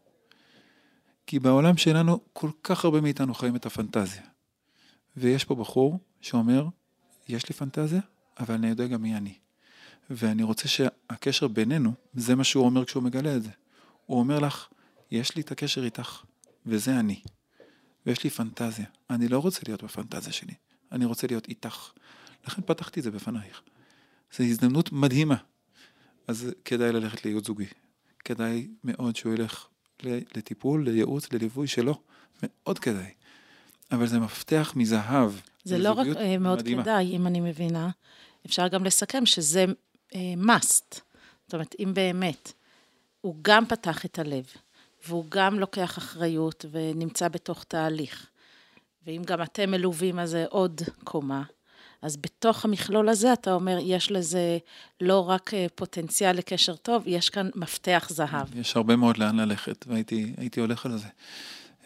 כי 1.26 1.38
בעולם 1.38 1.76
שלנו, 1.76 2.20
כל 2.32 2.50
כך 2.62 2.84
הרבה 2.84 3.00
מאיתנו 3.00 3.34
חיים 3.34 3.56
את 3.56 3.66
הפנטזיה. 3.66 4.22
ויש 5.16 5.44
פה 5.44 5.54
בחור 5.54 5.98
שאומר, 6.20 6.66
יש 7.28 7.48
לי 7.48 7.54
פנטזיה, 7.54 8.00
אבל 8.38 8.54
אני 8.54 8.68
יודע 8.68 8.86
גם 8.86 9.02
מי 9.02 9.16
אני. 9.16 9.34
ואני 10.10 10.42
רוצה 10.42 10.68
שהקשר 10.68 11.48
בינינו, 11.48 11.92
זה 12.14 12.34
מה 12.34 12.44
שהוא 12.44 12.64
אומר 12.64 12.84
כשהוא 12.84 13.02
מגלה 13.02 13.36
את 13.36 13.42
זה. 13.42 13.50
הוא 14.06 14.18
אומר 14.18 14.38
לך, 14.38 14.68
יש 15.10 15.36
לי 15.36 15.42
את 15.42 15.52
הקשר 15.52 15.84
איתך, 15.84 16.22
וזה 16.66 17.00
אני. 17.00 17.22
ויש 18.06 18.24
לי 18.24 18.30
פנטזיה. 18.30 18.86
אני 19.10 19.28
לא 19.28 19.38
רוצה 19.38 19.60
להיות 19.66 19.82
בפנטזיה 19.82 20.32
שלי, 20.32 20.54
אני 20.92 21.04
רוצה 21.04 21.26
להיות 21.26 21.48
איתך. 21.48 21.90
לכן 22.46 22.62
פתחתי 22.62 23.00
את 23.00 23.04
זה 23.04 23.10
בפנייך. 23.10 23.62
זו 24.38 24.44
הזדמנות 24.44 24.92
מדהימה. 24.92 25.36
אז 26.28 26.50
כדאי 26.64 26.92
ללכת 26.92 27.24
לייעוץ 27.24 27.46
זוגי. 27.46 27.66
כדאי 28.24 28.68
מאוד 28.84 29.16
שהוא 29.16 29.34
ילך 29.34 29.66
לטיפול, 30.02 30.84
לייעוץ, 30.84 31.32
לליווי 31.32 31.66
שלו, 31.66 32.00
מאוד 32.42 32.78
כדאי. 32.78 33.10
אבל 33.92 34.06
זה 34.06 34.18
מפתח 34.18 34.72
מזהב. 34.76 35.32
זה 35.64 35.78
לא 35.78 35.92
רק 35.92 36.06
מאוד 36.40 36.58
מדהימה. 36.58 36.82
כדאי, 36.82 37.16
אם 37.16 37.26
אני 37.26 37.40
מבינה, 37.40 37.90
אפשר 38.46 38.68
גם 38.68 38.84
לסכם 38.84 39.26
שזה 39.26 39.64
uh, 40.10 40.14
must. 40.46 41.00
זאת 41.44 41.52
אומרת, 41.52 41.74
אם 41.78 41.90
באמת 41.94 42.52
הוא 43.20 43.36
גם 43.42 43.66
פתח 43.66 44.04
את 44.04 44.18
הלב, 44.18 44.44
והוא 45.08 45.24
גם 45.28 45.58
לוקח 45.58 45.98
אחריות 45.98 46.64
ונמצא 46.70 47.28
בתוך 47.28 47.64
תהליך, 47.64 48.26
ואם 49.06 49.22
גם 49.26 49.42
אתם 49.42 49.70
מלווים, 49.70 50.18
אז 50.18 50.30
זה 50.30 50.44
עוד 50.48 50.80
קומה. 51.04 51.42
אז 52.04 52.16
בתוך 52.16 52.64
המכלול 52.64 53.08
הזה, 53.08 53.32
אתה 53.32 53.52
אומר, 53.52 53.78
יש 53.82 54.12
לזה 54.12 54.58
לא 55.00 55.30
רק 55.30 55.54
אה, 55.54 55.66
פוטנציאל 55.74 56.36
לקשר 56.36 56.76
טוב, 56.76 57.02
יש 57.06 57.30
כאן 57.30 57.50
מפתח 57.54 58.06
זהב. 58.10 58.56
יש 58.56 58.76
הרבה 58.76 58.96
מאוד 58.96 59.18
לאן 59.18 59.40
ללכת, 59.40 59.84
והייתי 59.88 60.60
הולך 60.60 60.86
על 60.86 60.98
זה. 60.98 61.06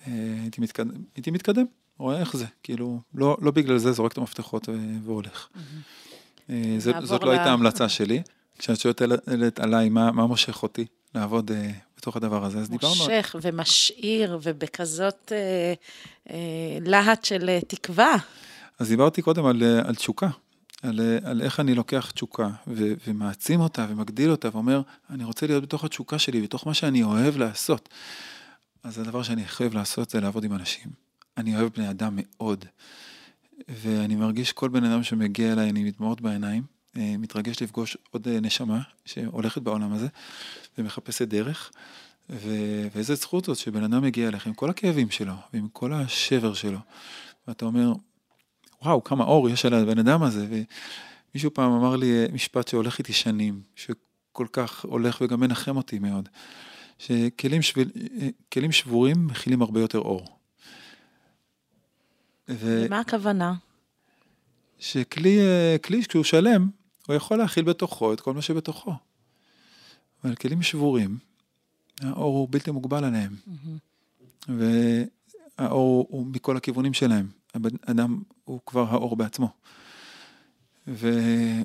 אה, 0.06 0.12
הייתי 0.42 0.60
מתקדם, 0.60 0.90
הייתי 1.16 1.30
מתקדם, 1.30 1.64
רואה 1.98 2.20
איך 2.20 2.36
זה, 2.36 2.44
כאילו, 2.62 3.00
לא, 3.14 3.36
לא 3.40 3.50
בגלל 3.50 3.78
זה 3.78 3.92
זורק 3.92 4.12
את 4.12 4.18
המפתחות 4.18 4.68
והולך. 5.04 5.48
Mm-hmm. 5.54 6.52
זה, 6.78 6.92
זאת 7.02 7.22
לא 7.22 7.30
הייתה 7.30 7.50
ההמלצה 7.50 7.88
שלי. 7.88 8.22
כשאת 8.58 8.80
שואלת 8.80 9.60
עליי 9.60 9.88
מה, 9.88 10.12
מה 10.12 10.26
מושך 10.26 10.62
אותי 10.62 10.86
לעבוד 11.14 11.50
uh, 11.50 11.54
בתוך 11.96 12.16
הדבר 12.16 12.44
הזה, 12.44 12.58
אז 12.58 12.70
דיברנו... 12.70 12.94
מושך 12.94 13.36
ומשאיר 13.42 14.38
ובכזאת 14.42 15.32
uh, 15.32 16.28
uh, 16.28 16.30
להט 16.80 17.24
של 17.24 17.50
uh, 17.62 17.66
תקווה. 17.66 18.16
אז 18.78 18.88
דיברתי 18.88 19.22
קודם 19.22 19.46
על, 19.46 19.62
אה, 19.62 19.88
על 19.88 19.94
תשוקה, 19.94 20.28
על, 20.82 21.00
אה, 21.00 21.30
על 21.30 21.42
איך 21.42 21.60
אני 21.60 21.74
לוקח 21.74 22.10
תשוקה 22.10 22.48
ו, 22.66 22.92
ומעצים 23.06 23.60
אותה 23.60 23.86
ומגדיל 23.90 24.30
אותה 24.30 24.48
ואומר, 24.52 24.82
אני 25.10 25.24
רוצה 25.24 25.46
להיות 25.46 25.62
בתוך 25.62 25.84
התשוקה 25.84 26.18
שלי, 26.18 26.42
בתוך 26.42 26.66
מה 26.66 26.74
שאני 26.74 27.02
אוהב 27.02 27.36
לעשות. 27.36 27.88
אז 28.82 28.98
הדבר 28.98 29.22
שאני 29.22 29.44
אוהב 29.60 29.74
לעשות 29.74 30.10
זה 30.10 30.20
לעבוד 30.20 30.44
עם 30.44 30.52
אנשים. 30.52 30.90
אני 31.36 31.56
אוהב 31.56 31.72
בני 31.76 31.90
אדם 31.90 32.12
מאוד, 32.16 32.64
ואני 33.68 34.16
מרגיש 34.16 34.52
כל 34.52 34.68
בן 34.68 34.84
אדם 34.84 35.02
שמגיע 35.02 35.52
אליי, 35.52 35.70
אני 35.70 35.84
מתמרות 35.84 36.20
בעיניים, 36.20 36.62
אה, 36.96 37.14
מתרגש 37.18 37.62
לפגוש 37.62 37.96
עוד 38.10 38.28
נשמה 38.28 38.80
שהולכת 39.04 39.62
בעולם 39.62 39.92
הזה 39.92 40.06
ומחפשת 40.78 41.28
דרך. 41.28 41.70
ו- 42.30 42.88
ואיזה 42.94 43.14
זכות 43.14 43.44
זאת 43.44 43.56
שבן 43.56 43.84
אדם 43.84 44.02
מגיע 44.02 44.28
אליך 44.28 44.46
עם 44.46 44.54
כל 44.54 44.70
הכאבים 44.70 45.10
שלו 45.10 45.32
ועם 45.52 45.68
כל 45.68 45.92
השבר 45.92 46.54
שלו, 46.54 46.78
ואתה 47.48 47.64
אומר, 47.64 47.92
וואו, 48.82 49.04
כמה 49.04 49.24
אור 49.24 49.48
יש 49.48 49.64
על 49.64 49.74
הבן 49.74 49.98
אדם 49.98 50.22
הזה. 50.22 50.46
ומישהו 51.34 51.54
פעם 51.54 51.72
אמר 51.72 51.96
לי 51.96 52.26
משפט 52.32 52.68
שהולך 52.68 52.98
איתי 52.98 53.12
שנים, 53.12 53.62
שכל 53.76 54.46
כך 54.52 54.84
הולך 54.84 55.20
וגם 55.20 55.40
מנחם 55.40 55.76
אותי 55.76 55.98
מאוד, 55.98 56.28
שכלים 56.98 57.62
שביל, 57.62 57.90
שבורים 58.70 59.26
מכילים 59.26 59.62
הרבה 59.62 59.80
יותר 59.80 59.98
אור. 59.98 60.38
ו... 62.48 62.86
מה 62.90 63.00
הכוונה? 63.00 63.54
שכלי, 64.78 65.38
כלי 65.84 66.02
כשהוא 66.04 66.24
שלם, 66.24 66.68
הוא 67.06 67.16
יכול 67.16 67.38
להכיל 67.38 67.64
בתוכו 67.64 68.12
את 68.12 68.20
כל 68.20 68.34
מה 68.34 68.42
שבתוכו. 68.42 68.94
אבל 70.24 70.34
כלים 70.34 70.62
שבורים, 70.62 71.18
האור 72.00 72.38
הוא 72.38 72.48
בלתי 72.50 72.70
מוגבל 72.70 73.04
עליהם. 73.04 73.36
Mm-hmm. 73.48 74.50
והאור 75.58 76.06
הוא 76.10 76.26
מכל 76.26 76.56
הכיוונים 76.56 76.94
שלהם. 76.94 77.28
האדם 77.82 78.22
הוא 78.48 78.60
כבר 78.66 78.86
האור 78.90 79.16
בעצמו. 79.16 79.52
ו, 80.88 81.10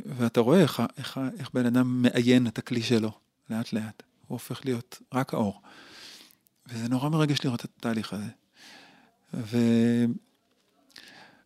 ואתה 0.06 0.40
רואה 0.40 0.62
איך, 0.62 0.82
איך, 0.98 1.20
איך 1.40 1.50
בן 1.54 1.66
אדם 1.66 2.02
מעיין 2.02 2.48
את 2.48 2.58
הכלי 2.58 2.84
שלו, 2.84 3.12
לאט 3.50 3.74
לאט. 3.74 4.04
הוא 4.28 4.36
הופך 4.36 4.66
להיות 4.66 5.02
רק 5.14 5.34
האור. 5.34 5.62
וזה 6.68 6.90
נורא 6.90 7.10
מרגש 7.10 7.38
לראות 7.44 7.66
את 7.66 7.70
התהליך 7.78 8.14
הזה. 8.14 8.30
ו... 9.34 9.58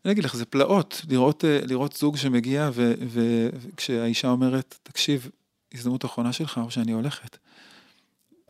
אני 0.05 0.11
אגיד 0.11 0.23
לך, 0.23 0.35
זה 0.35 0.45
פלאות, 0.45 1.01
לראות, 1.09 1.43
לראות 1.67 1.93
זוג 1.93 2.17
שמגיע 2.17 2.69
וכשהאישה 2.73 4.27
אומרת, 4.27 4.77
תקשיב, 4.83 5.29
הזדמנות 5.73 6.05
אחרונה 6.05 6.33
שלך 6.33 6.57
או 6.63 6.71
שאני 6.71 6.91
הולכת. 6.91 7.37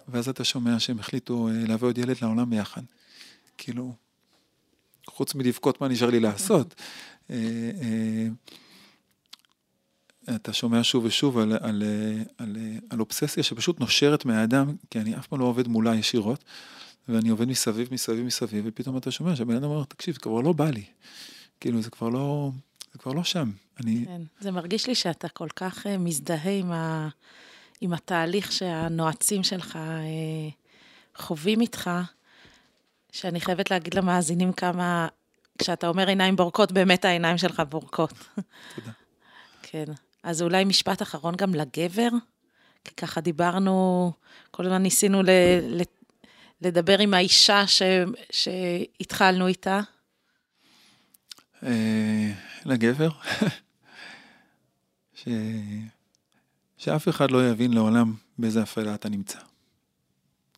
ואז 0.08 0.30
אתה 0.30 0.44
שומע 0.44 0.80
שהם 0.80 1.00
החליטו 1.00 1.48
אה, 1.48 1.54
להביא 1.68 1.88
עוד 1.88 1.98
ילד 1.98 2.16
לעולם 2.22 2.50
ביחד. 2.50 2.82
כאילו, 3.58 3.94
חוץ 5.08 5.36
מלבכות 5.36 5.82
מה 5.82 5.88
נשאר 5.88 6.10
לי 6.10 6.20
לעשות. 6.20 6.76
אה, 7.30 7.36
אתה 10.36 10.54
שומע 10.54 10.84
שוב 10.84 11.06
ושוב 11.06 11.38
על, 11.38 11.58
על, 11.62 11.84
על, 12.38 12.58
על 12.90 13.00
אובססיה 13.00 13.44
שפשוט 13.44 13.80
נושרת 13.80 14.26
מהאדם, 14.26 14.76
כי 14.90 15.00
אני 15.00 15.18
אף 15.18 15.28
פעם 15.28 15.40
לא 15.40 15.46
עובד 15.46 15.68
מולה 15.68 15.96
ישירות, 15.96 16.44
ואני 17.08 17.30
עובד 17.30 17.48
מסביב, 17.48 17.88
מסביב, 17.92 18.26
מסביב, 18.26 18.66
ופתאום 18.68 18.98
אתה 18.98 19.12
שומע 19.12 19.36
שהבן 19.36 19.56
אדם 19.56 19.64
אומר, 19.64 19.84
תקשיב, 19.84 20.14
זה 20.14 20.20
כבר 20.20 20.42
לא 20.42 20.54
בא 20.54 20.70
לי. 20.70 20.84
כאילו, 21.60 21.82
זה 21.82 21.90
כבר 21.90 22.10
לא, 22.10 22.52
זה 22.94 23.00
כבר 23.00 23.14
לא 23.14 23.24
שם. 23.24 23.52
אני... 23.80 24.06
כן, 24.06 24.22
זה 24.40 24.52
מרגיש 24.52 24.88
לי 24.88 24.96
שאתה 24.96 25.30
כל 25.30 25.48
כך 25.56 25.88
אה, 25.88 25.98
מזדהה 25.98 26.52
עם, 26.52 26.72
ה, 26.72 27.08
עם 27.82 27.94
התהליך 27.94 28.52
שהנועצים 28.52 29.44
שלך 29.44 29.76
אה, 29.76 30.50
חווים 31.16 31.62
איתך, 31.62 31.90
שאני 33.12 33.42
חייבת 33.42 33.72
להגיד 33.72 33.94
למאזינים 33.94 34.54
כמה, 34.54 35.08
כשאתה 35.58 35.88
אומר 35.88 36.08
עיניים 36.08 36.36
בורקות, 36.36 36.72
באמת 36.72 37.06
העיניים 37.06 37.38
שלך 37.38 37.62
בורקות. 37.70 38.14
תודה. 38.76 38.92
כן. 39.62 39.86
אז 40.24 40.42
אולי 40.42 40.66
משפט 40.66 41.02
אחרון 41.02 41.36
גם 41.36 41.56
לגבר, 41.56 42.10
כי 42.84 42.96
ככה 42.96 43.22
דיברנו, 43.22 44.12
כל 44.52 44.66
הזמן 44.66 44.84
ניסינו 44.84 45.24
ל, 45.24 45.30
ל, 45.62 45.82
לדבר 46.62 47.00
עם 47.00 47.14
האישה 47.14 47.68
ש, 47.68 47.82
שהתחלנו 48.32 49.48
איתה. 49.48 49.82
אה, 51.64 52.32
לגבר, 52.66 53.10
ש... 55.20 55.28
שאף 56.78 57.10
אחד 57.10 57.32
לא 57.32 57.50
יבין 57.50 57.74
לעולם 57.74 58.14
באיזה 58.38 58.64
אפלה 58.64 58.96
אתה 58.96 59.10
נמצא. 59.10 59.40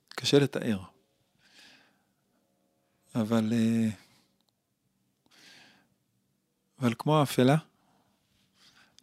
קשה 0.09 0.39
לתאר. 0.39 0.79
אבל, 3.15 3.53
אה, 3.53 3.89
אבל 6.79 6.93
כמו 6.97 7.19
האפלה, 7.19 7.55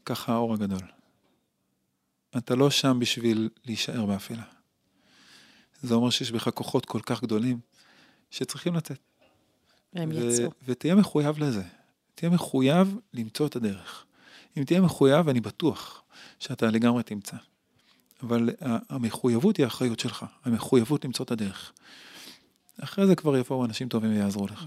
ככה 0.05 0.33
האור 0.33 0.55
הגדול. 0.55 0.83
אתה 2.37 2.55
לא 2.55 2.71
שם 2.71 2.99
בשביל 3.01 3.49
להישאר 3.65 4.07
באפלה. 4.07 4.43
זה 5.83 5.95
אומר 5.95 6.11
שיש 6.11 6.33
בך 6.33 6.49
כוחות 6.49 6.87
כל 6.87 7.01
כך 7.07 7.23
גדולים 7.23 7.61
שצריכים 8.31 8.75
לצאת. 8.75 8.99
והם 9.93 10.13
יצאו. 10.13 10.51
ותהיה 10.65 10.95
מחויב 10.95 11.39
לזה. 11.39 11.63
תהיה 12.15 12.31
מחויב 12.31 12.97
למצוא 13.15 13.47
את 13.47 13.57
הדרך. 13.57 14.05
אם 14.57 14.65
תהיה 14.65 14.81
מחויב, 14.81 15.29
אני 15.29 15.41
בטוח 15.41 16.03
שאתה 16.39 16.67
לגמרי 16.67 17.03
תמצא. 17.03 17.37
אבל 18.23 18.51
המחויבות 18.61 19.57
היא 19.57 19.65
האחריות 19.65 20.01
שלך, 20.01 20.27
המחויבות 20.45 21.05
למצוא 21.05 21.25
את 21.25 21.31
הדרך. 21.31 21.73
אחרי 22.85 23.07
זה 23.07 23.15
כבר 23.15 23.37
יבואו 23.37 23.65
אנשים 23.65 23.89
טובים 23.89 24.11
ויעזרו 24.11 24.47
לך. 24.47 24.65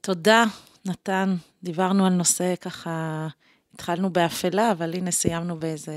תודה, 0.00 0.44
נתן. 0.84 1.36
דיברנו 1.62 2.06
על 2.06 2.12
נושא 2.12 2.54
ככה, 2.60 3.28
התחלנו 3.74 4.10
באפלה, 4.10 4.72
אבל 4.72 4.94
הנה 4.94 5.10
סיימנו 5.10 5.60
באיזה 5.60 5.94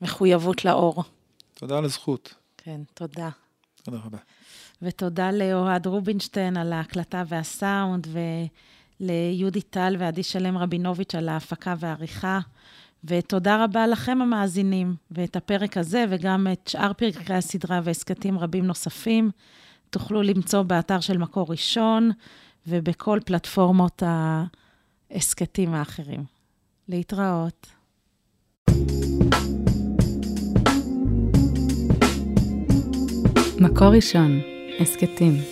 מחויבות 0.00 0.64
לאור. 0.64 1.04
תודה 1.54 1.78
על 1.78 1.84
הזכות. 1.84 2.34
כן, 2.56 2.80
תודה. 2.94 3.28
תודה 3.82 3.98
רבה. 4.04 4.18
ותודה 4.82 5.30
לאוהד 5.30 5.86
רובינשטיין 5.86 6.56
על 6.56 6.72
ההקלטה 6.72 7.22
והסאונד, 7.28 8.06
וליהודי 9.00 9.62
טל 9.62 9.96
ועדי 9.98 10.22
שלם 10.22 10.58
רבינוביץ' 10.58 11.14
על 11.14 11.28
ההפקה 11.28 11.74
והעריכה. 11.78 12.40
ותודה 13.04 13.64
רבה 13.64 13.86
לכם 13.86 14.22
המאזינים, 14.22 14.94
ואת 15.10 15.36
הפרק 15.36 15.76
הזה 15.76 16.04
וגם 16.08 16.46
את 16.52 16.68
שאר 16.68 16.92
פרקי 16.92 17.34
הסדרה 17.34 17.80
והסכתים 17.84 18.38
רבים 18.38 18.66
נוספים 18.66 19.30
תוכלו 19.90 20.22
למצוא 20.22 20.62
באתר 20.62 21.00
של 21.00 21.18
מקור 21.18 21.46
ראשון 21.50 22.10
ובכל 22.66 23.18
פלטפורמות 23.24 24.02
ההסכתים 25.10 25.74
האחרים. 25.74 26.24
להתראות. 26.88 27.66
מקור 33.60 33.88
ראשון 33.88 34.40
הסכתים. 34.80 35.51